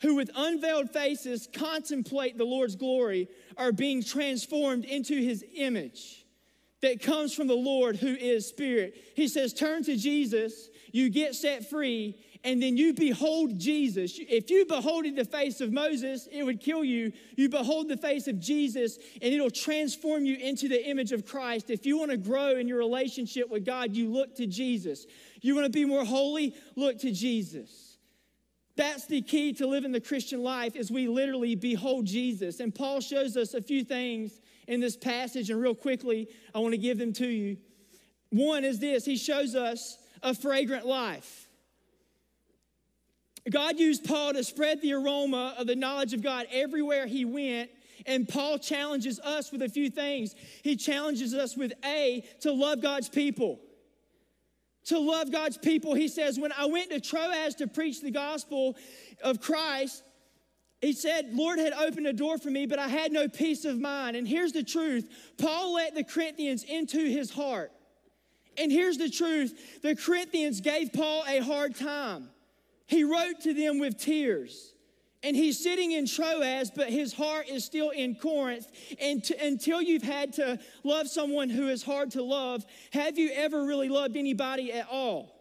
who 0.00 0.14
with 0.14 0.30
unveiled 0.34 0.90
faces 0.90 1.46
contemplate 1.52 2.38
the 2.38 2.44
Lord's 2.44 2.76
glory 2.76 3.28
are 3.58 3.72
being 3.72 4.02
transformed 4.02 4.86
into 4.86 5.14
his 5.14 5.44
image 5.54 6.25
that 6.82 7.00
comes 7.00 7.34
from 7.34 7.46
the 7.46 7.54
Lord 7.54 7.96
who 7.96 8.14
is 8.14 8.46
spirit. 8.46 8.94
He 9.14 9.28
says, 9.28 9.52
Turn 9.52 9.82
to 9.84 9.96
Jesus, 9.96 10.68
you 10.92 11.10
get 11.10 11.34
set 11.34 11.68
free, 11.68 12.16
and 12.44 12.62
then 12.62 12.76
you 12.76 12.92
behold 12.94 13.58
Jesus. 13.58 14.18
If 14.18 14.50
you 14.50 14.66
beholded 14.66 15.16
the 15.16 15.24
face 15.24 15.60
of 15.60 15.72
Moses, 15.72 16.28
it 16.30 16.44
would 16.44 16.60
kill 16.60 16.84
you. 16.84 17.12
You 17.36 17.48
behold 17.48 17.88
the 17.88 17.96
face 17.96 18.28
of 18.28 18.38
Jesus, 18.38 18.98
and 19.20 19.32
it'll 19.32 19.50
transform 19.50 20.24
you 20.24 20.36
into 20.36 20.68
the 20.68 20.88
image 20.88 21.12
of 21.12 21.26
Christ. 21.26 21.70
If 21.70 21.86
you 21.86 21.98
want 21.98 22.12
to 22.12 22.16
grow 22.16 22.56
in 22.56 22.68
your 22.68 22.78
relationship 22.78 23.48
with 23.50 23.64
God, 23.64 23.96
you 23.96 24.12
look 24.12 24.36
to 24.36 24.46
Jesus. 24.46 25.06
You 25.40 25.54
want 25.54 25.66
to 25.66 25.72
be 25.72 25.84
more 25.84 26.04
holy, 26.04 26.54
look 26.76 26.98
to 27.00 27.10
Jesus. 27.10 27.98
That's 28.76 29.06
the 29.06 29.22
key 29.22 29.54
to 29.54 29.66
living 29.66 29.92
the 29.92 30.00
Christian 30.00 30.42
life 30.42 30.76
is 30.76 30.90
we 30.90 31.08
literally 31.08 31.54
behold 31.54 32.04
Jesus. 32.04 32.60
And 32.60 32.74
Paul 32.74 33.00
shows 33.00 33.36
us 33.36 33.54
a 33.54 33.62
few 33.62 33.82
things 33.82 34.38
in 34.66 34.80
this 34.80 34.96
passage, 34.96 35.50
and 35.50 35.60
real 35.60 35.74
quickly, 35.74 36.28
I 36.54 36.58
want 36.58 36.72
to 36.72 36.78
give 36.78 36.98
them 36.98 37.12
to 37.14 37.26
you. 37.26 37.56
One 38.30 38.64
is 38.64 38.78
this 38.78 39.04
He 39.04 39.16
shows 39.16 39.54
us 39.54 39.98
a 40.22 40.34
fragrant 40.34 40.86
life. 40.86 41.46
God 43.50 43.78
used 43.78 44.04
Paul 44.04 44.32
to 44.32 44.42
spread 44.42 44.82
the 44.82 44.94
aroma 44.94 45.54
of 45.56 45.66
the 45.66 45.76
knowledge 45.76 46.12
of 46.12 46.22
God 46.22 46.46
everywhere 46.50 47.06
he 47.06 47.24
went. 47.24 47.70
And 48.04 48.28
Paul 48.28 48.58
challenges 48.58 49.18
us 49.20 49.52
with 49.52 49.62
a 49.62 49.68
few 49.68 49.88
things. 49.88 50.34
He 50.62 50.76
challenges 50.76 51.32
us 51.34 51.56
with 51.56 51.72
A, 51.84 52.24
to 52.40 52.52
love 52.52 52.82
God's 52.82 53.08
people. 53.08 53.60
To 54.86 54.98
love 54.98 55.32
God's 55.32 55.58
people. 55.58 55.94
He 55.94 56.08
says, 56.08 56.38
When 56.38 56.52
I 56.52 56.66
went 56.66 56.90
to 56.90 57.00
Troas 57.00 57.54
to 57.56 57.66
preach 57.66 58.00
the 58.02 58.10
gospel 58.10 58.76
of 59.22 59.40
Christ, 59.40 60.02
he 60.86 60.92
said, 60.92 61.30
Lord 61.32 61.58
had 61.58 61.72
opened 61.72 62.06
a 62.06 62.12
door 62.12 62.38
for 62.38 62.48
me, 62.48 62.64
but 62.64 62.78
I 62.78 62.86
had 62.86 63.10
no 63.10 63.26
peace 63.26 63.64
of 63.64 63.80
mind. 63.80 64.16
And 64.16 64.26
here's 64.26 64.52
the 64.52 64.62
truth 64.62 65.08
Paul 65.36 65.74
let 65.74 65.96
the 65.96 66.04
Corinthians 66.04 66.62
into 66.62 67.04
his 67.04 67.30
heart. 67.30 67.72
And 68.56 68.70
here's 68.70 68.96
the 68.96 69.10
truth 69.10 69.82
the 69.82 69.96
Corinthians 69.96 70.60
gave 70.60 70.92
Paul 70.92 71.24
a 71.26 71.40
hard 71.40 71.74
time. 71.74 72.28
He 72.86 73.02
wrote 73.02 73.40
to 73.42 73.52
them 73.52 73.80
with 73.80 73.98
tears. 73.98 74.74
And 75.24 75.34
he's 75.34 75.60
sitting 75.60 75.90
in 75.90 76.06
Troas, 76.06 76.70
but 76.70 76.88
his 76.88 77.12
heart 77.12 77.48
is 77.48 77.64
still 77.64 77.90
in 77.90 78.14
Corinth. 78.14 78.70
And 79.00 79.24
t- 79.24 79.34
until 79.42 79.82
you've 79.82 80.04
had 80.04 80.34
to 80.34 80.60
love 80.84 81.08
someone 81.08 81.50
who 81.50 81.68
is 81.68 81.82
hard 81.82 82.12
to 82.12 82.22
love, 82.22 82.64
have 82.92 83.18
you 83.18 83.32
ever 83.34 83.64
really 83.64 83.88
loved 83.88 84.16
anybody 84.16 84.72
at 84.72 84.86
all? 84.88 85.36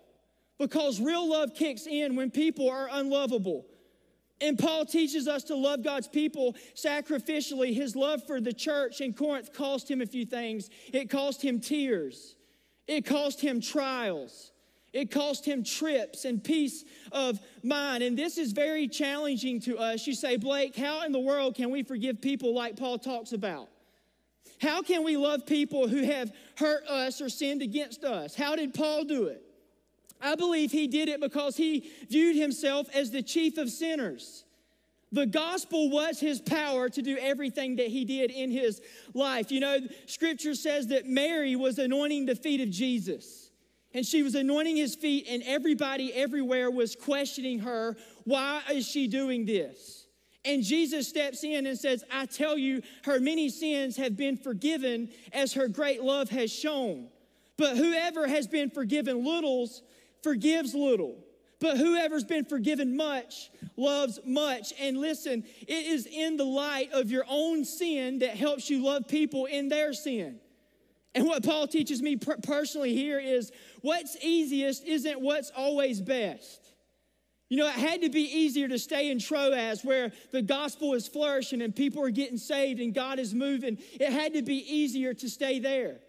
Because 0.57 0.99
real 0.99 1.29
love 1.29 1.53
kicks 1.53 1.85
in 1.85 2.15
when 2.15 2.31
people 2.31 2.67
are 2.67 2.89
unlovable. 2.91 3.67
And 4.41 4.59
Paul 4.59 4.85
teaches 4.85 5.27
us 5.27 5.43
to 5.45 5.55
love 5.55 5.83
God's 5.83 6.07
people 6.07 6.55
sacrificially. 6.75 7.73
His 7.73 7.95
love 7.95 8.25
for 8.25 8.41
the 8.41 8.53
church 8.53 8.99
in 9.01 9.13
Corinth 9.13 9.53
cost 9.53 9.89
him 9.89 10.01
a 10.01 10.05
few 10.05 10.25
things. 10.25 10.69
It 10.91 11.09
cost 11.09 11.41
him 11.41 11.59
tears, 11.59 12.35
it 12.87 13.05
cost 13.05 13.41
him 13.41 13.61
trials. 13.61 14.51
It 14.93 15.11
cost 15.11 15.43
him 15.43 15.65
trips 15.65 16.23
and 16.23 16.41
peace 16.41 16.85
of 17.11 17.37
mind. 17.61 18.01
And 18.01 18.17
this 18.17 18.37
is 18.37 18.53
very 18.53 18.87
challenging 18.87 19.59
to 19.63 19.77
us. 19.77 20.07
You 20.07 20.13
say, 20.13 20.37
Blake, 20.37 20.73
how 20.73 21.03
in 21.05 21.11
the 21.11 21.19
world 21.19 21.53
can 21.53 21.69
we 21.69 21.83
forgive 21.83 22.21
people 22.21 22.55
like 22.55 22.77
Paul 22.77 22.97
talks 22.97 23.33
about? 23.33 23.67
How 24.61 24.81
can 24.81 25.03
we 25.03 25.17
love 25.17 25.45
people 25.45 25.89
who 25.89 26.03
have 26.03 26.31
hurt 26.57 26.85
us 26.85 27.19
or 27.19 27.27
sinned 27.27 27.61
against 27.61 28.05
us? 28.05 28.35
How 28.35 28.55
did 28.55 28.73
Paul 28.73 29.03
do 29.03 29.25
it? 29.25 29.44
I 30.21 30.35
believe 30.35 30.71
he 30.71 30.87
did 30.87 31.09
it 31.09 31.19
because 31.19 31.57
he 31.57 31.89
viewed 32.09 32.35
himself 32.35 32.87
as 32.93 33.11
the 33.11 33.21
chief 33.21 33.57
of 33.57 33.69
sinners. 33.69 34.43
The 35.11 35.25
gospel 35.25 35.89
was 35.89 36.19
his 36.19 36.41
power 36.41 36.89
to 36.89 37.01
do 37.01 37.17
everything 37.17 37.77
that 37.77 37.87
he 37.87 38.05
did 38.05 38.31
in 38.31 38.51
his 38.51 38.81
life. 39.13 39.51
You 39.51 39.59
know, 39.59 39.79
scripture 40.07 40.55
says 40.55 40.87
that 40.87 41.05
Mary 41.05 41.55
was 41.55 41.79
anointing 41.79 42.25
the 42.25 42.35
feet 42.35 42.61
of 42.61 42.69
Jesus 42.69 43.45
and 43.95 44.05
she 44.05 44.23
was 44.23 44.35
anointing 44.35 44.75
his 44.75 44.93
feet, 44.93 45.25
and 45.29 45.41
everybody 45.45 46.13
everywhere 46.13 46.69
was 46.69 46.97
questioning 46.97 47.59
her, 47.59 47.95
Why 48.25 48.61
is 48.69 48.85
she 48.85 49.07
doing 49.07 49.45
this? 49.45 50.07
And 50.43 50.63
Jesus 50.63 51.07
steps 51.07 51.45
in 51.45 51.65
and 51.65 51.79
says, 51.79 52.03
I 52.11 52.25
tell 52.25 52.57
you, 52.57 52.81
her 53.05 53.21
many 53.21 53.47
sins 53.47 53.95
have 53.95 54.17
been 54.17 54.35
forgiven 54.35 55.09
as 55.31 55.53
her 55.53 55.69
great 55.69 56.03
love 56.03 56.29
has 56.29 56.51
shown. 56.51 57.07
But 57.57 57.77
whoever 57.77 58.27
has 58.27 58.47
been 58.47 58.69
forgiven 58.69 59.23
littles 59.23 59.81
forgives 60.25 60.73
little. 60.73 61.15
But 61.61 61.77
whoever's 61.77 62.23
been 62.23 62.45
forgiven 62.45 62.97
much 62.97 63.51
loves 63.77 64.19
much. 64.25 64.73
And 64.79 64.97
listen, 64.97 65.45
it 65.67 65.85
is 65.85 66.05
in 66.05 66.35
the 66.35 66.43
light 66.43 66.91
of 66.91 67.11
your 67.11 67.25
own 67.29 67.63
sin 67.63 68.19
that 68.19 68.31
helps 68.31 68.69
you 68.69 68.83
love 68.83 69.07
people 69.07 69.45
in 69.45 69.69
their 69.69 69.93
sin. 69.93 70.39
And 71.13 71.25
what 71.25 71.43
Paul 71.43 71.67
teaches 71.67 72.01
me 72.01 72.17
personally 72.17 72.93
here 72.93 73.19
is 73.19 73.51
what's 73.81 74.17
easiest 74.21 74.83
isn't 74.83 75.21
what's 75.21 75.51
always 75.55 76.01
best. 76.01 76.59
You 77.47 77.57
know, 77.57 77.67
it 77.67 77.75
had 77.75 78.01
to 78.01 78.09
be 78.09 78.23
easier 78.23 78.67
to 78.67 78.79
stay 78.79 79.11
in 79.11 79.19
Troas 79.19 79.85
where 79.85 80.11
the 80.31 80.41
gospel 80.41 80.93
is 80.95 81.07
flourishing 81.07 81.61
and 81.61 81.73
people 81.73 82.03
are 82.03 82.09
getting 82.09 82.37
saved 82.37 82.81
and 82.81 82.93
God 82.93 83.19
is 83.19 83.33
moving. 83.33 83.77
It 83.93 84.11
had 84.11 84.33
to 84.33 84.41
be 84.41 84.57
easier 84.57 85.13
to 85.13 85.29
stay 85.29 85.59
there. 85.59 85.99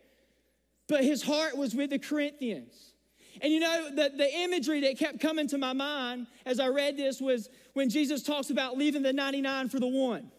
But 0.88 1.05
his 1.05 1.22
heart 1.22 1.57
was 1.57 1.74
with 1.74 1.90
the 1.90 1.98
Corinthians. 1.98 2.94
And 3.42 3.53
you 3.53 3.61
know, 3.61 3.90
the, 3.90 4.11
the 4.16 4.35
imagery 4.40 4.81
that 4.83 4.99
kept 4.99 5.20
coming 5.20 5.49
to 5.49 5.59
my 5.59 5.72
mind 5.72 6.27
as 6.44 6.61
I 6.61 6.68
read 6.68 6.96
this 6.96 7.20
was 7.20 7.51
when 7.75 7.90
Jesus 7.90 8.22
talks 8.22 8.51
about 8.51 8.77
leaving 8.77 9.03
the 9.03 9.12
99 9.12 9.68
for 9.68 9.81
the 9.81 9.87
one. 9.87 10.31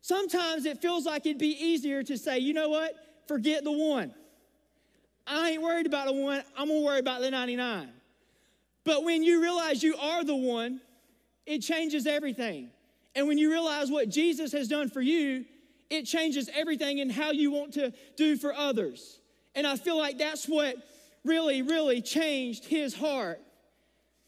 Sometimes 0.00 0.66
it 0.66 0.82
feels 0.82 1.06
like 1.06 1.24
it'd 1.26 1.38
be 1.38 1.56
easier 1.64 2.02
to 2.02 2.18
say, 2.18 2.38
you 2.38 2.52
know 2.52 2.68
what? 2.68 2.94
forget 3.26 3.64
the 3.64 3.72
one. 3.72 4.12
I 5.26 5.50
ain't 5.50 5.62
worried 5.62 5.86
about 5.86 6.06
the 6.06 6.12
one, 6.12 6.42
I'm 6.56 6.68
gonna 6.68 6.80
worry 6.80 7.00
about 7.00 7.20
the 7.20 7.30
99. 7.30 7.90
But 8.84 9.04
when 9.04 9.22
you 9.22 9.40
realize 9.40 9.82
you 9.82 9.96
are 9.96 10.22
the 10.22 10.36
one, 10.36 10.80
it 11.46 11.60
changes 11.60 12.06
everything. 12.06 12.70
And 13.14 13.26
when 13.26 13.38
you 13.38 13.50
realize 13.50 13.90
what 13.90 14.08
Jesus 14.08 14.52
has 14.52 14.68
done 14.68 14.90
for 14.90 15.00
you, 15.00 15.46
it 15.88 16.02
changes 16.02 16.50
everything 16.54 16.98
in 16.98 17.08
how 17.08 17.30
you 17.30 17.50
want 17.50 17.74
to 17.74 17.92
do 18.16 18.36
for 18.36 18.52
others. 18.52 19.20
And 19.54 19.66
I 19.66 19.76
feel 19.76 19.96
like 19.96 20.18
that's 20.18 20.46
what 20.46 20.76
really, 21.24 21.62
really 21.62 22.02
changed 22.02 22.64
his 22.64 22.94
heart. 22.94 23.40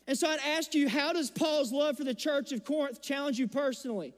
And 0.07 0.17
so 0.17 0.29
I'd 0.29 0.41
ask 0.41 0.75
you, 0.75 0.89
how 0.89 1.13
does 1.13 1.31
Paul's 1.31 1.73
love 1.73 1.97
for 1.97 2.05
the 2.05 2.15
church 2.15 2.53
of 2.53 2.65
Corinth 2.65 3.03
challenge 3.03 3.39
you 3.39 3.49
personally? 3.49 4.15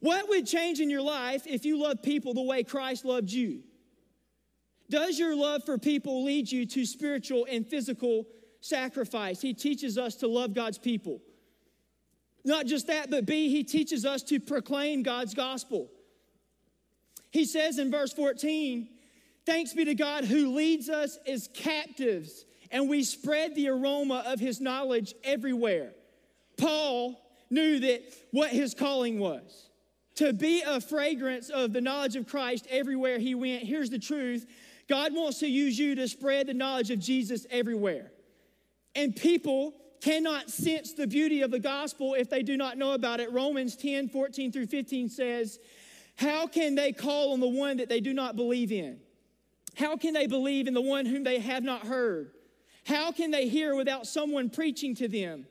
What 0.00 0.28
would 0.28 0.46
change 0.46 0.80
in 0.80 0.90
your 0.90 1.02
life 1.02 1.46
if 1.46 1.64
you 1.64 1.80
loved 1.80 2.02
people 2.02 2.34
the 2.34 2.42
way 2.42 2.62
Christ 2.62 3.04
loved 3.04 3.30
you? 3.30 3.62
Does 4.90 5.18
your 5.18 5.36
love 5.36 5.64
for 5.64 5.76
people 5.76 6.24
lead 6.24 6.50
you 6.50 6.64
to 6.66 6.86
spiritual 6.86 7.46
and 7.50 7.66
physical 7.66 8.26
sacrifice? 8.60 9.40
He 9.40 9.54
teaches 9.54 9.98
us 9.98 10.16
to 10.16 10.28
love 10.28 10.54
God's 10.54 10.78
people. 10.78 11.20
Not 12.44 12.66
just 12.66 12.86
that, 12.86 13.10
but 13.10 13.26
B, 13.26 13.50
he 13.50 13.64
teaches 13.64 14.04
us 14.06 14.22
to 14.24 14.40
proclaim 14.40 15.02
God's 15.02 15.34
gospel. 15.34 15.90
He 17.30 17.44
says 17.44 17.78
in 17.78 17.90
verse 17.90 18.12
14, 18.12 18.88
Thanks 19.48 19.72
be 19.72 19.86
to 19.86 19.94
God 19.94 20.26
who 20.26 20.54
leads 20.54 20.90
us 20.90 21.18
as 21.26 21.48
captives, 21.54 22.44
and 22.70 22.86
we 22.86 23.02
spread 23.02 23.54
the 23.54 23.70
aroma 23.70 24.22
of 24.26 24.38
his 24.38 24.60
knowledge 24.60 25.14
everywhere. 25.24 25.92
Paul 26.58 27.18
knew 27.48 27.80
that 27.80 28.02
what 28.30 28.50
his 28.50 28.74
calling 28.74 29.18
was 29.18 29.70
to 30.16 30.34
be 30.34 30.60
a 30.60 30.82
fragrance 30.82 31.48
of 31.48 31.72
the 31.72 31.80
knowledge 31.80 32.14
of 32.14 32.26
Christ 32.26 32.66
everywhere 32.68 33.18
he 33.18 33.34
went. 33.34 33.62
Here's 33.62 33.88
the 33.88 33.98
truth 33.98 34.44
God 34.86 35.14
wants 35.14 35.38
to 35.38 35.48
use 35.48 35.78
you 35.78 35.94
to 35.94 36.08
spread 36.08 36.48
the 36.48 36.54
knowledge 36.54 36.90
of 36.90 36.98
Jesus 36.98 37.46
everywhere. 37.48 38.12
And 38.94 39.16
people 39.16 39.72
cannot 40.02 40.50
sense 40.50 40.92
the 40.92 41.06
beauty 41.06 41.40
of 41.40 41.50
the 41.50 41.58
gospel 41.58 42.12
if 42.12 42.28
they 42.28 42.42
do 42.42 42.58
not 42.58 42.76
know 42.76 42.92
about 42.92 43.18
it. 43.18 43.32
Romans 43.32 43.76
10 43.76 44.10
14 44.10 44.52
through 44.52 44.66
15 44.66 45.08
says, 45.08 45.58
How 46.16 46.46
can 46.46 46.74
they 46.74 46.92
call 46.92 47.32
on 47.32 47.40
the 47.40 47.48
one 47.48 47.78
that 47.78 47.88
they 47.88 48.00
do 48.00 48.12
not 48.12 48.36
believe 48.36 48.72
in? 48.72 49.00
How 49.78 49.96
can 49.96 50.12
they 50.12 50.26
believe 50.26 50.66
in 50.66 50.74
the 50.74 50.82
one 50.82 51.06
whom 51.06 51.22
they 51.22 51.38
have 51.38 51.62
not 51.62 51.86
heard? 51.86 52.32
How 52.84 53.12
can 53.12 53.30
they 53.30 53.48
hear 53.48 53.76
without 53.76 54.06
someone 54.06 54.50
preaching 54.50 54.94
to 54.96 55.08
them? 55.08 55.46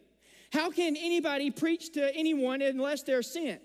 How 0.51 0.69
can 0.69 0.97
anybody 0.97 1.49
preach 1.49 1.93
to 1.93 2.13
anyone 2.15 2.61
unless 2.61 3.03
they're 3.03 3.21
sent? 3.21 3.61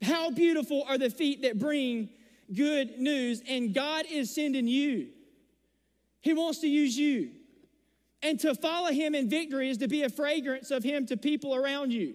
How 0.00 0.30
beautiful 0.30 0.84
are 0.88 0.96
the 0.96 1.10
feet 1.10 1.42
that 1.42 1.58
bring 1.58 2.10
good 2.54 2.98
news, 2.98 3.42
and 3.48 3.74
God 3.74 4.04
is 4.10 4.34
sending 4.34 4.68
you. 4.68 5.08
He 6.20 6.34
wants 6.34 6.60
to 6.60 6.68
use 6.68 6.96
you. 6.96 7.30
And 8.22 8.38
to 8.40 8.54
follow 8.54 8.92
Him 8.92 9.14
in 9.14 9.28
victory 9.28 9.68
is 9.68 9.78
to 9.78 9.88
be 9.88 10.04
a 10.04 10.08
fragrance 10.08 10.70
of 10.70 10.84
Him 10.84 11.06
to 11.06 11.16
people 11.16 11.54
around 11.54 11.92
you. 11.92 12.14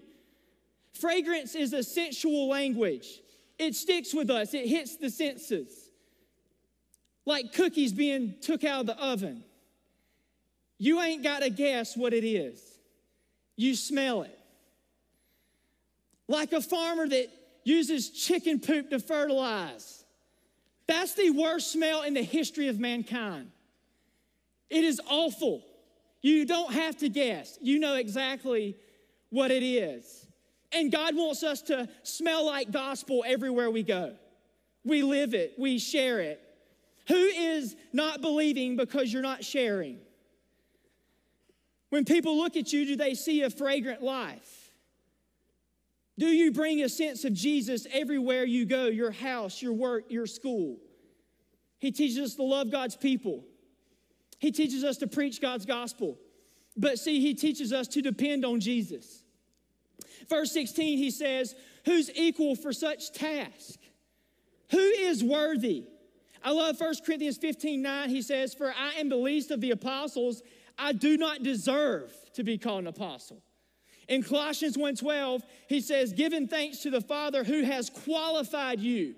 Fragrance 0.94 1.54
is 1.54 1.74
a 1.74 1.82
sensual 1.82 2.48
language, 2.48 3.20
it 3.58 3.74
sticks 3.74 4.14
with 4.14 4.30
us, 4.30 4.54
it 4.54 4.66
hits 4.66 4.96
the 4.96 5.10
senses. 5.10 5.87
Like 7.28 7.52
cookies 7.52 7.92
being 7.92 8.36
took 8.40 8.64
out 8.64 8.80
of 8.80 8.86
the 8.86 8.98
oven. 8.98 9.44
You 10.78 10.98
ain't 11.02 11.22
got 11.22 11.42
to 11.42 11.50
guess 11.50 11.94
what 11.94 12.14
it 12.14 12.26
is, 12.26 12.58
you 13.54 13.74
smell 13.74 14.22
it. 14.22 14.38
Like 16.26 16.52
a 16.52 16.62
farmer 16.62 17.06
that 17.06 17.28
uses 17.64 18.10
chicken 18.10 18.60
poop 18.60 18.88
to 18.90 18.98
fertilize 18.98 19.98
that's 20.86 21.12
the 21.12 21.28
worst 21.28 21.70
smell 21.70 22.00
in 22.00 22.14
the 22.14 22.22
history 22.22 22.68
of 22.68 22.80
mankind. 22.80 23.50
It 24.70 24.84
is 24.84 25.02
awful. 25.06 25.62
You 26.22 26.46
don't 26.46 26.72
have 26.72 26.96
to 26.98 27.10
guess, 27.10 27.58
you 27.60 27.78
know 27.78 27.96
exactly 27.96 28.74
what 29.28 29.50
it 29.50 29.62
is. 29.62 30.26
And 30.72 30.90
God 30.90 31.14
wants 31.14 31.42
us 31.42 31.60
to 31.62 31.90
smell 32.04 32.46
like 32.46 32.70
gospel 32.70 33.22
everywhere 33.26 33.70
we 33.70 33.82
go. 33.82 34.14
We 34.82 35.02
live 35.02 35.34
it, 35.34 35.52
we 35.58 35.78
share 35.78 36.20
it. 36.20 36.40
Who 37.08 37.14
is 37.14 37.74
not 37.92 38.20
believing 38.20 38.76
because 38.76 39.12
you're 39.12 39.22
not 39.22 39.44
sharing? 39.44 39.98
When 41.88 42.04
people 42.04 42.36
look 42.36 42.56
at 42.56 42.72
you, 42.72 42.84
do 42.84 42.96
they 42.96 43.14
see 43.14 43.42
a 43.42 43.50
fragrant 43.50 44.02
life? 44.02 44.72
Do 46.18 46.26
you 46.26 46.52
bring 46.52 46.82
a 46.82 46.88
sense 46.88 47.24
of 47.24 47.32
Jesus 47.32 47.86
everywhere 47.92 48.44
you 48.44 48.66
go, 48.66 48.86
your 48.86 49.10
house, 49.10 49.62
your 49.62 49.72
work, 49.72 50.04
your 50.10 50.26
school? 50.26 50.76
He 51.78 51.92
teaches 51.92 52.18
us 52.18 52.34
to 52.34 52.42
love 52.42 52.70
God's 52.70 52.96
people. 52.96 53.44
He 54.38 54.50
teaches 54.50 54.84
us 54.84 54.98
to 54.98 55.06
preach 55.06 55.40
God's 55.40 55.64
gospel. 55.64 56.18
But 56.76 56.98
see, 56.98 57.20
he 57.20 57.34
teaches 57.34 57.72
us 57.72 57.88
to 57.88 58.02
depend 58.02 58.44
on 58.44 58.60
Jesus. 58.60 59.24
Verse 60.28 60.52
16, 60.52 60.98
he 60.98 61.10
says, 61.10 61.54
Who's 61.86 62.10
equal 62.14 62.54
for 62.54 62.72
such 62.72 63.12
task? 63.12 63.78
Who 64.72 64.78
is 64.78 65.24
worthy? 65.24 65.84
I 66.42 66.52
love 66.52 66.80
1 66.80 66.94
Corinthians 67.04 67.36
15 67.38 67.82
9. 67.82 68.08
He 68.08 68.22
says, 68.22 68.54
For 68.54 68.72
I 68.72 68.94
am 68.98 69.08
the 69.08 69.16
least 69.16 69.50
of 69.50 69.60
the 69.60 69.70
apostles. 69.70 70.42
I 70.78 70.92
do 70.92 71.16
not 71.16 71.42
deserve 71.42 72.12
to 72.34 72.44
be 72.44 72.56
called 72.56 72.82
an 72.82 72.86
apostle. 72.86 73.42
In 74.08 74.22
Colossians 74.22 74.76
1:12, 74.76 75.42
he 75.68 75.80
says, 75.80 76.12
"Giving 76.12 76.48
thanks 76.48 76.78
to 76.78 76.90
the 76.90 77.00
Father 77.00 77.44
who 77.44 77.62
has 77.62 77.90
qualified 77.90 78.80
you. 78.80 79.16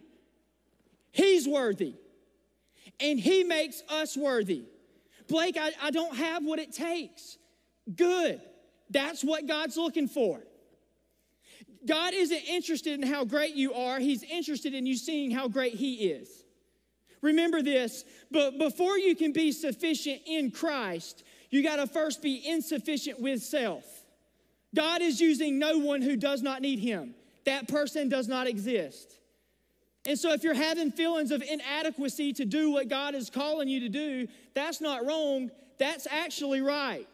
He's 1.12 1.46
worthy, 1.46 1.94
and 2.98 3.18
he 3.18 3.44
makes 3.44 3.83
us 3.88 4.16
worthy." 4.16 4.64
Blake, 5.28 5.56
I, 5.56 5.72
I 5.80 5.90
don't 5.92 6.16
have 6.16 6.44
what 6.44 6.59
it 6.59 6.72
takes. 6.72 7.38
Good. 7.94 8.40
That's 8.90 9.22
what 9.22 9.46
God's 9.46 9.76
looking 9.76 10.09
for. 10.09 10.42
God 11.87 12.12
isn't 12.12 12.42
interested 12.48 13.00
in 13.00 13.06
how 13.06 13.24
great 13.24 13.54
you 13.54 13.72
are, 13.72 14.00
He's 14.00 14.24
interested 14.24 14.74
in 14.74 14.87
you 14.87 14.96
seeing 14.96 15.30
how 15.30 15.46
great 15.46 15.74
He 15.74 16.11
is. 16.11 16.39
Remember 17.22 17.62
this, 17.62 18.04
but 18.30 18.59
before 18.59 18.98
you 18.98 19.14
can 19.14 19.33
be 19.33 19.52
sufficient 19.52 20.22
in 20.26 20.50
Christ, 20.50 21.22
you 21.50 21.62
got 21.62 21.76
to 21.76 21.87
first 21.87 22.22
be 22.22 22.42
insufficient 22.46 23.20
with 23.20 23.42
self. 23.42 23.85
God 24.74 25.02
is 25.02 25.20
using 25.20 25.59
no 25.59 25.78
one 25.78 26.00
who 26.00 26.16
does 26.16 26.42
not 26.42 26.62
need 26.62 26.78
him. 26.78 27.14
That 27.44 27.68
person 27.68 28.09
does 28.09 28.28
not 28.28 28.46
exist. 28.46 29.18
And 30.06 30.18
so, 30.18 30.33
if 30.33 30.42
you're 30.42 30.54
having 30.54 30.92
feelings 30.92 31.30
of 31.30 31.42
inadequacy 31.42 32.33
to 32.35 32.44
do 32.44 32.70
what 32.70 32.88
God 32.88 33.14
is 33.14 33.28
calling 33.28 33.68
you 33.68 33.80
to 33.80 33.88
do, 33.88 34.28
that's 34.54 34.80
not 34.80 35.04
wrong. 35.04 35.50
That's 35.78 36.06
actually 36.11 36.62
right. 36.62 37.06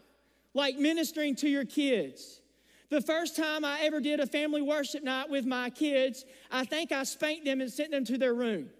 Like 0.55 0.77
ministering 0.77 1.35
to 1.37 1.49
your 1.49 1.65
kids. 1.65 2.41
The 2.89 3.01
first 3.01 3.37
time 3.37 3.65
I 3.65 3.81
ever 3.83 4.01
did 4.01 4.21
a 4.21 4.27
family 4.27 4.63
worship 4.63 5.03
night 5.03 5.29
with 5.29 5.45
my 5.45 5.71
kids, 5.71 6.25
I 6.51 6.65
think 6.65 6.93
I 6.93 7.03
spanked 7.03 7.45
them 7.45 7.61
and 7.61 7.73
sent 7.73 7.91
them 7.91 8.05
to 8.05 8.19
their 8.19 8.35
room. 8.35 8.71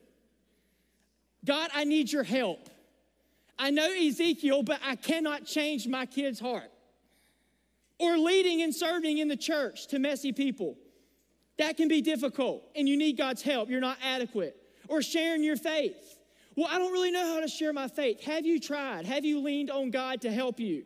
God, 1.45 1.71
I 1.75 1.85
need 1.85 2.11
your 2.11 2.25
help. 2.25 2.69
I 3.59 3.71
know 3.71 3.91
Ezekiel, 3.91 4.63
but 4.63 4.81
I 4.85 4.97
cannot 4.97 5.47
change 5.47 5.87
my 5.87 6.07
kid's 6.07 6.41
heart. 6.41 6.71
Or 7.99 8.19
leading 8.19 8.63
and 8.63 8.75
serving 8.75 9.19
in 9.19 9.29
the 9.29 9.37
church 9.37 9.87
to 9.89 9.99
messy 9.99 10.33
people. 10.33 10.77
That 11.59 11.77
can 11.77 11.89
be 11.89 12.03
difficult, 12.03 12.63
and 12.75 12.87
you 12.89 12.97
need 12.97 13.17
God's 13.17 13.41
help. 13.41 13.71
You're 13.71 13.81
not 13.81 13.97
adequate. 14.03 14.57
Or 14.89 15.01
sharing 15.01 15.43
your 15.43 15.57
faith. 15.57 16.19
Well, 16.55 16.69
I 16.71 16.79
don't 16.79 16.93
really 16.93 17.11
know 17.11 17.35
how 17.35 17.41
to 17.41 17.49
share 17.49 17.73
my 17.73 17.89
faith. 17.89 18.23
Have 18.25 18.45
you 18.45 18.61
tried? 18.61 19.07
Have 19.07 19.25
you 19.25 19.41
leaned 19.41 19.71
on 19.71 19.91
God 19.91 20.23
to 20.23 20.33
help 20.33 20.61
you? 20.61 20.85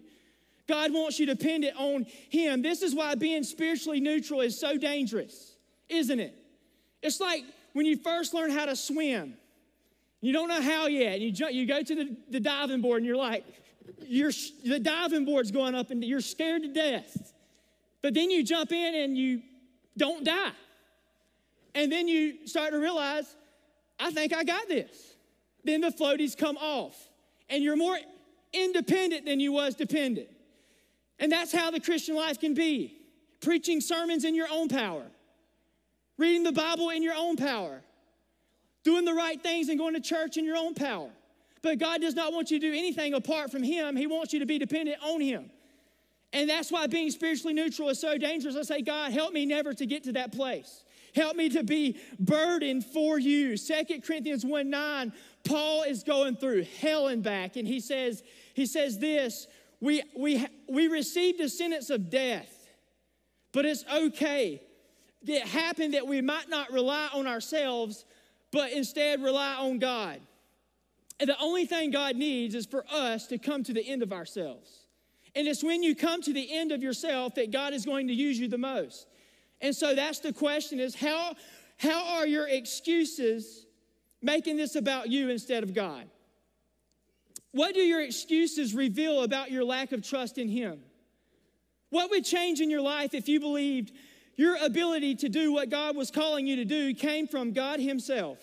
God 0.69 0.93
wants 0.93 1.19
you 1.19 1.27
dependent 1.27 1.77
on 1.77 2.07
Him. 2.29 2.63
This 2.63 2.83
is 2.83 2.95
why 2.95 3.17
being 3.17 3.43
spiritually 3.43 4.01
neutral 4.01 4.41
is 4.41 4.59
so 4.59 4.79
dangerous, 4.79 5.57
isn't 5.89 6.21
it? 6.21 6.37
It's 7.03 7.21
like 7.21 7.43
when 7.73 7.87
you 7.87 7.97
first 7.97 8.35
learn 8.35 8.51
how 8.51 8.67
to 8.67 8.77
swim. 8.77 9.35
You 10.20 10.33
don't 10.33 10.48
know 10.48 10.61
how 10.61 10.87
yet. 10.87 11.14
And 11.14 11.22
you, 11.22 11.33
jump, 11.33 11.52
you 11.52 11.66
go 11.66 11.83
to 11.83 11.94
the, 11.94 12.16
the 12.28 12.40
diving 12.40 12.80
board 12.80 12.98
and 12.98 13.06
you're 13.06 13.16
like, 13.16 13.44
you're, 14.02 14.33
the 14.64 14.78
diving 14.78 15.24
board's 15.24 15.50
going 15.50 15.74
up 15.74 15.90
and 15.90 16.04
you're 16.04 16.20
scared 16.20 16.62
to 16.62 16.68
death. 16.68 17.33
But 18.02 18.14
then 18.14 18.30
you 18.30 18.44
jump 18.44 18.72
in 18.72 18.94
and 18.94 19.16
you 19.16 19.42
don't 19.96 20.24
die. 20.24 20.52
And 21.74 21.90
then 21.90 22.09
you 22.09 22.46
start 22.46 22.72
to 22.72 22.78
realize, 22.78 23.37
I 23.98 24.11
think 24.11 24.35
I 24.35 24.44
got 24.44 24.68
this. 24.68 25.14
Then 25.64 25.83
the 25.83 25.90
floaties 25.90 26.37
come 26.37 26.56
off, 26.56 26.96
and 27.48 27.62
you're 27.62 27.76
more 27.76 27.98
independent 28.52 29.26
than 29.26 29.40
you 29.40 29.52
was 29.52 29.74
dependent. 29.74 30.28
And 31.18 31.30
that's 31.30 31.52
how 31.52 31.70
the 31.70 31.80
Christian 31.80 32.16
life 32.16 32.40
can 32.40 32.54
be 32.54 32.96
preaching 33.40 33.80
sermons 33.80 34.24
in 34.24 34.35
your 34.35 34.48
own 34.50 34.68
power, 34.68 35.04
reading 36.16 36.42
the 36.42 36.52
Bible 36.52 36.90
in 36.90 37.02
your 37.02 37.14
own 37.14 37.37
power, 37.37 37.83
doing 38.85 39.05
the 39.05 39.14
right 39.14 39.40
things 39.43 39.69
and 39.69 39.79
going 39.79 39.95
to 39.95 40.01
church 40.01 40.37
in 40.37 40.45
your 40.45 40.57
own 40.57 40.75
power. 40.75 41.11
But 41.62 41.79
God 41.79 42.01
does 42.01 42.14
not 42.14 42.33
want 42.33 42.51
you 42.51 42.59
to 42.59 42.71
do 42.71 42.73
anything 42.73 43.14
apart 43.14 43.51
from 43.51 43.62
Him. 43.62 43.97
He 43.97 44.07
wants 44.07 44.33
you 44.33 44.40
to 44.40 44.47
be 44.47 44.59
dependent 44.59 44.99
on 45.03 45.21
Him. 45.21 45.51
And 46.33 46.49
that's 46.49 46.71
why 46.71 46.87
being 46.87 47.11
spiritually 47.11 47.55
neutral 47.55 47.88
is 47.88 48.01
so 48.01 48.16
dangerous. 48.16 48.57
I 48.57 48.62
say, 48.62 48.83
God, 48.83 49.12
help 49.12 49.33
me 49.33 49.45
never 49.47 49.75
to 49.75 49.87
get 49.87 50.05
to 50.05 50.12
that 50.12 50.33
place. 50.33 50.85
Help 51.14 51.37
me 51.37 51.49
to 51.51 51.64
be 51.64 51.99
burdened 52.21 52.85
for 52.85 53.19
you. 53.19 53.57
Second 53.57 54.05
Corinthians 54.05 54.45
1 54.45 54.71
9, 54.71 55.12
Paul 55.45 55.83
is 55.83 56.05
going 56.05 56.37
through 56.37 56.64
hell 56.81 57.09
and 57.09 57.23
back, 57.23 57.57
and 57.57 57.66
he 57.66 57.81
says, 57.81 58.23
he 58.55 58.66
says 58.66 58.99
this 58.99 59.47
we, 59.81 60.03
we, 60.16 60.47
we 60.69 60.88
received 60.88 61.40
a 61.40 61.49
sentence 61.49 61.90
of 61.90 62.11
death, 62.11 62.69
but 63.53 63.64
it's 63.64 63.85
okay. 63.93 64.62
It 65.27 65.47
happened 65.47 65.95
that 65.95 66.07
we 66.07 66.21
might 66.21 66.49
not 66.49 66.71
rely 66.71 67.09
on 67.12 67.27
ourselves, 67.27 68.05
but 68.53 68.73
instead 68.73 69.23
rely 69.23 69.55
on 69.55 69.79
God. 69.79 70.21
And 71.19 71.29
the 71.29 71.39
only 71.39 71.67
thing 71.67 71.91
God 71.91 72.17
needs 72.17 72.55
is 72.55 72.67
for 72.67 72.85
us 72.91 73.27
to 73.27 73.39
come 73.39 73.63
to 73.65 73.73
the 73.73 73.87
end 73.87 74.03
of 74.03 74.13
ourselves. 74.13 74.87
And 75.35 75.47
it's 75.47 75.63
when 75.63 75.83
you 75.83 75.95
come 75.95 76.23
to 76.23 76.33
the 76.33 76.49
end 76.51 76.73
of 76.73 76.83
yourself 76.83 77.35
that 77.35 77.51
God 77.51 77.73
is 77.73 77.85
going 77.85 78.09
to 78.09 78.15
use 78.15 78.39
you 78.39 78.49
the 78.49 78.59
most. 78.59 79.07
And 79.61 79.77
so 79.77 79.95
that's 79.95 80.21
the 80.21 80.33
question 80.33 80.81
is 80.81 80.95
how, 80.95 81.35
how 81.77 82.17
are 82.17 82.27
your 82.27 82.49
excuses 82.49 83.67
making 84.23 84.57
this 84.57 84.75
about 84.75 85.09
you 85.09 85.29
instead 85.29 85.63
of 85.63 85.75
God? 85.75 86.07
What 87.53 87.75
do 87.75 87.81
your 87.81 88.03
excuses 88.03 88.75
reveal 88.75 89.23
about 89.23 89.51
your 89.51 89.65
lack 89.65 89.93
of 89.93 90.03
trust 90.03 90.39
in 90.39 90.49
Him? 90.49 90.81
What 91.91 92.11
would 92.11 92.25
change 92.25 92.61
in 92.61 92.71
your 92.71 92.81
life 92.81 93.15
if 93.15 93.29
you 93.29 93.41
believed 93.41 93.93
your 94.40 94.57
ability 94.64 95.16
to 95.16 95.29
do 95.29 95.53
what 95.53 95.68
God 95.68 95.94
was 95.94 96.11
calling 96.11 96.46
you 96.46 96.57
to 96.57 96.64
do 96.64 96.94
came 96.94 97.29
from 97.29 97.53
God 97.53 97.79
Himself 97.79 98.38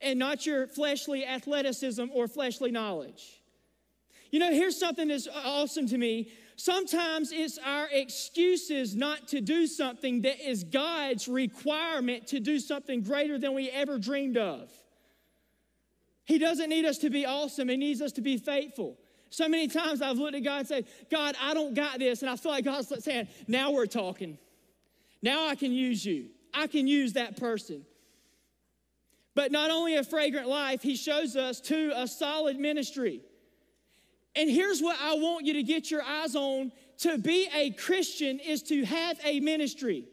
and 0.00 0.18
not 0.18 0.44
your 0.44 0.66
fleshly 0.66 1.24
athleticism 1.24 2.06
or 2.12 2.26
fleshly 2.26 2.72
knowledge? 2.72 3.40
You 4.32 4.40
know, 4.40 4.50
here's 4.50 4.76
something 4.76 5.06
that's 5.06 5.28
awesome 5.44 5.86
to 5.86 5.98
me. 5.98 6.32
Sometimes 6.56 7.30
it's 7.30 7.58
our 7.64 7.88
excuses 7.92 8.96
not 8.96 9.28
to 9.28 9.40
do 9.40 9.68
something 9.68 10.22
that 10.22 10.40
is 10.40 10.64
God's 10.64 11.28
requirement 11.28 12.26
to 12.28 12.40
do 12.40 12.58
something 12.58 13.02
greater 13.02 13.38
than 13.38 13.54
we 13.54 13.70
ever 13.70 13.98
dreamed 13.98 14.36
of. 14.36 14.68
He 16.24 16.38
doesn't 16.38 16.68
need 16.68 16.84
us 16.84 16.98
to 16.98 17.10
be 17.10 17.24
awesome, 17.24 17.68
He 17.68 17.76
needs 17.76 18.02
us 18.02 18.10
to 18.12 18.20
be 18.20 18.36
faithful. 18.36 18.98
So 19.30 19.48
many 19.48 19.68
times 19.68 20.02
I've 20.02 20.18
looked 20.18 20.34
at 20.34 20.42
God 20.42 20.58
and 20.58 20.68
said, 20.68 20.86
God, 21.08 21.36
I 21.40 21.54
don't 21.54 21.72
got 21.72 22.00
this. 22.00 22.22
And 22.22 22.30
I 22.30 22.34
feel 22.34 22.50
like 22.50 22.64
God's 22.64 22.92
saying, 23.04 23.28
now 23.46 23.70
we're 23.70 23.86
talking. 23.86 24.36
Now 25.22 25.46
I 25.46 25.54
can 25.54 25.72
use 25.72 26.04
you. 26.04 26.26
I 26.52 26.66
can 26.66 26.86
use 26.86 27.14
that 27.14 27.36
person. 27.36 27.84
But 29.34 29.52
not 29.52 29.70
only 29.70 29.96
a 29.96 30.04
fragrant 30.04 30.48
life, 30.48 30.82
He 30.82 30.96
shows 30.96 31.36
us 31.36 31.60
to 31.62 31.92
a 31.94 32.08
solid 32.08 32.58
ministry. 32.58 33.20
And 34.34 34.48
here's 34.48 34.80
what 34.80 34.96
I 35.00 35.14
want 35.14 35.46
you 35.46 35.54
to 35.54 35.62
get 35.62 35.90
your 35.90 36.02
eyes 36.02 36.36
on 36.36 36.72
to 36.98 37.18
be 37.18 37.48
a 37.54 37.70
Christian 37.70 38.38
is 38.38 38.62
to 38.64 38.84
have 38.84 39.18
a 39.24 39.40
ministry. 39.40 40.04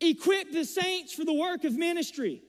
Equip 0.00 0.52
the 0.52 0.64
saints 0.64 1.12
for 1.12 1.24
the 1.24 1.32
work 1.32 1.64
of 1.64 1.74
ministry. 1.74 2.42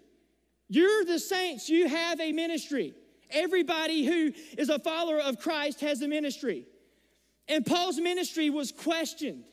You're 0.67 1.03
the 1.05 1.19
saints, 1.19 1.69
you 1.69 1.87
have 1.87 2.19
a 2.19 2.31
ministry. 2.31 2.93
Everybody 3.29 4.05
who 4.05 4.33
is 4.57 4.69
a 4.69 4.79
follower 4.79 5.19
of 5.19 5.39
Christ 5.39 5.81
has 5.81 6.01
a 6.01 6.07
ministry. 6.07 6.65
And 7.47 7.65
Paul's 7.65 7.99
ministry 7.99 8.49
was 8.49 8.71
questioned. 8.71 9.43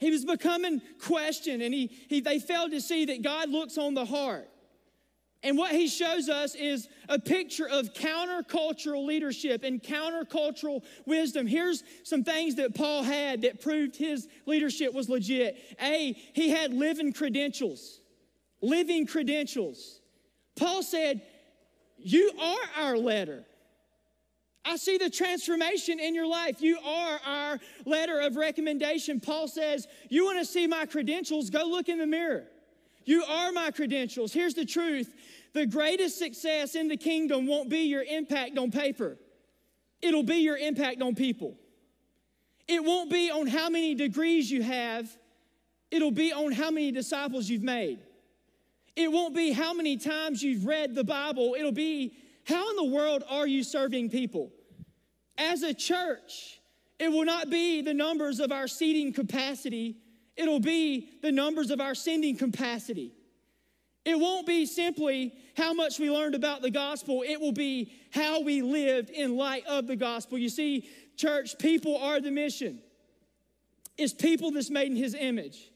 He 0.00 0.10
was 0.10 0.24
becoming 0.24 0.80
questioned, 0.98 1.62
and 1.62 1.72
he, 1.74 1.86
he, 2.08 2.20
they 2.20 2.38
failed 2.38 2.70
to 2.72 2.80
see 2.80 3.04
that 3.04 3.22
God 3.22 3.50
looks 3.50 3.76
on 3.76 3.92
the 3.92 4.06
heart. 4.06 4.48
And 5.42 5.56
what 5.56 5.72
he 5.72 5.88
shows 5.88 6.28
us 6.28 6.54
is 6.54 6.88
a 7.08 7.18
picture 7.18 7.68
of 7.68 7.94
countercultural 7.94 9.06
leadership 9.06 9.62
and 9.62 9.82
countercultural 9.82 10.82
wisdom. 11.06 11.46
Here's 11.46 11.82
some 12.02 12.24
things 12.24 12.56
that 12.56 12.74
Paul 12.74 13.02
had 13.02 13.42
that 13.42 13.60
proved 13.60 13.96
his 13.96 14.26
leadership 14.46 14.92
was 14.92 15.08
legit. 15.08 15.56
A, 15.80 16.14
he 16.34 16.50
had 16.50 16.74
living 16.74 17.12
credentials. 17.12 18.00
Living 18.60 19.06
credentials. 19.06 20.00
Paul 20.56 20.82
said, 20.82 21.22
You 21.96 22.32
are 22.38 22.84
our 22.84 22.98
letter. 22.98 23.44
I 24.64 24.76
see 24.76 24.98
the 24.98 25.10
transformation 25.10 25.98
in 25.98 26.14
your 26.14 26.26
life. 26.26 26.60
You 26.60 26.78
are 26.84 27.20
our 27.24 27.58
letter 27.86 28.20
of 28.20 28.36
recommendation. 28.36 29.20
Paul 29.20 29.48
says, 29.48 29.86
You 30.08 30.24
want 30.24 30.38
to 30.38 30.44
see 30.44 30.66
my 30.66 30.86
credentials? 30.86 31.50
Go 31.50 31.64
look 31.64 31.88
in 31.88 31.98
the 31.98 32.06
mirror. 32.06 32.44
You 33.04 33.24
are 33.24 33.52
my 33.52 33.70
credentials. 33.70 34.32
Here's 34.32 34.54
the 34.54 34.66
truth 34.66 35.12
the 35.52 35.66
greatest 35.66 36.18
success 36.18 36.74
in 36.74 36.88
the 36.88 36.96
kingdom 36.96 37.46
won't 37.46 37.68
be 37.68 37.80
your 37.80 38.04
impact 38.04 38.56
on 38.58 38.70
paper, 38.70 39.16
it'll 40.02 40.22
be 40.22 40.36
your 40.36 40.56
impact 40.56 41.02
on 41.02 41.14
people. 41.14 41.56
It 42.68 42.84
won't 42.84 43.10
be 43.10 43.32
on 43.32 43.48
how 43.48 43.68
many 43.68 43.96
degrees 43.96 44.48
you 44.48 44.62
have, 44.62 45.10
it'll 45.90 46.12
be 46.12 46.32
on 46.32 46.52
how 46.52 46.70
many 46.70 46.92
disciples 46.92 47.48
you've 47.48 47.64
made. 47.64 47.98
It 48.94 49.10
won't 49.10 49.34
be 49.34 49.52
how 49.52 49.72
many 49.72 49.96
times 49.96 50.42
you've 50.42 50.66
read 50.66 50.94
the 50.94 51.04
Bible, 51.04 51.56
it'll 51.58 51.72
be 51.72 52.12
how 52.50 52.70
in 52.70 52.76
the 52.76 52.96
world 52.96 53.24
are 53.28 53.46
you 53.46 53.62
serving 53.62 54.10
people? 54.10 54.52
As 55.38 55.62
a 55.62 55.72
church, 55.72 56.60
it 56.98 57.10
will 57.10 57.24
not 57.24 57.48
be 57.48 57.80
the 57.80 57.94
numbers 57.94 58.40
of 58.40 58.52
our 58.52 58.68
seating 58.68 59.12
capacity 59.12 59.96
It'll 60.40 60.58
be 60.58 61.10
the 61.20 61.32
numbers 61.32 61.70
of 61.70 61.82
our 61.82 61.94
sending 61.94 62.34
capacity. 62.34 63.12
It 64.06 64.18
won't 64.18 64.46
be 64.46 64.64
simply 64.64 65.34
how 65.54 65.74
much 65.74 65.98
we 65.98 66.10
learned 66.10 66.34
about 66.34 66.62
the 66.62 66.70
gospel, 66.70 67.22
it 67.26 67.38
will 67.38 67.52
be 67.52 67.92
how 68.10 68.40
we 68.40 68.62
lived 68.62 69.10
in 69.10 69.36
light 69.36 69.66
of 69.66 69.86
the 69.86 69.96
gospel. 69.96 70.38
You 70.38 70.48
see, 70.48 70.88
church, 71.16 71.58
people 71.58 71.98
are 71.98 72.20
the 72.20 72.30
mission. 72.30 72.80
It's 73.98 74.14
people 74.14 74.50
that's 74.50 74.70
made 74.70 74.90
in 74.90 74.96
his 74.96 75.14
image. 75.14 75.69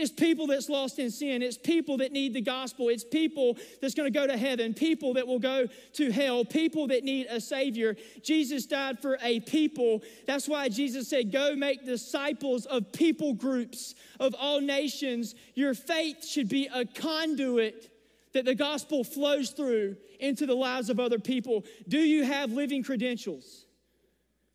It's 0.00 0.10
people 0.10 0.46
that's 0.46 0.70
lost 0.70 0.98
in 0.98 1.10
sin. 1.10 1.42
It's 1.42 1.58
people 1.58 1.98
that 1.98 2.10
need 2.10 2.32
the 2.32 2.40
gospel. 2.40 2.88
It's 2.88 3.04
people 3.04 3.58
that's 3.82 3.92
going 3.92 4.10
to 4.10 4.18
go 4.18 4.26
to 4.26 4.36
heaven, 4.36 4.72
people 4.72 5.12
that 5.14 5.26
will 5.26 5.38
go 5.38 5.66
to 5.94 6.10
hell, 6.10 6.42
people 6.42 6.86
that 6.86 7.04
need 7.04 7.26
a 7.28 7.38
savior. 7.38 7.94
Jesus 8.22 8.64
died 8.64 8.98
for 8.98 9.18
a 9.22 9.40
people. 9.40 10.02
That's 10.26 10.48
why 10.48 10.70
Jesus 10.70 11.08
said, 11.08 11.30
Go 11.30 11.54
make 11.54 11.84
disciples 11.84 12.64
of 12.64 12.92
people 12.92 13.34
groups 13.34 13.94
of 14.18 14.34
all 14.38 14.62
nations. 14.62 15.34
Your 15.54 15.74
faith 15.74 16.24
should 16.26 16.48
be 16.48 16.66
a 16.72 16.86
conduit 16.86 17.90
that 18.32 18.46
the 18.46 18.54
gospel 18.54 19.04
flows 19.04 19.50
through 19.50 19.96
into 20.18 20.46
the 20.46 20.54
lives 20.54 20.88
of 20.88 20.98
other 20.98 21.18
people. 21.18 21.66
Do 21.88 21.98
you 21.98 22.24
have 22.24 22.52
living 22.52 22.82
credentials? 22.82 23.66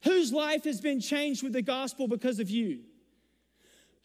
Whose 0.05 0.33
life 0.33 0.63
has 0.63 0.81
been 0.81 1.01
changed 1.01 1.43
with 1.43 1.53
the 1.53 1.61
gospel 1.61 2.07
because 2.07 2.39
of 2.39 2.49
you? 2.49 2.79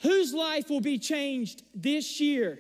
Whose 0.03 0.33
life 0.33 0.71
will 0.71 0.81
be 0.81 0.99
changed 0.99 1.63
this 1.75 2.21
year 2.21 2.59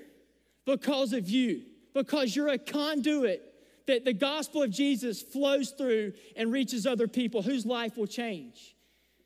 because 0.66 1.12
of 1.12 1.28
you? 1.28 1.62
Because 1.94 2.36
you're 2.36 2.48
a 2.48 2.58
conduit 2.58 3.42
that 3.86 4.04
the 4.04 4.12
gospel 4.12 4.62
of 4.62 4.70
Jesus 4.70 5.22
flows 5.22 5.70
through 5.70 6.12
and 6.36 6.52
reaches 6.52 6.86
other 6.86 7.08
people 7.08 7.42
whose 7.42 7.66
life 7.66 7.96
will 7.96 8.06
change. 8.06 8.76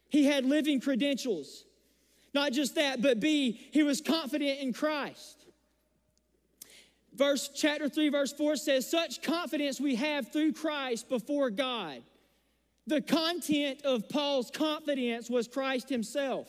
He 0.09 0.25
had 0.25 0.45
living 0.45 0.81
credentials. 0.81 1.65
Not 2.33 2.53
just 2.53 2.77
that, 2.77 3.03
but 3.03 3.21
B, 3.21 3.61
he 3.73 3.83
was 3.83 4.01
confident 4.01 4.61
in 4.61 4.73
Christ. 4.73 5.45
Verse 7.15 7.51
chapter 7.55 7.89
3 7.89 8.09
verse 8.09 8.33
4 8.33 8.57
says 8.57 8.91
such 8.91 9.23
confidence 9.23 9.81
we 9.81 9.97
have 9.97 10.33
through 10.33 10.53
Christ 10.53 11.09
before 11.09 11.51
God. 11.51 12.03
The 12.87 13.01
content 13.01 13.83
of 13.85 14.09
Paul's 14.09 14.51
confidence 14.51 15.31
was 15.31 15.47
Christ 15.47 15.89
himself. 15.89 16.49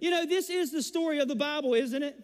You 0.00 0.10
know, 0.10 0.26
this 0.26 0.50
is 0.50 0.70
the 0.70 0.82
story 0.82 1.18
of 1.20 1.28
the 1.28 1.36
Bible, 1.36 1.74
isn't 1.74 2.02
it? 2.02 2.16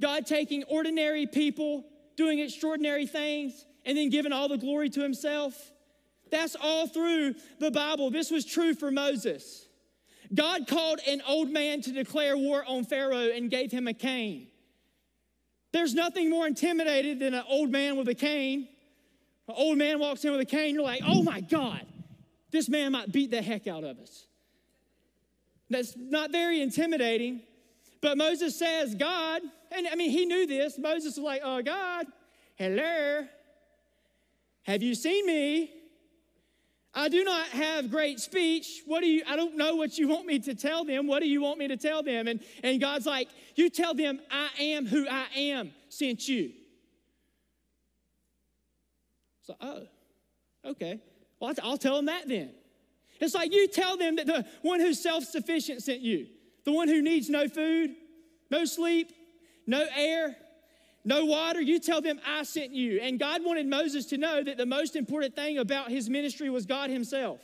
God 0.00 0.26
taking 0.26 0.64
ordinary 0.64 1.26
people, 1.26 1.84
doing 2.16 2.38
extraordinary 2.38 3.06
things, 3.06 3.64
and 3.84 3.96
then 3.96 4.10
giving 4.10 4.32
all 4.32 4.48
the 4.48 4.58
glory 4.58 4.90
to 4.90 5.00
himself. 5.00 5.72
That's 6.30 6.56
all 6.60 6.86
through 6.86 7.34
the 7.58 7.70
Bible. 7.70 8.10
This 8.10 8.30
was 8.30 8.44
true 8.44 8.74
for 8.74 8.90
Moses. 8.90 9.66
God 10.34 10.66
called 10.66 11.00
an 11.06 11.22
old 11.26 11.50
man 11.50 11.82
to 11.82 11.92
declare 11.92 12.36
war 12.36 12.64
on 12.66 12.84
Pharaoh 12.84 13.30
and 13.30 13.50
gave 13.50 13.70
him 13.70 13.86
a 13.86 13.94
cane. 13.94 14.48
There's 15.72 15.94
nothing 15.94 16.30
more 16.30 16.46
intimidating 16.46 17.18
than 17.18 17.34
an 17.34 17.44
old 17.48 17.70
man 17.70 17.96
with 17.96 18.08
a 18.08 18.14
cane. 18.14 18.68
An 19.48 19.54
old 19.56 19.78
man 19.78 19.98
walks 19.98 20.24
in 20.24 20.32
with 20.32 20.40
a 20.40 20.46
cane, 20.46 20.74
you're 20.74 20.84
like, 20.84 21.02
oh 21.06 21.22
my 21.22 21.40
God, 21.40 21.84
this 22.50 22.68
man 22.68 22.92
might 22.92 23.12
beat 23.12 23.30
the 23.30 23.42
heck 23.42 23.66
out 23.66 23.84
of 23.84 23.98
us. 23.98 24.26
That's 25.72 25.94
not 25.96 26.30
very 26.30 26.60
intimidating. 26.60 27.42
But 28.00 28.18
Moses 28.18 28.58
says, 28.58 28.94
God, 28.94 29.42
and 29.70 29.86
I 29.88 29.94
mean, 29.94 30.10
he 30.10 30.26
knew 30.26 30.46
this. 30.46 30.78
Moses 30.78 31.16
was 31.16 31.24
like, 31.24 31.42
Oh, 31.44 31.62
God, 31.62 32.06
hello, 32.56 33.26
have 34.64 34.82
you 34.82 34.94
seen 34.94 35.26
me? 35.26 35.70
I 36.94 37.08
do 37.08 37.24
not 37.24 37.46
have 37.48 37.90
great 37.90 38.20
speech. 38.20 38.82
What 38.86 39.00
do 39.00 39.06
you, 39.06 39.22
I 39.26 39.34
don't 39.34 39.56
know 39.56 39.76
what 39.76 39.96
you 39.96 40.08
want 40.08 40.26
me 40.26 40.38
to 40.40 40.54
tell 40.54 40.84
them. 40.84 41.06
What 41.06 41.20
do 41.20 41.28
you 41.28 41.40
want 41.40 41.58
me 41.58 41.68
to 41.68 41.76
tell 41.76 42.02
them? 42.02 42.28
And, 42.28 42.40
and 42.62 42.80
God's 42.80 43.06
like, 43.06 43.28
You 43.54 43.70
tell 43.70 43.94
them, 43.94 44.20
I 44.30 44.48
am 44.60 44.86
who 44.86 45.08
I 45.08 45.26
am 45.34 45.72
sent 45.88 46.28
you. 46.28 46.52
So, 49.42 49.56
oh, 49.60 49.82
okay. 50.64 51.00
Well, 51.40 51.54
I'll 51.62 51.78
tell 51.78 51.96
them 51.96 52.06
that 52.06 52.28
then. 52.28 52.50
It's 53.22 53.34
like 53.34 53.52
you 53.52 53.68
tell 53.68 53.96
them 53.96 54.16
that 54.16 54.26
the 54.26 54.44
one 54.62 54.80
who's 54.80 55.00
self 55.00 55.24
sufficient 55.24 55.82
sent 55.82 56.00
you, 56.00 56.26
the 56.64 56.72
one 56.72 56.88
who 56.88 57.00
needs 57.00 57.30
no 57.30 57.48
food, 57.48 57.94
no 58.50 58.64
sleep, 58.64 59.12
no 59.66 59.86
air, 59.96 60.36
no 61.04 61.24
water, 61.24 61.60
you 61.60 61.78
tell 61.78 62.00
them, 62.00 62.20
I 62.26 62.42
sent 62.42 62.72
you. 62.72 63.00
And 63.00 63.18
God 63.18 63.44
wanted 63.44 63.66
Moses 63.66 64.06
to 64.06 64.18
know 64.18 64.42
that 64.42 64.56
the 64.56 64.66
most 64.66 64.96
important 64.96 65.34
thing 65.34 65.58
about 65.58 65.90
his 65.90 66.08
ministry 66.08 66.50
was 66.50 66.66
God 66.66 66.90
himself. 66.90 67.40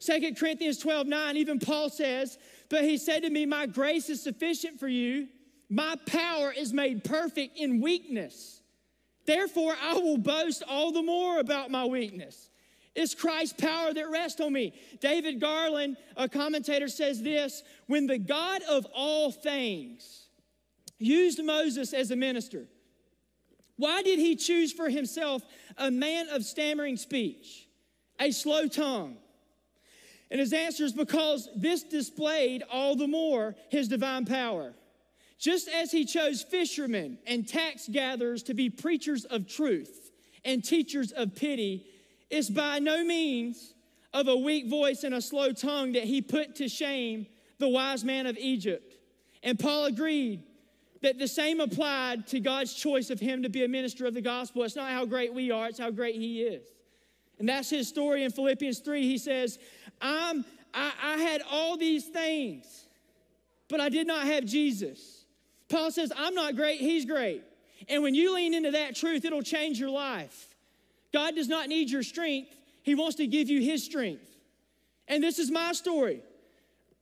2 0.00 0.34
Corinthians 0.34 0.78
12 0.78 1.06
9, 1.06 1.36
even 1.36 1.58
Paul 1.58 1.88
says, 1.88 2.38
But 2.68 2.84
he 2.84 2.96
said 2.96 3.22
to 3.22 3.30
me, 3.30 3.46
My 3.46 3.66
grace 3.66 4.08
is 4.08 4.22
sufficient 4.22 4.78
for 4.78 4.88
you, 4.88 5.28
my 5.68 5.96
power 6.06 6.52
is 6.52 6.72
made 6.72 7.02
perfect 7.02 7.58
in 7.58 7.80
weakness. 7.80 8.60
Therefore, 9.26 9.74
I 9.82 9.94
will 9.94 10.18
boast 10.18 10.62
all 10.68 10.92
the 10.92 11.02
more 11.02 11.40
about 11.40 11.72
my 11.72 11.84
weakness 11.84 12.50
It's 12.96 13.14
Christ's 13.14 13.60
power 13.60 13.92
that 13.92 14.10
rests 14.10 14.40
on 14.40 14.54
me. 14.54 14.72
David 15.00 15.38
Garland, 15.38 15.98
a 16.16 16.28
commentator, 16.30 16.88
says 16.88 17.22
this 17.22 17.62
When 17.86 18.06
the 18.06 18.18
God 18.18 18.62
of 18.62 18.86
all 18.94 19.30
things 19.30 20.28
used 20.98 21.44
Moses 21.44 21.92
as 21.92 22.10
a 22.10 22.16
minister, 22.16 22.66
why 23.76 24.02
did 24.02 24.18
he 24.18 24.34
choose 24.34 24.72
for 24.72 24.88
himself 24.88 25.42
a 25.76 25.90
man 25.90 26.28
of 26.30 26.42
stammering 26.42 26.96
speech, 26.96 27.68
a 28.18 28.30
slow 28.30 28.66
tongue? 28.66 29.18
And 30.30 30.40
his 30.40 30.54
answer 30.54 30.84
is 30.84 30.94
because 30.94 31.50
this 31.54 31.82
displayed 31.82 32.64
all 32.72 32.96
the 32.96 33.06
more 33.06 33.54
his 33.68 33.88
divine 33.88 34.24
power. 34.24 34.72
Just 35.38 35.68
as 35.68 35.92
he 35.92 36.06
chose 36.06 36.42
fishermen 36.42 37.18
and 37.26 37.46
tax 37.46 37.88
gatherers 37.88 38.42
to 38.44 38.54
be 38.54 38.70
preachers 38.70 39.26
of 39.26 39.46
truth 39.46 40.10
and 40.46 40.64
teachers 40.64 41.12
of 41.12 41.34
pity, 41.34 41.86
it's 42.30 42.50
by 42.50 42.78
no 42.78 43.04
means 43.04 43.74
of 44.12 44.28
a 44.28 44.36
weak 44.36 44.68
voice 44.68 45.04
and 45.04 45.14
a 45.14 45.20
slow 45.20 45.52
tongue 45.52 45.92
that 45.92 46.04
he 46.04 46.22
put 46.22 46.56
to 46.56 46.68
shame 46.68 47.26
the 47.58 47.68
wise 47.68 48.04
man 48.04 48.26
of 48.26 48.36
Egypt. 48.38 48.94
And 49.42 49.58
Paul 49.58 49.86
agreed 49.86 50.42
that 51.02 51.18
the 51.18 51.28
same 51.28 51.60
applied 51.60 52.26
to 52.28 52.40
God's 52.40 52.74
choice 52.74 53.10
of 53.10 53.20
him 53.20 53.42
to 53.42 53.48
be 53.48 53.64
a 53.64 53.68
minister 53.68 54.06
of 54.06 54.14
the 54.14 54.20
gospel. 54.20 54.62
It's 54.64 54.76
not 54.76 54.90
how 54.90 55.04
great 55.04 55.32
we 55.32 55.50
are, 55.50 55.68
it's 55.68 55.78
how 55.78 55.90
great 55.90 56.16
he 56.16 56.42
is. 56.42 56.66
And 57.38 57.48
that's 57.48 57.68
his 57.70 57.86
story 57.86 58.24
in 58.24 58.30
Philippians 58.30 58.78
3. 58.78 59.02
He 59.02 59.18
says, 59.18 59.58
I'm, 60.00 60.44
I, 60.72 60.92
I 61.02 61.16
had 61.18 61.42
all 61.50 61.76
these 61.76 62.06
things, 62.06 62.86
but 63.68 63.80
I 63.80 63.88
did 63.88 64.06
not 64.06 64.26
have 64.26 64.44
Jesus. 64.46 65.26
Paul 65.68 65.90
says, 65.90 66.12
I'm 66.16 66.34
not 66.34 66.56
great, 66.56 66.80
he's 66.80 67.04
great. 67.04 67.42
And 67.88 68.02
when 68.02 68.14
you 68.14 68.34
lean 68.34 68.54
into 68.54 68.70
that 68.70 68.96
truth, 68.96 69.24
it'll 69.24 69.42
change 69.42 69.78
your 69.78 69.90
life. 69.90 70.55
God 71.12 71.34
does 71.34 71.48
not 71.48 71.68
need 71.68 71.90
your 71.90 72.02
strength, 72.02 72.50
He 72.82 72.94
wants 72.94 73.16
to 73.16 73.26
give 73.26 73.48
you 73.48 73.60
His 73.60 73.84
strength. 73.84 74.26
And 75.08 75.22
this 75.22 75.38
is 75.38 75.50
my 75.50 75.72
story. 75.72 76.22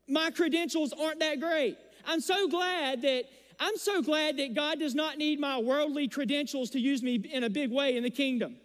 My 0.08 0.30
credentials 0.30 0.92
aren't 0.92 1.20
that 1.20 1.40
great. 1.40 1.78
I'm 2.06 2.20
so 2.20 2.48
glad 2.48 3.02
that 3.02 3.24
I'm 3.60 3.76
so 3.76 4.02
glad 4.02 4.36
that 4.38 4.54
God 4.54 4.80
does 4.80 4.94
not 4.94 5.16
need 5.16 5.38
my 5.38 5.58
worldly 5.58 6.08
credentials 6.08 6.70
to 6.70 6.80
use 6.80 7.02
me 7.02 7.14
in 7.14 7.44
a 7.44 7.50
big 7.50 7.70
way 7.70 7.96
in 7.96 8.02
the 8.02 8.10
kingdom. 8.10 8.56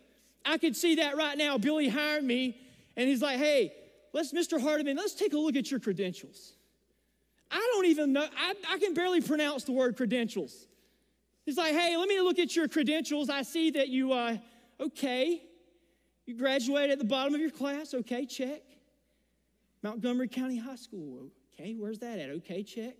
I 0.45 0.57
could 0.57 0.75
see 0.75 0.95
that 0.95 1.15
right 1.15 1.37
now. 1.37 1.57
Billy 1.57 1.87
hired 1.89 2.23
me, 2.23 2.57
and 2.95 3.07
he's 3.07 3.21
like, 3.21 3.37
hey, 3.37 3.71
let's, 4.13 4.33
Mr. 4.33 4.59
Hardiman, 4.59 4.97
let's 4.97 5.13
take 5.13 5.33
a 5.33 5.37
look 5.37 5.55
at 5.55 5.69
your 5.69 5.79
credentials. 5.79 6.53
I 7.51 7.71
don't 7.73 7.85
even 7.85 8.13
know, 8.13 8.27
I, 8.37 8.55
I 8.67 8.77
can 8.79 8.93
barely 8.93 9.21
pronounce 9.21 9.63
the 9.63 9.71
word 9.71 9.97
credentials. 9.97 10.67
He's 11.45 11.57
like, 11.57 11.73
hey, 11.73 11.97
let 11.97 12.07
me 12.07 12.19
look 12.21 12.39
at 12.39 12.55
your 12.55 12.67
credentials. 12.67 13.29
I 13.29 13.41
see 13.41 13.71
that 13.71 13.89
you, 13.89 14.13
uh, 14.13 14.37
okay. 14.79 15.41
You 16.25 16.37
graduated 16.37 16.91
at 16.91 16.99
the 16.99 17.05
bottom 17.05 17.33
of 17.33 17.41
your 17.41 17.49
class, 17.49 17.93
okay, 17.93 18.25
check. 18.25 18.61
Montgomery 19.81 20.27
County 20.27 20.57
High 20.57 20.75
School, 20.75 21.29
okay, 21.53 21.75
where's 21.77 21.99
that 21.99 22.19
at? 22.19 22.29
Okay, 22.29 22.63
check. 22.63 22.95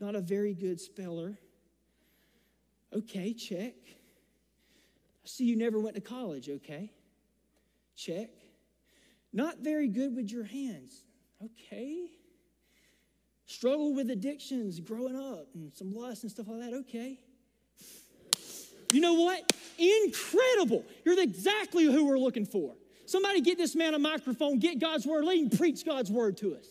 Not 0.00 0.14
a 0.14 0.20
very 0.20 0.54
good 0.54 0.80
speller. 0.80 1.38
Okay, 2.96 3.32
check. 3.34 3.74
I 3.86 5.26
see 5.26 5.44
you 5.44 5.56
never 5.56 5.78
went 5.78 5.94
to 5.94 6.00
college, 6.00 6.48
okay? 6.48 6.90
Check. 7.96 8.30
Not 9.32 9.58
very 9.60 9.88
good 9.88 10.16
with 10.16 10.30
your 10.30 10.44
hands, 10.44 11.04
okay? 11.44 12.06
Struggle 13.46 13.94
with 13.94 14.10
addictions 14.10 14.80
growing 14.80 15.16
up 15.16 15.48
and 15.54 15.72
some 15.74 15.92
lust 15.92 16.22
and 16.22 16.32
stuff 16.32 16.48
like 16.48 16.60
that, 16.60 16.74
okay? 16.74 17.18
You 18.92 19.00
know 19.00 19.14
what? 19.14 19.52
Incredible. 19.78 20.84
You're 21.04 21.20
exactly 21.20 21.84
who 21.84 22.06
we're 22.06 22.18
looking 22.18 22.46
for. 22.46 22.74
Somebody 23.06 23.40
get 23.40 23.58
this 23.58 23.74
man 23.74 23.94
a 23.94 23.98
microphone, 23.98 24.58
get 24.58 24.78
God's 24.78 25.06
word, 25.06 25.24
let 25.24 25.36
him 25.36 25.50
preach 25.50 25.84
God's 25.84 26.10
word 26.10 26.36
to 26.38 26.54
us. 26.54 26.66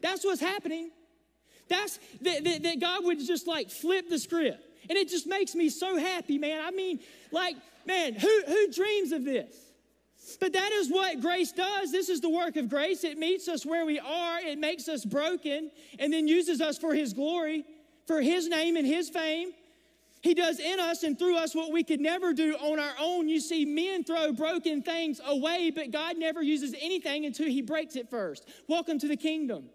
That's 0.00 0.24
what's 0.24 0.40
happening. 0.40 0.90
That's 1.68 1.98
that, 2.22 2.44
that, 2.44 2.62
that 2.62 2.80
God 2.80 3.04
would 3.04 3.18
just 3.24 3.46
like 3.46 3.70
flip 3.70 4.08
the 4.08 4.18
script. 4.18 4.62
And 4.88 4.98
it 4.98 5.08
just 5.08 5.26
makes 5.26 5.54
me 5.54 5.70
so 5.70 5.96
happy, 5.96 6.38
man. 6.38 6.60
I 6.64 6.70
mean, 6.70 7.00
like, 7.30 7.56
man, 7.86 8.14
who, 8.14 8.42
who 8.46 8.70
dreams 8.70 9.12
of 9.12 9.24
this? 9.24 9.56
But 10.40 10.52
that 10.54 10.72
is 10.72 10.90
what 10.90 11.20
grace 11.20 11.52
does. 11.52 11.92
This 11.92 12.08
is 12.08 12.20
the 12.20 12.30
work 12.30 12.56
of 12.56 12.68
grace. 12.68 13.04
It 13.04 13.18
meets 13.18 13.46
us 13.48 13.64
where 13.64 13.84
we 13.84 13.98
are, 13.98 14.40
it 14.40 14.58
makes 14.58 14.88
us 14.88 15.04
broken, 15.04 15.70
and 15.98 16.12
then 16.12 16.28
uses 16.28 16.60
us 16.60 16.78
for 16.78 16.94
His 16.94 17.12
glory, 17.12 17.64
for 18.06 18.20
His 18.20 18.48
name 18.48 18.76
and 18.76 18.86
His 18.86 19.10
fame. 19.10 19.52
He 20.24 20.32
does 20.32 20.58
in 20.58 20.80
us 20.80 21.02
and 21.02 21.18
through 21.18 21.36
us 21.36 21.54
what 21.54 21.70
we 21.70 21.84
could 21.84 22.00
never 22.00 22.32
do 22.32 22.54
on 22.54 22.78
our 22.80 22.94
own. 22.98 23.28
You 23.28 23.40
see, 23.40 23.66
men 23.66 24.04
throw 24.04 24.32
broken 24.32 24.80
things 24.80 25.20
away, 25.22 25.70
but 25.70 25.90
God 25.90 26.16
never 26.16 26.42
uses 26.42 26.74
anything 26.80 27.26
until 27.26 27.46
He 27.46 27.60
breaks 27.60 27.94
it 27.94 28.08
first. 28.08 28.48
Welcome 28.66 28.98
to 29.00 29.06
the 29.06 29.18
kingdom. 29.18 29.68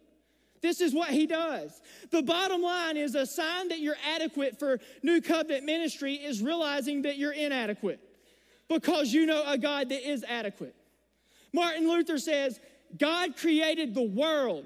This 0.61 0.81
is 0.81 0.91
what 0.91 1.11
he 1.11 1.25
does. 1.25 1.79
The 2.09 2.23
bottom 2.23 2.61
line 2.61 2.97
is 2.97 3.15
a 3.15 3.25
sign 3.25 3.69
that 3.69 3.79
you're 3.79 3.95
adequate 4.03 4.59
for 4.59 4.79
New 5.03 5.21
Covenant 5.21 5.65
ministry 5.65 6.15
is 6.15 6.41
realizing 6.41 7.03
that 7.03 7.17
you're 7.17 7.31
inadequate 7.31 8.01
because 8.67 9.13
you 9.13 9.27
know 9.27 9.43
a 9.45 9.57
God 9.57 9.87
that 9.89 10.05
is 10.05 10.25
adequate. 10.27 10.75
Martin 11.53 11.87
Luther 11.87 12.17
says, 12.17 12.59
God 12.97 13.37
created 13.37 13.93
the 13.93 14.01
world 14.01 14.65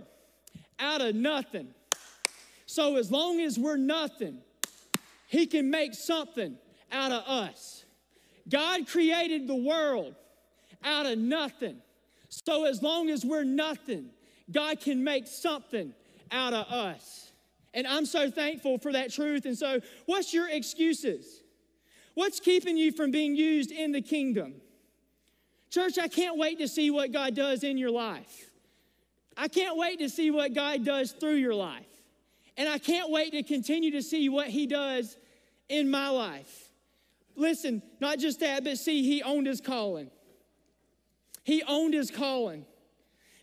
out 0.80 1.02
of 1.02 1.14
nothing. 1.14 1.68
So 2.66 2.96
as 2.96 3.12
long 3.12 3.42
as 3.42 3.60
we're 3.60 3.78
nothing, 3.78 4.40
he 5.34 5.48
can 5.48 5.72
make 5.72 5.96
something 5.96 6.56
out 6.92 7.12
of 7.12 7.24
us. 7.28 7.86
God 8.48 8.88
created 8.88 9.48
the 9.48 9.56
world 9.56 10.14
out 10.84 11.08
of 11.08 11.18
nothing. 11.18 11.78
So 12.30 12.66
as 12.66 12.84
long 12.84 13.10
as 13.10 13.26
we're 13.26 13.44
nothing, 13.44 14.12
God 14.52 14.80
can 14.80 15.04
make 15.04 15.26
something 15.26 15.96
out 16.32 16.54
of 16.54 16.68
us. 16.68 17.32
And 17.74 17.88
I'm 17.88 18.06
so 18.06 18.30
thankful 18.30 18.78
for 18.78 18.92
that 18.92 19.12
truth. 19.12 19.48
And 19.48 19.58
so, 19.58 19.80
what's 20.06 20.36
your 20.36 20.48
excuses? 20.48 21.42
What's 22.14 22.40
keeping 22.40 22.78
you 22.78 22.92
from 22.92 23.10
being 23.10 23.36
used 23.36 23.72
in 23.72 23.92
the 23.92 24.04
kingdom? 24.04 24.54
Church, 25.72 25.98
I 25.98 26.10
can't 26.10 26.38
wait 26.38 26.60
to 26.60 26.68
see 26.68 26.92
what 26.92 27.12
God 27.12 27.34
does 27.34 27.64
in 27.64 27.80
your 27.80 27.90
life. 27.90 28.52
I 29.36 29.48
can't 29.48 29.78
wait 29.78 29.98
to 29.98 30.10
see 30.10 30.30
what 30.30 30.54
God 30.54 30.86
does 30.86 31.12
through 31.12 31.38
your 31.38 31.56
life. 31.56 31.88
And 32.56 32.70
I 32.70 32.78
can't 32.78 33.10
wait 33.10 33.32
to 33.32 33.42
continue 33.42 33.90
to 33.94 34.04
see 34.04 34.30
what 34.30 34.50
He 34.50 34.68
does 34.68 35.18
in 35.80 35.90
my 35.90 36.10
life. 36.10 36.70
Listen, 37.36 37.82
not 38.00 38.20
just 38.20 38.40
that, 38.42 38.64
but 38.64 38.78
see, 38.78 39.04
he 39.04 39.24
owned 39.24 39.48
his 39.48 39.60
calling. 39.60 40.12
He 41.44 41.64
owned 41.64 41.94
his 41.94 42.12
calling. 42.12 42.66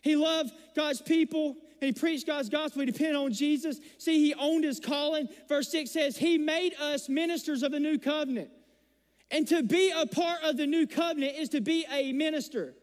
He 0.01 0.15
loved 0.15 0.51
God's 0.75 1.01
people 1.01 1.55
and 1.81 1.87
he 1.87 1.99
preached 1.99 2.27
God's 2.27 2.49
gospel. 2.49 2.81
He 2.81 2.85
depended 2.91 3.15
on 3.15 3.33
Jesus. 3.33 3.79
See, 3.97 4.23
he 4.23 4.33
owned 4.35 4.63
his 4.63 4.79
calling. 4.79 5.27
Verse 5.47 5.69
6 5.71 5.91
says, 5.91 6.17
He 6.17 6.37
made 6.37 6.73
us 6.75 7.09
ministers 7.09 7.63
of 7.63 7.71
the 7.71 7.79
new 7.79 7.97
covenant. 7.97 8.49
And 9.31 9.47
to 9.47 9.63
be 9.63 9.91
a 9.95 10.05
part 10.05 10.43
of 10.43 10.57
the 10.57 10.67
new 10.67 10.85
covenant 10.85 11.37
is 11.37 11.49
to 11.49 11.61
be 11.61 11.85
a 11.91 12.11
minister. 12.11 12.75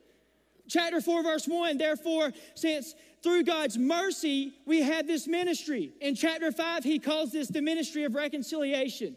Chapter 0.69 1.01
4, 1.01 1.23
verse 1.23 1.47
1 1.47 1.79
Therefore, 1.79 2.33
since 2.55 2.95
through 3.23 3.45
God's 3.45 3.79
mercy 3.79 4.53
we 4.67 4.83
have 4.83 5.07
this 5.07 5.27
ministry. 5.27 5.93
In 6.01 6.15
chapter 6.15 6.53
5, 6.53 6.85
he 6.85 6.99
calls 6.99 7.33
this 7.33 7.49
the 7.49 7.63
ministry 7.63 8.05
of 8.05 8.15
reconciliation. 8.15 9.17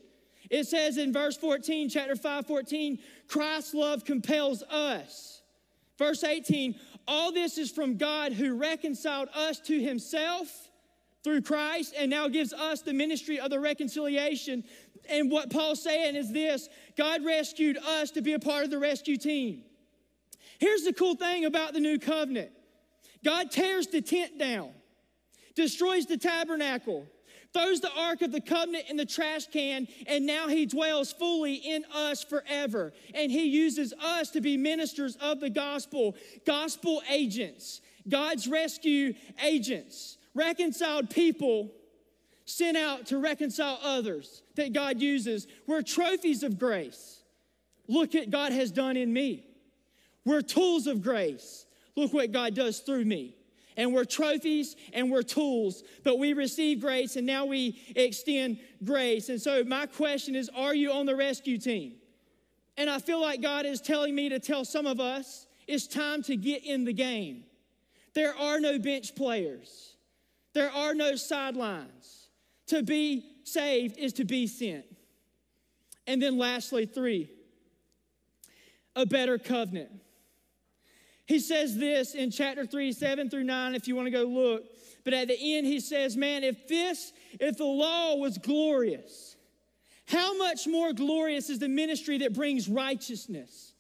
It 0.51 0.67
says 0.67 0.97
in 0.97 1.13
verse 1.13 1.37
14, 1.37 1.87
chapter 1.87 2.15
5, 2.15 2.45
14, 2.45 2.99
Christ's 3.29 3.73
love 3.73 4.03
compels 4.03 4.61
us. 4.63 5.41
Verse 5.97 6.25
18, 6.25 6.75
all 7.07 7.31
this 7.31 7.57
is 7.57 7.71
from 7.71 7.95
God 7.95 8.33
who 8.33 8.55
reconciled 8.55 9.29
us 9.33 9.61
to 9.61 9.81
himself 9.81 10.69
through 11.23 11.43
Christ 11.43 11.93
and 11.97 12.11
now 12.11 12.27
gives 12.27 12.51
us 12.51 12.81
the 12.81 12.91
ministry 12.91 13.39
of 13.39 13.49
the 13.49 13.61
reconciliation. 13.61 14.65
And 15.09 15.31
what 15.31 15.49
Paul's 15.51 15.81
saying 15.81 16.15
is 16.15 16.33
this 16.33 16.67
God 16.97 17.23
rescued 17.23 17.77
us 17.77 18.11
to 18.11 18.21
be 18.21 18.33
a 18.33 18.39
part 18.39 18.65
of 18.65 18.71
the 18.71 18.79
rescue 18.79 19.15
team. 19.15 19.63
Here's 20.59 20.83
the 20.83 20.93
cool 20.93 21.15
thing 21.15 21.45
about 21.45 21.73
the 21.73 21.79
new 21.79 21.97
covenant 21.97 22.51
God 23.23 23.51
tears 23.51 23.87
the 23.87 24.01
tent 24.01 24.37
down, 24.37 24.71
destroys 25.55 26.07
the 26.07 26.17
tabernacle, 26.17 27.07
throws 27.53 27.81
the 27.81 27.91
Ark 27.97 28.21
of 28.21 28.31
the 28.31 28.41
Covenant 28.41 28.85
in 28.89 28.97
the 28.97 29.05
trash 29.05 29.47
can, 29.47 29.87
and 30.07 30.25
now 30.25 30.47
He 30.47 30.65
dwells 30.65 31.11
fully 31.11 31.55
in 31.55 31.83
us 31.93 32.23
forever. 32.23 32.93
And 33.13 33.31
He 33.31 33.45
uses 33.45 33.93
us 34.01 34.29
to 34.31 34.41
be 34.41 34.57
ministers 34.57 35.15
of 35.17 35.39
the 35.39 35.49
gospel, 35.49 36.15
gospel 36.45 37.01
agents, 37.09 37.81
God's 38.07 38.47
rescue 38.47 39.13
agents, 39.43 40.17
reconciled 40.33 41.09
people 41.09 41.71
sent 42.45 42.75
out 42.75 43.05
to 43.07 43.17
reconcile 43.17 43.79
others 43.81 44.43
that 44.55 44.73
God 44.73 44.99
uses. 44.99 45.47
We're 45.67 45.81
trophies 45.81 46.43
of 46.43 46.59
grace. 46.59 47.21
Look 47.87 48.15
at 48.15 48.29
God 48.29 48.51
has 48.51 48.71
done 48.71 48.97
in 48.97 49.11
me. 49.13 49.45
We're 50.25 50.41
tools 50.41 50.87
of 50.87 51.01
grace. 51.01 51.65
Look 51.95 52.13
what 52.13 52.31
God 52.31 52.55
does 52.55 52.79
through 52.79 53.05
me 53.05 53.35
and 53.77 53.93
we're 53.93 54.05
trophies 54.05 54.75
and 54.93 55.11
we're 55.11 55.23
tools, 55.23 55.83
but 56.03 56.19
we 56.19 56.33
receive 56.33 56.81
grace 56.81 57.15
and 57.15 57.25
now 57.25 57.45
we 57.45 57.79
extend 57.95 58.59
grace. 58.83 59.29
And 59.29 59.41
so, 59.41 59.63
my 59.63 59.85
question 59.85 60.35
is 60.35 60.49
Are 60.55 60.75
you 60.75 60.91
on 60.91 61.05
the 61.05 61.15
rescue 61.15 61.57
team? 61.57 61.93
And 62.77 62.89
I 62.89 62.99
feel 62.99 63.21
like 63.21 63.41
God 63.41 63.65
is 63.65 63.81
telling 63.81 64.15
me 64.15 64.29
to 64.29 64.39
tell 64.39 64.65
some 64.65 64.87
of 64.87 64.99
us, 64.99 65.45
it's 65.67 65.87
time 65.87 66.23
to 66.23 66.35
get 66.35 66.65
in 66.65 66.85
the 66.85 66.93
game. 66.93 67.43
There 68.13 68.35
are 68.35 68.59
no 68.59 68.79
bench 68.79 69.15
players, 69.15 69.95
there 70.53 70.71
are 70.71 70.93
no 70.93 71.15
sidelines. 71.15 72.17
To 72.67 72.81
be 72.81 73.25
saved 73.43 73.97
is 73.97 74.13
to 74.13 74.23
be 74.23 74.47
sent. 74.47 74.85
And 76.07 76.21
then, 76.21 76.37
lastly, 76.37 76.85
three, 76.85 77.29
a 78.95 79.05
better 79.05 79.37
covenant. 79.37 79.91
He 81.31 81.39
says 81.39 81.77
this 81.77 82.13
in 82.13 82.29
chapter 82.29 82.65
3, 82.65 82.91
7 82.91 83.29
through 83.29 83.45
9, 83.45 83.73
if 83.73 83.87
you 83.87 83.95
want 83.95 84.07
to 84.07 84.11
go 84.11 84.23
look. 84.23 84.65
But 85.05 85.13
at 85.13 85.29
the 85.29 85.55
end, 85.55 85.65
he 85.65 85.79
says, 85.79 86.17
Man, 86.17 86.43
if 86.43 86.67
this, 86.67 87.13
if 87.39 87.55
the 87.55 87.63
law 87.63 88.15
was 88.15 88.37
glorious, 88.37 89.37
how 90.07 90.37
much 90.37 90.67
more 90.67 90.91
glorious 90.91 91.49
is 91.49 91.59
the 91.59 91.69
ministry 91.69 92.17
that 92.17 92.33
brings 92.33 92.67
righteousness? 92.67 93.71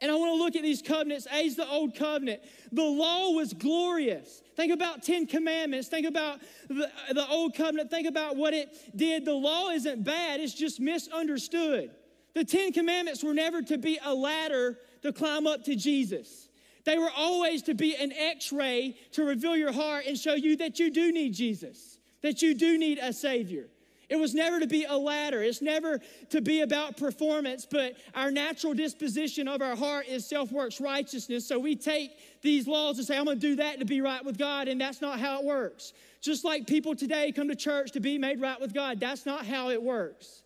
And 0.00 0.10
I 0.10 0.14
want 0.14 0.30
to 0.30 0.42
look 0.42 0.56
at 0.56 0.62
these 0.62 0.80
covenants. 0.80 1.26
A 1.30 1.44
is 1.44 1.56
the 1.56 1.68
old 1.68 1.94
covenant. 1.94 2.40
The 2.72 2.82
law 2.82 3.32
was 3.32 3.52
glorious. 3.52 4.40
Think 4.56 4.72
about 4.72 5.02
10 5.02 5.26
commandments. 5.26 5.88
Think 5.88 6.06
about 6.06 6.40
the, 6.68 6.90
the 7.12 7.28
old 7.28 7.54
covenant. 7.54 7.90
Think 7.90 8.08
about 8.08 8.36
what 8.36 8.54
it 8.54 8.70
did. 8.96 9.26
The 9.26 9.34
law 9.34 9.68
isn't 9.68 10.04
bad, 10.04 10.40
it's 10.40 10.54
just 10.54 10.80
misunderstood. 10.80 11.90
The 12.34 12.46
Ten 12.46 12.72
Commandments 12.72 13.22
were 13.22 13.34
never 13.34 13.60
to 13.60 13.76
be 13.76 13.98
a 14.02 14.14
ladder 14.14 14.78
to 15.02 15.12
climb 15.12 15.46
up 15.46 15.64
to 15.64 15.76
Jesus. 15.76 16.41
They 16.84 16.98
were 16.98 17.10
always 17.16 17.62
to 17.62 17.74
be 17.74 17.94
an 17.96 18.12
x 18.12 18.52
ray 18.52 18.96
to 19.12 19.24
reveal 19.24 19.56
your 19.56 19.72
heart 19.72 20.06
and 20.06 20.18
show 20.18 20.34
you 20.34 20.56
that 20.56 20.78
you 20.78 20.90
do 20.90 21.12
need 21.12 21.34
Jesus, 21.34 21.98
that 22.22 22.42
you 22.42 22.54
do 22.54 22.78
need 22.78 22.98
a 22.98 23.12
Savior. 23.12 23.68
It 24.12 24.20
was 24.20 24.34
never 24.34 24.60
to 24.60 24.66
be 24.66 24.84
a 24.84 24.94
ladder. 24.94 25.42
It's 25.42 25.62
never 25.62 25.98
to 26.28 26.42
be 26.42 26.60
about 26.60 26.98
performance, 26.98 27.66
but 27.68 27.94
our 28.14 28.30
natural 28.30 28.74
disposition 28.74 29.48
of 29.48 29.62
our 29.62 29.74
heart 29.74 30.06
is 30.06 30.26
self 30.26 30.52
works 30.52 30.82
righteousness. 30.82 31.48
So 31.48 31.58
we 31.58 31.76
take 31.76 32.10
these 32.42 32.68
laws 32.68 32.98
and 32.98 33.06
say, 33.06 33.16
I'm 33.16 33.24
going 33.24 33.40
to 33.40 33.46
do 33.48 33.56
that 33.56 33.78
to 33.78 33.86
be 33.86 34.02
right 34.02 34.22
with 34.22 34.36
God, 34.36 34.68
and 34.68 34.78
that's 34.78 35.00
not 35.00 35.18
how 35.18 35.38
it 35.38 35.46
works. 35.46 35.94
Just 36.20 36.44
like 36.44 36.66
people 36.66 36.94
today 36.94 37.32
come 37.32 37.48
to 37.48 37.56
church 37.56 37.92
to 37.92 38.00
be 38.00 38.18
made 38.18 38.38
right 38.38 38.60
with 38.60 38.74
God, 38.74 39.00
that's 39.00 39.24
not 39.24 39.46
how 39.46 39.70
it 39.70 39.82
works. 39.82 40.42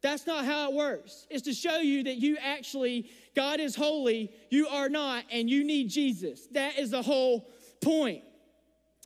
That's 0.00 0.26
not 0.26 0.44
how 0.44 0.70
it 0.70 0.76
works. 0.76 1.26
It's 1.28 1.42
to 1.42 1.52
show 1.52 1.78
you 1.78 2.04
that 2.04 2.18
you 2.18 2.36
actually, 2.40 3.10
God 3.38 3.60
is 3.60 3.76
holy, 3.76 4.32
you 4.50 4.66
are 4.66 4.88
not, 4.88 5.22
and 5.30 5.48
you 5.48 5.62
need 5.62 5.90
Jesus. 5.90 6.48
That 6.48 6.76
is 6.76 6.90
the 6.90 7.02
whole 7.02 7.48
point. 7.80 8.24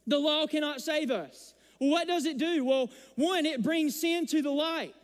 The 0.06 0.18
law 0.18 0.46
cannot 0.46 0.80
save 0.80 1.10
us. 1.10 1.52
What 1.76 2.08
does 2.08 2.24
it 2.24 2.38
do? 2.38 2.64
Well, 2.64 2.88
one, 3.16 3.44
it 3.44 3.62
brings 3.62 4.00
sin 4.00 4.24
to 4.28 4.40
the 4.40 4.50
light, 4.50 4.94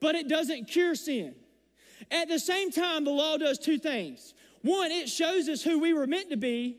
but 0.00 0.14
it 0.14 0.28
doesn't 0.28 0.64
cure 0.64 0.94
sin. 0.94 1.34
At 2.10 2.28
the 2.28 2.38
same 2.38 2.70
time, 2.70 3.04
the 3.04 3.10
law 3.10 3.36
does 3.36 3.58
two 3.58 3.78
things. 3.78 4.32
One, 4.62 4.92
it 4.92 5.10
shows 5.10 5.46
us 5.50 5.62
who 5.62 5.78
we 5.78 5.92
were 5.92 6.06
meant 6.06 6.30
to 6.30 6.38
be, 6.38 6.78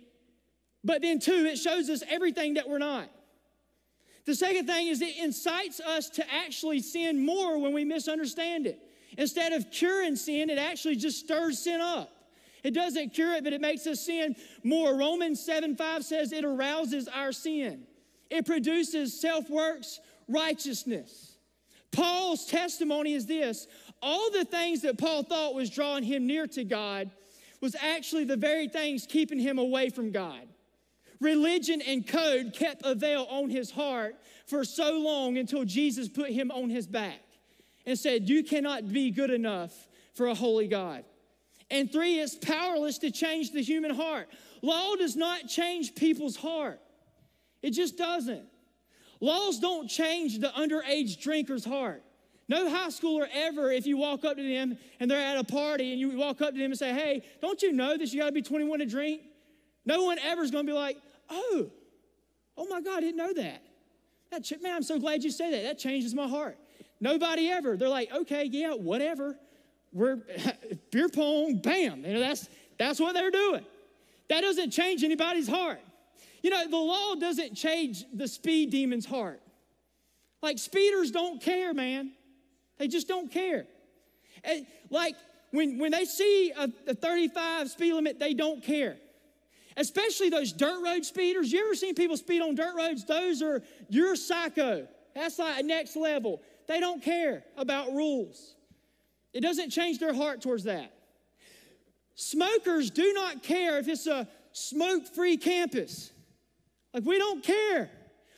but 0.83 1.03
then 1.03 1.19
two, 1.19 1.45
it 1.45 1.59
shows 1.59 1.87
us 1.87 2.01
everything 2.09 2.55
that 2.55 2.67
we're 2.67 2.79
not. 2.79 3.11
The 4.25 4.33
second 4.33 4.65
thing 4.65 4.87
is 4.87 5.03
it 5.03 5.17
incites 5.17 5.79
us 5.81 6.09
to 6.11 6.33
actually 6.33 6.79
sin 6.79 7.23
more 7.23 7.59
when 7.59 7.73
we 7.73 7.85
misunderstand 7.85 8.65
it. 8.65 8.81
Instead 9.19 9.51
of 9.51 9.69
curing 9.69 10.15
sin, 10.15 10.49
it 10.49 10.57
actually 10.57 10.95
just 10.95 11.19
stirs 11.19 11.59
sin 11.59 11.81
up. 11.81 12.09
It 12.63 12.73
doesn't 12.73 13.13
cure 13.13 13.35
it, 13.35 13.43
but 13.43 13.51
it 13.51 13.59
makes 13.59 13.85
us 13.85 13.99
sin 13.99 14.33
more. 14.63 14.95
Romans 14.95 15.45
7 15.45 15.75
5 15.75 16.05
says 16.05 16.31
it 16.31 16.45
arouses 16.45 17.09
our 17.09 17.33
sin. 17.33 17.83
It 18.29 18.45
produces 18.45 19.19
self 19.19 19.49
works 19.49 19.99
righteousness. 20.29 21.35
Paul's 21.91 22.45
testimony 22.45 23.13
is 23.13 23.25
this 23.25 23.67
all 24.01 24.31
the 24.31 24.45
things 24.45 24.83
that 24.83 24.97
Paul 24.97 25.23
thought 25.23 25.53
was 25.53 25.69
drawing 25.69 26.03
him 26.05 26.25
near 26.25 26.47
to 26.47 26.63
God 26.63 27.11
was 27.59 27.75
actually 27.75 28.23
the 28.23 28.37
very 28.37 28.69
things 28.69 29.05
keeping 29.05 29.39
him 29.39 29.59
away 29.59 29.89
from 29.89 30.11
God. 30.11 30.47
Religion 31.19 31.81
and 31.85 32.07
code 32.07 32.53
kept 32.53 32.83
a 32.85 32.95
veil 32.95 33.27
on 33.29 33.49
his 33.49 33.69
heart 33.69 34.15
for 34.47 34.63
so 34.63 34.97
long 34.97 35.37
until 35.37 35.65
Jesus 35.65 36.07
put 36.07 36.29
him 36.29 36.51
on 36.51 36.69
his 36.69 36.87
back 36.87 37.19
and 37.89 37.97
said, 37.97 38.29
You 38.29 38.43
cannot 38.43 38.91
be 38.91 39.09
good 39.09 39.31
enough 39.31 39.73
for 40.13 40.27
a 40.27 40.35
holy 40.35 40.67
God. 40.67 41.03
And 41.71 41.91
three, 41.91 42.19
it's 42.19 42.35
powerless 42.35 42.99
to 42.99 43.11
change 43.11 43.51
the 43.51 43.61
human 43.61 43.93
heart. 43.93 44.29
Law 44.61 44.95
does 44.95 45.15
not 45.15 45.47
change 45.47 45.95
people's 45.95 46.35
heart. 46.35 46.79
It 47.61 47.71
just 47.71 47.97
doesn't. 47.97 48.45
Laws 49.19 49.59
don't 49.59 49.87
change 49.87 50.39
the 50.39 50.49
underage 50.49 51.19
drinker's 51.19 51.65
heart. 51.65 52.03
No 52.47 52.69
high 52.69 52.87
schooler 52.87 53.27
ever, 53.33 53.71
if 53.71 53.85
you 53.85 53.97
walk 53.97 54.23
up 54.23 54.37
to 54.37 54.43
them 54.43 54.77
and 54.99 55.09
they're 55.09 55.19
at 55.19 55.37
a 55.37 55.43
party 55.43 55.91
and 55.91 55.99
you 55.99 56.17
walk 56.17 56.41
up 56.41 56.53
to 56.53 56.57
them 56.57 56.71
and 56.71 56.77
say, 56.77 56.93
Hey, 56.93 57.23
don't 57.41 57.61
you 57.61 57.73
know 57.73 57.97
that 57.97 58.13
you 58.13 58.19
gotta 58.19 58.31
be 58.31 58.41
21 58.41 58.79
to 58.79 58.85
drink? 58.85 59.21
No 59.85 60.03
one 60.03 60.19
ever 60.19 60.43
is 60.43 60.51
gonna 60.51 60.63
be 60.63 60.73
like, 60.73 60.97
Oh, 61.29 61.69
oh 62.55 62.67
my 62.67 62.81
God, 62.81 62.97
I 62.97 63.01
didn't 63.01 63.17
know 63.17 63.33
that. 63.33 63.63
that 64.31 64.61
man, 64.61 64.75
I'm 64.75 64.83
so 64.83 64.99
glad 64.99 65.23
you 65.23 65.31
said 65.31 65.53
that. 65.53 65.63
That 65.63 65.79
changes 65.79 66.13
my 66.13 66.27
heart. 66.27 66.57
Nobody 66.99 67.49
ever. 67.49 67.77
They're 67.77 67.89
like, 67.89 68.11
Okay, 68.13 68.45
yeah, 68.45 68.73
whatever. 68.73 69.37
We're 69.91 70.17
beer 70.91 71.09
pong, 71.09 71.59
bam. 71.61 72.05
You 72.05 72.13
know, 72.13 72.19
that's, 72.19 72.47
that's 72.77 72.99
what 72.99 73.13
they're 73.13 73.31
doing. 73.31 73.65
That 74.29 74.41
doesn't 74.41 74.71
change 74.71 75.03
anybody's 75.03 75.47
heart. 75.47 75.79
You 76.43 76.51
know, 76.51 76.69
the 76.69 76.77
law 76.77 77.15
doesn't 77.15 77.55
change 77.55 78.05
the 78.13 78.27
speed 78.27 78.71
demon's 78.71 79.05
heart. 79.05 79.41
Like, 80.41 80.57
speeders 80.57 81.11
don't 81.11 81.41
care, 81.41 81.73
man. 81.73 82.11
They 82.77 82.87
just 82.87 83.07
don't 83.07 83.31
care. 83.31 83.65
And 84.43 84.65
like, 84.89 85.15
when, 85.51 85.79
when 85.79 85.91
they 85.91 86.05
see 86.05 86.51
a, 86.55 86.69
a 86.87 86.93
35 86.93 87.71
speed 87.71 87.93
limit, 87.93 88.19
they 88.19 88.33
don't 88.33 88.63
care. 88.63 88.97
Especially 89.75 90.29
those 90.29 90.53
dirt 90.53 90.81
road 90.83 91.03
speeders. 91.05 91.51
You 91.51 91.65
ever 91.65 91.75
seen 91.75 91.95
people 91.95 92.17
speed 92.17 92.41
on 92.41 92.55
dirt 92.55 92.75
roads? 92.75 93.05
Those 93.05 93.41
are, 93.41 93.61
you're 93.89 94.15
psycho. 94.15 94.87
That's 95.15 95.39
like 95.39 95.65
next 95.65 95.95
level. 95.95 96.41
They 96.69 96.79
don't 96.79 97.01
care 97.01 97.43
about 97.57 97.93
rules. 97.93 98.53
It 99.33 99.41
doesn't 99.41 99.71
change 99.71 99.97
their 99.97 100.13
heart 100.13 100.39
towards 100.39 100.65
that. 100.65 100.93
Smokers 102.13 102.91
do 102.91 103.11
not 103.11 103.41
care 103.41 103.79
if 103.79 103.87
it's 103.87 104.05
a 104.05 104.27
smoke 104.51 105.07
free 105.07 105.35
campus. 105.35 106.11
Like, 106.93 107.05
we 107.05 107.17
don't 107.17 107.43
care. 107.43 107.89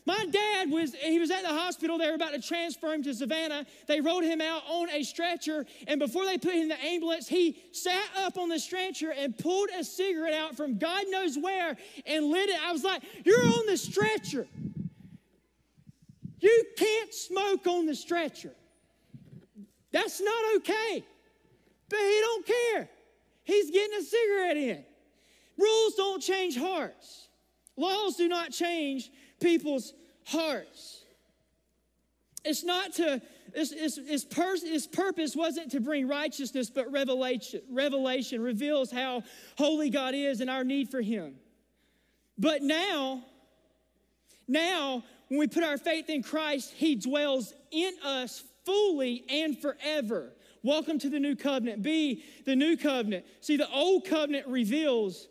My 0.05 0.25
dad 0.32 0.71
was, 0.71 0.95
he 0.95 1.19
was 1.19 1.29
at 1.29 1.41
the 1.41 1.49
hospital. 1.49 1.97
They 1.97 2.07
were 2.07 2.15
about 2.15 2.32
to 2.32 2.41
transfer 2.41 2.93
him 2.93 3.03
to 3.03 3.13
Savannah. 3.13 3.65
They 3.88 3.99
rolled 3.99 4.23
him 4.23 4.39
out 4.39 4.63
on 4.65 4.89
a 4.91 5.03
stretcher. 5.03 5.65
And 5.88 5.99
before 5.99 6.23
they 6.25 6.38
put 6.38 6.53
him 6.53 6.61
in 6.61 6.67
the 6.69 6.86
ambulance, 6.86 7.27
he 7.27 7.61
sat 7.73 8.05
up 8.17 8.38
on 8.38 8.47
the 8.47 8.59
stretcher 8.59 9.11
and 9.11 9.38
pulled 9.38 9.69
a 9.77 9.84
cigarette 9.84 10.34
out 10.34 10.55
from 10.55 10.77
God 10.77 11.03
knows 11.09 11.38
where 11.38 11.75
and 12.05 12.27
lit 12.27 12.49
it. 12.49 12.59
I 12.65 12.71
was 12.71 12.86
like, 12.86 13.03
You're 13.25 13.45
on 13.45 13.65
the 13.65 13.77
stretcher. 13.77 14.47
You 16.42 16.66
can't 16.76 17.14
smoke 17.14 17.66
on 17.68 17.86
the 17.86 17.96
stretcher. 17.96 18.52
That's 19.92 20.20
not 20.20 20.56
okay. 20.58 21.06
But 21.89 22.00
he 22.00 22.20
don't 22.22 22.46
care. 22.46 22.89
He's 23.44 23.72
getting 23.72 23.98
a 24.00 24.04
cigarette 24.04 24.58
in. 24.58 24.84
Rules 25.58 25.96
don't 25.96 26.22
change 26.22 26.58
hearts. 26.58 27.28
Laws 27.78 28.16
do 28.16 28.28
not 28.28 28.52
change 28.52 29.12
people's 29.39 29.94
hearts. 30.26 31.04
It's 32.44 32.64
not 32.64 32.94
to, 32.94 33.22
its, 33.54 33.72
its, 33.72 33.98
its, 33.98 34.26
pers- 34.26 34.64
its 34.64 34.88
purpose 34.88 35.36
wasn't 35.36 35.72
to 35.72 35.80
bring 35.80 36.08
righteousness, 36.08 36.70
but 36.70 36.92
revelation. 36.92 37.62
Revelation 37.70 38.42
reveals 38.42 38.92
how 38.92 39.24
holy 39.58 39.89
God 39.89 40.16
is 40.16 40.42
and 40.42 40.50
our 40.50 40.64
need 40.64 40.89
for 40.89 41.02
Him. 41.02 41.36
But 42.38 42.64
now, 42.64 43.24
now, 44.52 45.04
when 45.28 45.39
we 45.39 45.47
put 45.47 45.64
our 45.64 45.78
faith 45.78 46.10
in 46.10 46.24
Christ, 46.24 46.74
He 46.76 46.95
dwells 46.95 47.54
in 47.72 47.93
us 48.04 48.43
fully 48.66 49.24
and 49.30 49.58
forever. 49.58 50.34
Welcome 50.64 50.99
to 50.99 51.10
the 51.10 51.20
new 51.20 51.36
covenant. 51.36 51.82
Be 51.82 52.24
the 52.45 52.56
new 52.56 52.78
covenant. 52.78 53.26
See, 53.39 53.58
the 53.58 53.70
old 53.72 54.06
covenant 54.06 54.47
reveals 54.47 55.28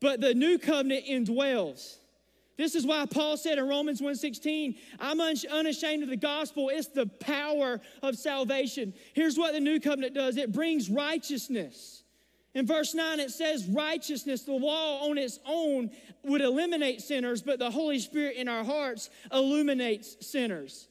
but 0.00 0.20
the 0.20 0.34
new 0.34 0.58
covenant 0.58 1.06
indwells. 1.06 1.96
This 2.58 2.74
is 2.74 2.86
why 2.86 3.06
Paul 3.06 3.38
said 3.38 3.58
in 3.58 3.66
Romans 3.66 4.02
1:16, 4.02 4.76
I'm 5.00 5.18
unashamed 5.20 6.02
of 6.02 6.10
the 6.10 6.16
gospel. 6.16 6.68
It's 6.68 6.88
the 6.88 7.06
power 7.06 7.80
of 8.02 8.16
salvation. 8.16 8.92
Here's 9.14 9.38
what 9.38 9.54
the 9.54 9.60
new 9.60 9.80
covenant 9.80 10.14
does. 10.14 10.36
It 10.36 10.52
brings 10.52 10.90
righteousness. 10.90 12.03
In 12.54 12.66
verse 12.66 12.94
9, 12.94 13.18
it 13.18 13.32
says, 13.32 13.66
righteousness, 13.66 14.42
the 14.42 14.52
law 14.52 15.08
on 15.08 15.18
its 15.18 15.40
own 15.44 15.90
would 16.22 16.40
eliminate 16.40 17.02
sinners, 17.02 17.42
but 17.42 17.58
the 17.58 17.70
Holy 17.70 17.98
Spirit 17.98 18.36
in 18.36 18.48
our 18.48 18.62
hearts 18.62 19.10
illuminates 19.32 20.16
sinners. 20.24 20.88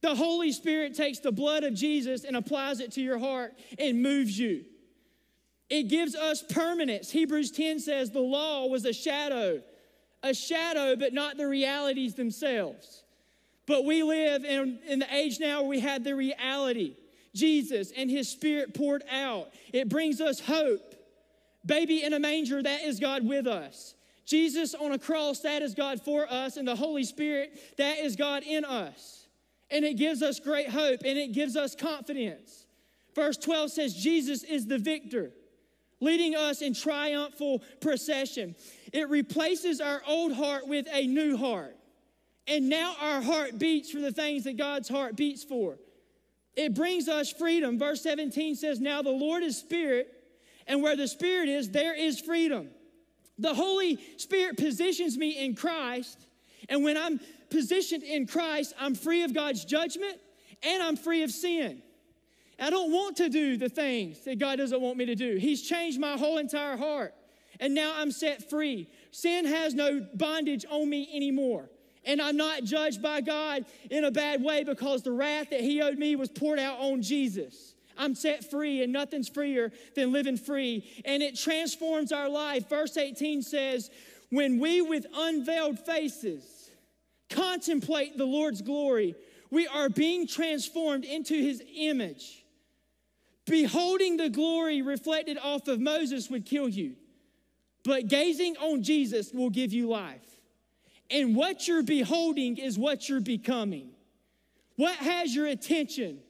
The 0.00 0.14
Holy 0.14 0.52
Spirit 0.52 0.94
takes 0.94 1.18
the 1.18 1.32
blood 1.32 1.64
of 1.64 1.74
Jesus 1.74 2.24
and 2.24 2.36
applies 2.36 2.80
it 2.80 2.92
to 2.92 3.00
your 3.00 3.18
heart 3.18 3.54
and 3.78 4.02
moves 4.02 4.38
you. 4.38 4.64
It 5.68 5.84
gives 5.84 6.14
us 6.14 6.42
permanence. 6.42 7.10
Hebrews 7.10 7.50
10 7.50 7.80
says 7.80 8.10
the 8.10 8.20
law 8.20 8.66
was 8.66 8.84
a 8.84 8.92
shadow, 8.92 9.62
a 10.22 10.34
shadow, 10.34 10.94
but 10.96 11.12
not 11.12 11.36
the 11.36 11.48
realities 11.48 12.14
themselves. 12.14 13.02
But 13.66 13.84
we 13.84 14.02
live 14.02 14.44
in, 14.44 14.80
in 14.86 14.98
the 15.00 15.14
age 15.14 15.40
now 15.40 15.62
where 15.62 15.70
we 15.70 15.80
have 15.80 16.04
the 16.04 16.14
reality 16.14 16.96
Jesus 17.34 17.92
and 17.96 18.10
His 18.10 18.28
Spirit 18.28 18.74
poured 18.74 19.04
out. 19.10 19.48
It 19.72 19.88
brings 19.88 20.20
us 20.20 20.40
hope. 20.40 20.91
Baby 21.64 22.02
in 22.02 22.12
a 22.12 22.18
manger, 22.18 22.62
that 22.62 22.82
is 22.82 22.98
God 22.98 23.26
with 23.26 23.46
us. 23.46 23.94
Jesus 24.24 24.74
on 24.74 24.92
a 24.92 24.98
cross, 24.98 25.40
that 25.40 25.62
is 25.62 25.74
God 25.74 26.00
for 26.00 26.30
us. 26.30 26.56
And 26.56 26.66
the 26.66 26.76
Holy 26.76 27.04
Spirit, 27.04 27.76
that 27.78 27.98
is 27.98 28.16
God 28.16 28.42
in 28.42 28.64
us. 28.64 29.26
And 29.70 29.84
it 29.84 29.94
gives 29.94 30.22
us 30.22 30.38
great 30.38 30.68
hope 30.68 31.00
and 31.04 31.18
it 31.18 31.32
gives 31.32 31.56
us 31.56 31.74
confidence. 31.74 32.66
Verse 33.14 33.36
12 33.36 33.70
says, 33.70 33.94
Jesus 33.94 34.42
is 34.42 34.66
the 34.66 34.78
victor, 34.78 35.32
leading 36.00 36.34
us 36.34 36.62
in 36.62 36.74
triumphal 36.74 37.62
procession. 37.80 38.54
It 38.92 39.08
replaces 39.08 39.80
our 39.80 40.02
old 40.06 40.32
heart 40.32 40.66
with 40.66 40.86
a 40.92 41.06
new 41.06 41.36
heart. 41.36 41.76
And 42.46 42.68
now 42.68 42.96
our 43.00 43.22
heart 43.22 43.58
beats 43.58 43.90
for 43.90 44.00
the 44.00 44.12
things 44.12 44.44
that 44.44 44.56
God's 44.56 44.88
heart 44.88 45.16
beats 45.16 45.44
for. 45.44 45.78
It 46.54 46.74
brings 46.74 47.08
us 47.08 47.32
freedom. 47.32 47.78
Verse 47.78 48.02
17 48.02 48.56
says, 48.56 48.80
Now 48.80 49.00
the 49.00 49.10
Lord 49.10 49.42
is 49.42 49.56
spirit, 49.56 50.08
and 50.66 50.82
where 50.82 50.96
the 50.96 51.08
spirit 51.08 51.48
is, 51.48 51.70
there 51.70 51.94
is 51.94 52.20
freedom. 52.20 52.68
The 53.38 53.54
Holy 53.54 53.98
Spirit 54.18 54.56
positions 54.56 55.16
me 55.16 55.44
in 55.44 55.54
Christ, 55.54 56.26
and 56.68 56.84
when 56.84 56.96
I'm 56.96 57.20
positioned 57.50 58.02
in 58.02 58.26
Christ, 58.26 58.74
I'm 58.78 58.94
free 58.94 59.22
of 59.22 59.34
God's 59.34 59.64
judgment 59.64 60.18
and 60.62 60.82
I'm 60.82 60.96
free 60.96 61.22
of 61.22 61.30
sin. 61.30 61.82
I 62.58 62.70
don't 62.70 62.92
want 62.92 63.16
to 63.16 63.28
do 63.28 63.56
the 63.56 63.68
things 63.68 64.20
that 64.24 64.38
God 64.38 64.56
doesn't 64.56 64.80
want 64.80 64.96
me 64.96 65.06
to 65.06 65.14
do. 65.14 65.36
He's 65.36 65.62
changed 65.62 65.98
my 65.98 66.16
whole 66.16 66.38
entire 66.38 66.76
heart, 66.76 67.14
and 67.58 67.74
now 67.74 67.92
I'm 67.96 68.12
set 68.12 68.48
free. 68.48 68.88
Sin 69.10 69.46
has 69.46 69.74
no 69.74 70.06
bondage 70.14 70.64
on 70.70 70.88
me 70.88 71.08
anymore. 71.12 71.68
And 72.04 72.20
I'm 72.20 72.36
not 72.36 72.64
judged 72.64 73.00
by 73.00 73.20
God 73.20 73.64
in 73.88 74.04
a 74.04 74.10
bad 74.10 74.42
way 74.42 74.64
because 74.64 75.02
the 75.02 75.12
wrath 75.12 75.50
that 75.50 75.60
He 75.60 75.80
owed 75.80 75.98
me 75.98 76.16
was 76.16 76.28
poured 76.28 76.58
out 76.58 76.78
on 76.80 77.00
Jesus. 77.00 77.71
I'm 77.96 78.14
set 78.14 78.50
free, 78.50 78.82
and 78.82 78.92
nothing's 78.92 79.28
freer 79.28 79.72
than 79.94 80.12
living 80.12 80.36
free. 80.36 80.84
And 81.04 81.22
it 81.22 81.36
transforms 81.38 82.12
our 82.12 82.28
life. 82.28 82.68
Verse 82.68 82.96
18 82.96 83.42
says, 83.42 83.90
When 84.30 84.58
we 84.58 84.82
with 84.82 85.06
unveiled 85.14 85.78
faces 85.78 86.70
contemplate 87.30 88.18
the 88.18 88.24
Lord's 88.24 88.62
glory, 88.62 89.14
we 89.50 89.66
are 89.66 89.88
being 89.88 90.26
transformed 90.26 91.04
into 91.04 91.34
His 91.34 91.62
image. 91.76 92.44
Beholding 93.46 94.16
the 94.16 94.30
glory 94.30 94.82
reflected 94.82 95.38
off 95.38 95.68
of 95.68 95.80
Moses 95.80 96.30
would 96.30 96.46
kill 96.46 96.68
you, 96.68 96.94
but 97.84 98.08
gazing 98.08 98.56
on 98.58 98.82
Jesus 98.82 99.32
will 99.32 99.50
give 99.50 99.72
you 99.72 99.88
life. 99.88 100.20
And 101.10 101.36
what 101.36 101.68
you're 101.68 101.82
beholding 101.82 102.56
is 102.56 102.78
what 102.78 103.08
you're 103.08 103.20
becoming. 103.20 103.90
What 104.76 104.96
has 104.96 105.34
your 105.34 105.46
attention? 105.46 106.20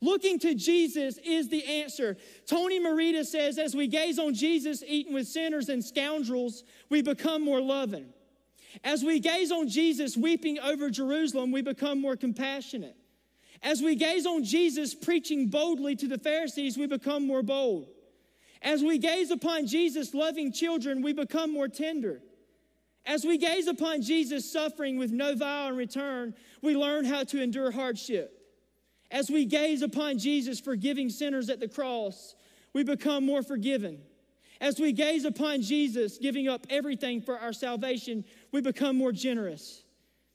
Looking 0.00 0.38
to 0.40 0.54
Jesus 0.54 1.18
is 1.24 1.48
the 1.48 1.64
answer. 1.64 2.16
Tony 2.46 2.78
Merida 2.78 3.24
says, 3.24 3.58
as 3.58 3.74
we 3.74 3.88
gaze 3.88 4.18
on 4.18 4.32
Jesus 4.32 4.84
eating 4.86 5.12
with 5.12 5.26
sinners 5.26 5.68
and 5.68 5.84
scoundrels, 5.84 6.62
we 6.88 7.02
become 7.02 7.44
more 7.44 7.60
loving. 7.60 8.06
As 8.84 9.02
we 9.02 9.18
gaze 9.18 9.50
on 9.50 9.68
Jesus 9.68 10.16
weeping 10.16 10.58
over 10.60 10.88
Jerusalem, 10.88 11.50
we 11.50 11.62
become 11.62 12.00
more 12.00 12.16
compassionate. 12.16 12.96
As 13.60 13.82
we 13.82 13.96
gaze 13.96 14.24
on 14.24 14.44
Jesus 14.44 14.94
preaching 14.94 15.48
boldly 15.48 15.96
to 15.96 16.06
the 16.06 16.18
Pharisees, 16.18 16.78
we 16.78 16.86
become 16.86 17.26
more 17.26 17.42
bold. 17.42 17.88
As 18.62 18.82
we 18.82 18.98
gaze 18.98 19.32
upon 19.32 19.66
Jesus 19.66 20.14
loving 20.14 20.52
children, 20.52 21.02
we 21.02 21.12
become 21.12 21.52
more 21.52 21.68
tender. 21.68 22.20
As 23.04 23.24
we 23.24 23.36
gaze 23.36 23.66
upon 23.66 24.02
Jesus 24.02 24.52
suffering 24.52 24.96
with 24.96 25.10
no 25.10 25.34
vow 25.34 25.68
in 25.68 25.76
return, 25.76 26.34
we 26.62 26.76
learn 26.76 27.04
how 27.04 27.24
to 27.24 27.42
endure 27.42 27.72
hardship. 27.72 28.37
As 29.10 29.30
we 29.30 29.44
gaze 29.44 29.82
upon 29.82 30.18
Jesus 30.18 30.60
forgiving 30.60 31.08
sinners 31.08 31.48
at 31.48 31.60
the 31.60 31.68
cross, 31.68 32.34
we 32.74 32.84
become 32.84 33.24
more 33.24 33.42
forgiven. 33.42 34.00
As 34.60 34.78
we 34.78 34.92
gaze 34.92 35.24
upon 35.24 35.62
Jesus 35.62 36.18
giving 36.18 36.48
up 36.48 36.66
everything 36.68 37.22
for 37.22 37.38
our 37.38 37.52
salvation, 37.52 38.24
we 38.52 38.60
become 38.60 38.96
more 38.96 39.12
generous. 39.12 39.84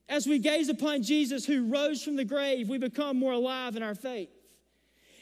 As 0.09 0.28
we 0.28 0.39
gaze 0.39 0.69
upon 0.69 1.03
Jesus 1.03 1.45
who 1.45 1.65
rose 1.65 2.03
from 2.03 2.15
the 2.15 2.26
grave, 2.26 2.69
we 2.69 2.78
become 2.78 3.17
more 3.17 3.34
alive 3.34 3.76
in 3.76 3.84
our 3.84 3.95
faith. 3.95 4.30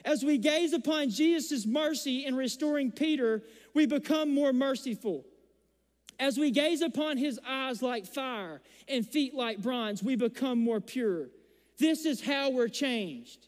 As 0.03 0.23
we 0.23 0.37
gaze 0.37 0.73
upon 0.73 1.09
Jesus' 1.09 1.65
mercy 1.65 2.25
in 2.25 2.35
restoring 2.35 2.91
Peter, 2.91 3.43
we 3.73 3.85
become 3.85 4.33
more 4.33 4.53
merciful. 4.53 5.25
As 6.19 6.37
we 6.37 6.51
gaze 6.51 6.81
upon 6.81 7.17
his 7.17 7.39
eyes 7.47 7.81
like 7.81 8.05
fire 8.05 8.61
and 8.87 9.07
feet 9.07 9.33
like 9.33 9.59
bronze, 9.59 10.03
we 10.03 10.15
become 10.15 10.59
more 10.59 10.79
pure. 10.79 11.29
This 11.77 12.05
is 12.05 12.21
how 12.21 12.51
we're 12.51 12.67
changed. 12.67 13.47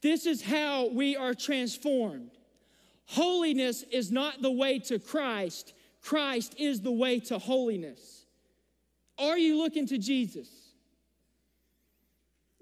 This 0.00 0.26
is 0.26 0.42
how 0.42 0.88
we 0.88 1.16
are 1.16 1.34
transformed. 1.34 2.30
Holiness 3.06 3.84
is 3.90 4.12
not 4.12 4.42
the 4.42 4.50
way 4.50 4.78
to 4.80 4.98
Christ, 4.98 5.74
Christ 6.02 6.54
is 6.58 6.80
the 6.80 6.92
way 6.92 7.20
to 7.20 7.38
holiness. 7.38 8.26
Are 9.18 9.36
you 9.36 9.58
looking 9.58 9.86
to 9.88 9.98
Jesus? 9.98 10.48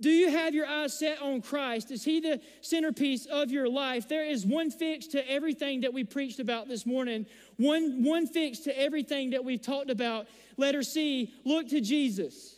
Do 0.00 0.10
you 0.10 0.30
have 0.30 0.54
your 0.54 0.66
eyes 0.66 0.98
set 0.98 1.22
on 1.22 1.40
Christ? 1.40 1.90
Is 1.90 2.04
He 2.04 2.20
the 2.20 2.40
centerpiece 2.60 3.26
of 3.26 3.50
your 3.50 3.68
life? 3.68 4.08
There 4.08 4.26
is 4.26 4.44
one 4.44 4.70
fix 4.70 5.06
to 5.08 5.30
everything 5.30 5.80
that 5.82 5.92
we 5.92 6.04
preached 6.04 6.38
about 6.38 6.68
this 6.68 6.84
morning, 6.84 7.26
one, 7.56 8.04
one 8.04 8.26
fix 8.26 8.58
to 8.60 8.78
everything 8.78 9.30
that 9.30 9.44
we've 9.44 9.62
talked 9.62 9.90
about. 9.90 10.26
Letter 10.58 10.82
C 10.82 11.32
look 11.44 11.68
to 11.68 11.80
Jesus. 11.80 12.55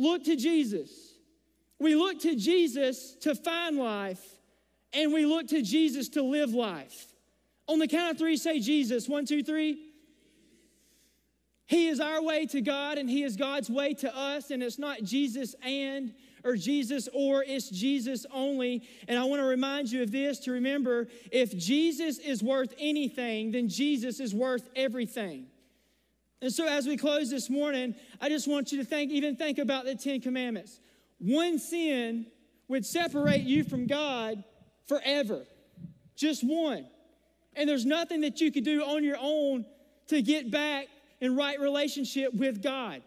Look 0.00 0.24
to 0.24 0.34
Jesus. 0.34 0.90
We 1.78 1.94
look 1.94 2.20
to 2.20 2.34
Jesus 2.34 3.14
to 3.20 3.34
find 3.34 3.76
life, 3.76 4.24
and 4.94 5.12
we 5.12 5.26
look 5.26 5.48
to 5.48 5.60
Jesus 5.60 6.08
to 6.10 6.22
live 6.22 6.54
life. 6.54 7.12
On 7.68 7.78
the 7.78 7.86
count 7.86 8.12
of 8.12 8.18
three, 8.18 8.38
say 8.38 8.60
Jesus. 8.60 9.10
One, 9.10 9.26
two, 9.26 9.42
three. 9.42 9.78
He 11.66 11.88
is 11.88 12.00
our 12.00 12.22
way 12.22 12.46
to 12.46 12.62
God 12.62 12.96
and 12.96 13.08
He 13.08 13.22
is 13.22 13.36
God's 13.36 13.68
way 13.68 13.92
to 13.94 14.16
us, 14.16 14.50
and 14.50 14.62
it's 14.62 14.78
not 14.78 15.04
Jesus 15.04 15.54
and 15.62 16.14
or 16.44 16.56
Jesus 16.56 17.06
or 17.12 17.44
it's 17.44 17.68
Jesus 17.68 18.24
only. 18.32 18.82
And 19.06 19.18
I 19.18 19.24
want 19.24 19.40
to 19.40 19.46
remind 19.46 19.92
you 19.92 20.02
of 20.02 20.10
this 20.10 20.38
to 20.40 20.52
remember 20.52 21.08
if 21.30 21.54
Jesus 21.56 22.18
is 22.18 22.42
worth 22.42 22.74
anything, 22.78 23.52
then 23.52 23.68
Jesus 23.68 24.18
is 24.18 24.34
worth 24.34 24.66
everything. 24.74 25.49
And 26.42 26.52
so 26.52 26.66
as 26.66 26.86
we 26.86 26.96
close 26.96 27.30
this 27.30 27.50
morning, 27.50 27.94
I 28.20 28.28
just 28.28 28.48
want 28.48 28.72
you 28.72 28.78
to 28.78 28.84
think, 28.84 29.10
even 29.10 29.36
think 29.36 29.58
about 29.58 29.84
the 29.84 29.94
Ten 29.94 30.20
Commandments. 30.20 30.80
One 31.18 31.58
sin 31.58 32.26
would 32.68 32.86
separate 32.86 33.42
you 33.42 33.64
from 33.64 33.86
God 33.86 34.42
forever. 34.86 35.44
Just 36.16 36.42
one. 36.42 36.86
And 37.54 37.68
there's 37.68 37.84
nothing 37.84 38.22
that 38.22 38.40
you 38.40 38.50
could 38.50 38.64
do 38.64 38.82
on 38.82 39.04
your 39.04 39.18
own 39.20 39.66
to 40.08 40.22
get 40.22 40.50
back 40.50 40.86
in 41.20 41.36
right 41.36 41.60
relationship 41.60 42.32
with 42.32 42.62
God. 42.62 43.02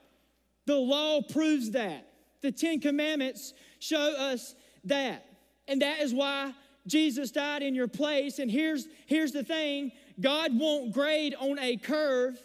The 0.65 0.75
law 0.75 1.21
proves 1.21 1.71
that. 1.71 2.07
The 2.41 2.51
Ten 2.51 2.79
Commandments 2.79 3.53
show 3.79 4.15
us 4.15 4.55
that. 4.85 5.25
And 5.67 5.81
that 5.81 6.01
is 6.01 6.13
why 6.13 6.53
Jesus 6.85 7.31
died 7.31 7.63
in 7.63 7.73
your 7.73 7.87
place. 7.87 8.39
And 8.39 8.51
here's, 8.51 8.87
here's 9.05 9.31
the 9.31 9.43
thing 9.43 9.91
God 10.19 10.57
won't 10.57 10.93
grade 10.93 11.35
on 11.39 11.57
a 11.59 11.77
curve, 11.77 12.39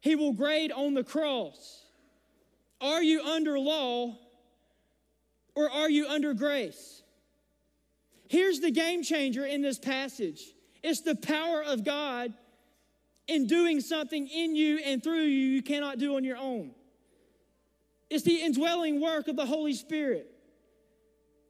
He 0.00 0.14
will 0.14 0.32
grade 0.32 0.72
on 0.72 0.94
the 0.94 1.04
cross. 1.04 1.84
Are 2.80 3.02
you 3.02 3.22
under 3.22 3.58
law 3.58 4.16
or 5.54 5.70
are 5.70 5.90
you 5.90 6.06
under 6.06 6.34
grace? 6.34 7.02
Here's 8.28 8.60
the 8.60 8.70
game 8.70 9.02
changer 9.02 9.44
in 9.44 9.62
this 9.62 9.78
passage 9.78 10.42
it's 10.82 11.00
the 11.00 11.16
power 11.16 11.62
of 11.62 11.84
God 11.84 12.32
in 13.26 13.46
doing 13.46 13.80
something 13.80 14.28
in 14.28 14.54
you 14.54 14.78
and 14.78 15.02
through 15.02 15.24
you 15.24 15.48
you 15.48 15.62
cannot 15.62 15.98
do 15.98 16.16
on 16.16 16.24
your 16.24 16.36
own. 16.36 16.70
It's 18.10 18.24
the 18.24 18.40
indwelling 18.40 19.00
work 19.00 19.28
of 19.28 19.36
the 19.36 19.44
Holy 19.44 19.74
Spirit. 19.74 20.30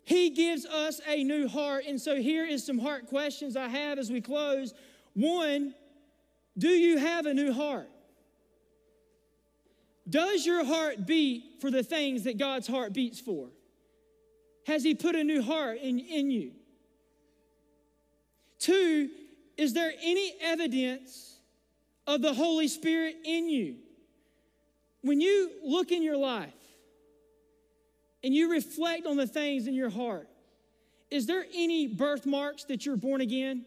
He 0.04 0.30
gives 0.30 0.64
us 0.64 1.00
a 1.06 1.22
new 1.22 1.46
heart. 1.46 1.84
And 1.86 2.00
so 2.00 2.16
here 2.16 2.46
is 2.46 2.64
some 2.64 2.78
heart 2.78 3.06
questions 3.08 3.56
I 3.56 3.68
have 3.68 3.98
as 3.98 4.10
we 4.10 4.20
close. 4.20 4.72
One, 5.12 5.74
do 6.56 6.68
you 6.68 6.96
have 6.96 7.26
a 7.26 7.34
new 7.34 7.52
heart? 7.52 7.90
Does 10.08 10.46
your 10.46 10.64
heart 10.64 11.06
beat 11.06 11.60
for 11.60 11.70
the 11.70 11.82
things 11.82 12.24
that 12.24 12.38
God's 12.38 12.66
heart 12.66 12.92
beats 12.92 13.20
for? 13.20 13.48
Has 14.66 14.82
He 14.82 14.94
put 14.94 15.16
a 15.16 15.24
new 15.24 15.42
heart 15.42 15.78
in, 15.78 15.98
in 15.98 16.30
you? 16.30 16.52
Two, 18.58 19.10
is 19.56 19.72
there 19.72 19.92
any 20.02 20.34
evidence 20.40 21.38
of 22.08 22.22
the 22.22 22.32
Holy 22.32 22.66
Spirit 22.68 23.16
in 23.22 23.50
you. 23.50 23.76
When 25.02 25.20
you 25.20 25.52
look 25.62 25.92
in 25.92 26.02
your 26.02 26.16
life 26.16 26.54
and 28.24 28.34
you 28.34 28.50
reflect 28.50 29.06
on 29.06 29.18
the 29.18 29.26
things 29.26 29.66
in 29.66 29.74
your 29.74 29.90
heart, 29.90 30.26
is 31.10 31.26
there 31.26 31.44
any 31.54 31.86
birthmarks 31.86 32.64
that 32.64 32.86
you're 32.86 32.96
born 32.96 33.20
again? 33.20 33.66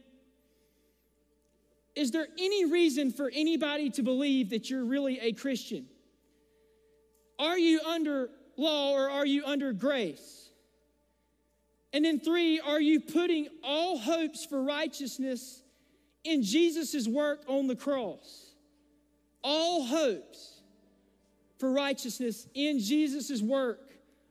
Is 1.95 2.09
there 2.09 2.27
any 2.37 2.65
reason 2.65 3.11
for 3.11 3.29
anybody 3.33 3.91
to 3.91 4.01
believe 4.01 4.49
that 4.49 4.69
you're 4.69 4.85
really 4.85 5.19
a 5.19 5.33
Christian? 5.33 5.85
Are 7.41 7.59
you 7.59 7.81
under 7.81 8.29
law 8.55 8.93
or 8.93 9.09
are 9.09 9.25
you 9.25 9.43
under 9.45 9.73
grace? 9.73 10.49
And 11.91 12.05
then, 12.05 12.21
three, 12.21 12.61
are 12.61 12.79
you 12.79 13.01
putting 13.01 13.49
all 13.63 13.97
hopes 13.97 14.45
for 14.45 14.63
righteousness 14.63 15.61
in 16.23 16.43
Jesus' 16.43 17.07
work 17.07 17.41
on 17.47 17.67
the 17.67 17.75
cross. 17.75 18.53
All 19.43 19.83
hopes 19.83 20.61
for 21.57 21.71
righteousness 21.71 22.47
in 22.53 22.79
Jesus' 22.79 23.41
work 23.41 23.79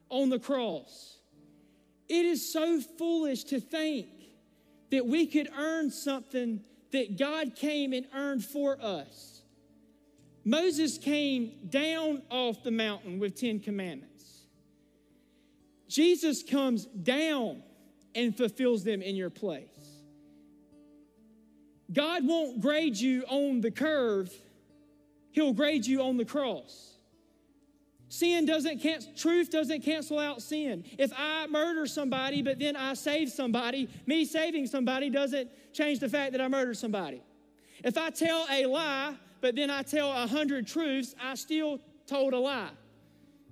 on 0.08 0.30
the 0.30 0.38
cross. 0.38 1.18
It 2.08 2.24
is 2.24 2.52
so 2.52 2.80
foolish 2.80 3.44
to 3.44 3.60
think 3.60 4.08
that 4.90 5.06
we 5.06 5.26
could 5.26 5.48
earn 5.56 5.90
something 5.90 6.60
that 6.92 7.18
God 7.18 7.54
came 7.54 7.92
and 7.92 8.06
earned 8.14 8.44
for 8.44 8.76
us. 8.80 9.39
Moses 10.44 10.98
came 10.98 11.52
down 11.68 12.22
off 12.30 12.62
the 12.62 12.70
mountain 12.70 13.18
with 13.18 13.38
10 13.38 13.60
commandments. 13.60 14.46
Jesus 15.88 16.42
comes 16.42 16.86
down 16.86 17.62
and 18.14 18.36
fulfills 18.36 18.84
them 18.84 19.02
in 19.02 19.16
your 19.16 19.30
place. 19.30 19.66
God 21.92 22.26
won't 22.26 22.60
grade 22.60 22.96
you 22.96 23.24
on 23.28 23.60
the 23.60 23.70
curve, 23.70 24.32
He'll 25.32 25.52
grade 25.52 25.86
you 25.86 26.02
on 26.02 26.16
the 26.16 26.24
cross. 26.24 26.90
Sin 28.08 28.44
doesn't 28.44 28.80
cancel, 28.80 29.12
truth 29.16 29.50
doesn't 29.50 29.82
cancel 29.82 30.18
out 30.18 30.42
sin. 30.42 30.84
If 30.98 31.12
I 31.16 31.46
murder 31.46 31.86
somebody, 31.86 32.42
but 32.42 32.58
then 32.58 32.74
I 32.74 32.94
save 32.94 33.30
somebody, 33.30 33.88
me 34.06 34.24
saving 34.24 34.66
somebody 34.66 35.10
doesn't 35.10 35.48
change 35.72 36.00
the 36.00 36.08
fact 36.08 36.32
that 36.32 36.40
I 36.40 36.48
murdered 36.48 36.76
somebody. 36.76 37.22
If 37.84 37.96
I 37.96 38.10
tell 38.10 38.46
a 38.50 38.66
lie, 38.66 39.14
but 39.40 39.56
then 39.56 39.70
I 39.70 39.82
tell 39.82 40.12
a 40.12 40.26
hundred 40.26 40.66
truths, 40.66 41.14
I 41.20 41.34
still 41.34 41.80
told 42.06 42.32
a 42.32 42.38
lie. 42.38 42.70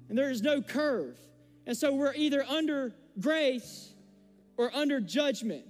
And 0.09 0.17
there 0.17 0.31
is 0.31 0.43
no 0.43 0.63
curve. 0.63 1.19
And 1.67 1.77
so 1.77 1.95
we're 1.95 2.15
either 2.15 2.45
under 2.45 2.95
grace 3.21 3.93
or 4.57 4.75
under 4.75 5.01
judgment. 5.01 5.65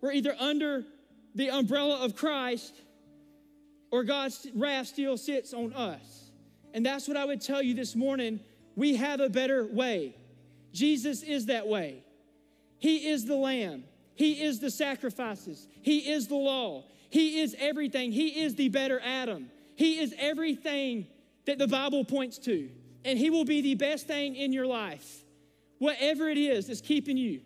We're 0.00 0.12
either 0.12 0.34
under 0.38 0.84
the 1.34 1.50
umbrella 1.50 2.04
of 2.04 2.16
Christ 2.16 2.74
or 3.90 4.04
God's 4.04 4.46
wrath 4.54 4.88
still 4.88 5.16
sits 5.16 5.52
on 5.52 5.72
us. 5.74 6.30
And 6.72 6.86
that's 6.86 7.08
what 7.08 7.16
I 7.16 7.24
would 7.24 7.40
tell 7.40 7.62
you 7.62 7.74
this 7.74 7.96
morning. 7.96 8.40
We 8.76 8.96
have 8.96 9.20
a 9.20 9.28
better 9.28 9.66
way. 9.66 10.14
Jesus 10.72 11.22
is 11.22 11.46
that 11.46 11.66
way. 11.66 12.04
He 12.78 13.08
is 13.08 13.26
the 13.26 13.34
Lamb, 13.36 13.84
He 14.14 14.42
is 14.42 14.60
the 14.60 14.70
sacrifices, 14.70 15.68
He 15.82 16.10
is 16.10 16.28
the 16.28 16.36
law, 16.36 16.84
He 17.10 17.40
is 17.40 17.56
everything. 17.58 18.12
He 18.12 18.40
is 18.40 18.54
the 18.54 18.68
better 18.68 19.00
Adam. 19.04 19.50
He 19.80 19.98
is 19.98 20.14
everything 20.18 21.06
that 21.46 21.56
the 21.56 21.66
Bible 21.66 22.04
points 22.04 22.36
to. 22.40 22.68
And 23.02 23.18
He 23.18 23.30
will 23.30 23.46
be 23.46 23.62
the 23.62 23.76
best 23.76 24.06
thing 24.06 24.36
in 24.36 24.52
your 24.52 24.66
life. 24.66 25.24
Whatever 25.78 26.28
it 26.28 26.36
is 26.36 26.66
that's 26.66 26.82
keeping 26.82 27.16
you 27.16 27.40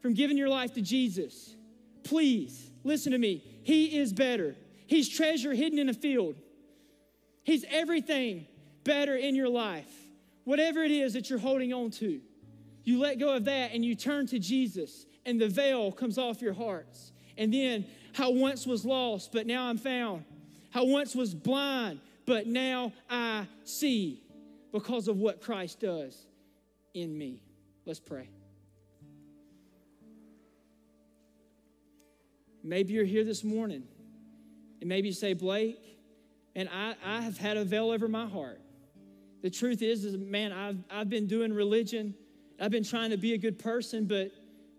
from 0.00 0.14
giving 0.14 0.38
your 0.38 0.48
life 0.48 0.72
to 0.72 0.80
Jesus, 0.80 1.54
please 2.02 2.70
listen 2.82 3.12
to 3.12 3.18
me. 3.18 3.44
He 3.62 3.98
is 3.98 4.14
better. 4.14 4.56
He's 4.86 5.06
treasure 5.06 5.52
hidden 5.52 5.78
in 5.78 5.90
a 5.90 5.92
field. 5.92 6.36
He's 7.44 7.66
everything 7.68 8.46
better 8.82 9.14
in 9.14 9.34
your 9.34 9.50
life. 9.50 9.92
Whatever 10.44 10.82
it 10.82 10.90
is 10.90 11.12
that 11.12 11.28
you're 11.28 11.38
holding 11.38 11.74
on 11.74 11.90
to, 11.90 12.22
you 12.84 12.98
let 13.00 13.18
go 13.18 13.34
of 13.34 13.44
that 13.44 13.72
and 13.74 13.84
you 13.84 13.94
turn 13.94 14.26
to 14.28 14.38
Jesus, 14.38 15.04
and 15.26 15.38
the 15.38 15.48
veil 15.48 15.92
comes 15.92 16.16
off 16.16 16.40
your 16.40 16.54
hearts. 16.54 17.12
And 17.36 17.52
then, 17.52 17.84
how 18.14 18.30
once 18.30 18.66
was 18.66 18.86
lost, 18.86 19.30
but 19.30 19.46
now 19.46 19.66
I'm 19.66 19.76
found. 19.76 20.24
How 20.76 20.84
once 20.84 21.14
was 21.14 21.34
blind, 21.34 22.00
but 22.26 22.46
now 22.46 22.92
I 23.08 23.46
see 23.64 24.22
because 24.72 25.08
of 25.08 25.16
what 25.16 25.40
Christ 25.40 25.80
does 25.80 26.26
in 26.92 27.16
me. 27.16 27.40
Let's 27.86 27.98
pray. 27.98 28.28
Maybe 32.62 32.92
you're 32.92 33.06
here 33.06 33.24
this 33.24 33.42
morning, 33.42 33.84
and 34.82 34.86
maybe 34.90 35.08
you 35.08 35.14
say, 35.14 35.32
Blake, 35.32 35.80
and 36.54 36.68
I, 36.68 36.94
I 37.02 37.22
have 37.22 37.38
had 37.38 37.56
a 37.56 37.64
veil 37.64 37.90
over 37.90 38.06
my 38.06 38.26
heart. 38.26 38.60
The 39.40 39.48
truth 39.48 39.80
is, 39.80 40.04
is 40.04 40.18
man, 40.18 40.52
I've, 40.52 40.84
I've 40.90 41.08
been 41.08 41.26
doing 41.26 41.54
religion. 41.54 42.14
I've 42.60 42.70
been 42.70 42.84
trying 42.84 43.12
to 43.12 43.16
be 43.16 43.32
a 43.32 43.38
good 43.38 43.58
person, 43.58 44.04
but 44.04 44.30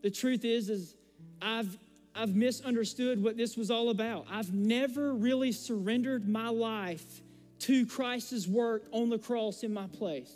the 0.03 0.11
truth 0.11 0.45
is, 0.45 0.69
is 0.69 0.95
I've, 1.41 1.75
I've 2.17 2.35
misunderstood 2.35 3.21
what 3.21 3.37
this 3.37 3.55
was 3.55 3.69
all 3.69 3.89
about. 3.89 4.25
I've 4.29 4.51
never 4.51 5.13
really 5.13 5.51
surrendered 5.51 6.27
my 6.27 6.49
life 6.49 7.21
to 7.59 7.85
Christ's 7.85 8.47
work 8.47 8.83
on 8.91 9.09
the 9.09 9.19
cross 9.19 9.63
in 9.63 9.73
my 9.73 9.87
place. 9.87 10.33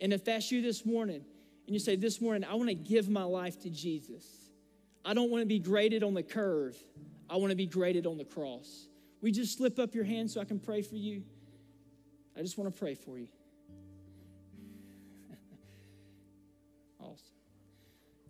And 0.00 0.12
if 0.12 0.24
that's 0.24 0.50
you 0.50 0.60
this 0.60 0.84
morning, 0.84 1.24
and 1.66 1.74
you 1.74 1.78
say, 1.78 1.96
This 1.96 2.20
morning, 2.20 2.44
I 2.44 2.54
want 2.54 2.68
to 2.68 2.74
give 2.74 3.08
my 3.08 3.22
life 3.22 3.60
to 3.62 3.70
Jesus, 3.70 4.26
I 5.04 5.14
don't 5.14 5.30
want 5.30 5.42
to 5.42 5.46
be 5.46 5.58
graded 5.58 6.02
on 6.02 6.14
the 6.14 6.22
curve, 6.22 6.76
I 7.30 7.36
want 7.36 7.50
to 7.50 7.56
be 7.56 7.66
graded 7.66 8.06
on 8.06 8.18
the 8.18 8.24
cross. 8.24 8.88
We 9.22 9.30
just 9.32 9.56
slip 9.56 9.78
up 9.78 9.94
your 9.94 10.04
hand 10.04 10.30
so 10.30 10.40
I 10.40 10.44
can 10.44 10.58
pray 10.58 10.82
for 10.82 10.96
you. 10.96 11.22
I 12.36 12.42
just 12.42 12.58
want 12.58 12.74
to 12.74 12.78
pray 12.78 12.94
for 12.94 13.18
you. 13.18 13.28
Awesome. 17.00 17.16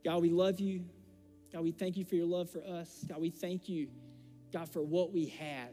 God, 0.04 0.20
we 0.20 0.30
love 0.30 0.60
you. 0.60 0.84
God, 1.54 1.62
we 1.62 1.70
thank 1.70 1.96
you 1.96 2.04
for 2.04 2.16
your 2.16 2.26
love 2.26 2.50
for 2.50 2.64
us. 2.64 3.04
God, 3.08 3.20
we 3.20 3.30
thank 3.30 3.68
you, 3.68 3.86
God, 4.52 4.68
for 4.68 4.82
what 4.82 5.12
we 5.12 5.26
have. 5.26 5.70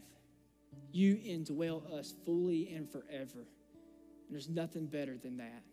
You 0.91 1.15
indwell 1.15 1.91
us 1.91 2.13
fully 2.23 2.71
and 2.75 2.87
forever. 2.87 3.47
And 4.27 4.29
there's 4.29 4.47
nothing 4.47 4.85
better 4.85 5.17
than 5.17 5.37
that. 5.37 5.63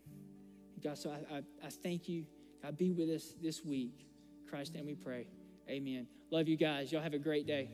God, 0.83 0.97
so 0.97 1.11
I, 1.11 1.35
I, 1.35 1.43
I 1.63 1.69
thank 1.69 2.09
you. 2.09 2.25
God, 2.63 2.75
be 2.75 2.91
with 2.91 3.07
us 3.11 3.35
this 3.39 3.63
week. 3.63 4.07
Christ, 4.49 4.73
and 4.75 4.87
we 4.87 4.95
pray. 4.95 5.27
Amen. 5.69 6.07
Love 6.31 6.47
you 6.47 6.57
guys. 6.57 6.91
Y'all 6.91 7.03
have 7.03 7.13
a 7.13 7.19
great 7.19 7.45
day. 7.45 7.69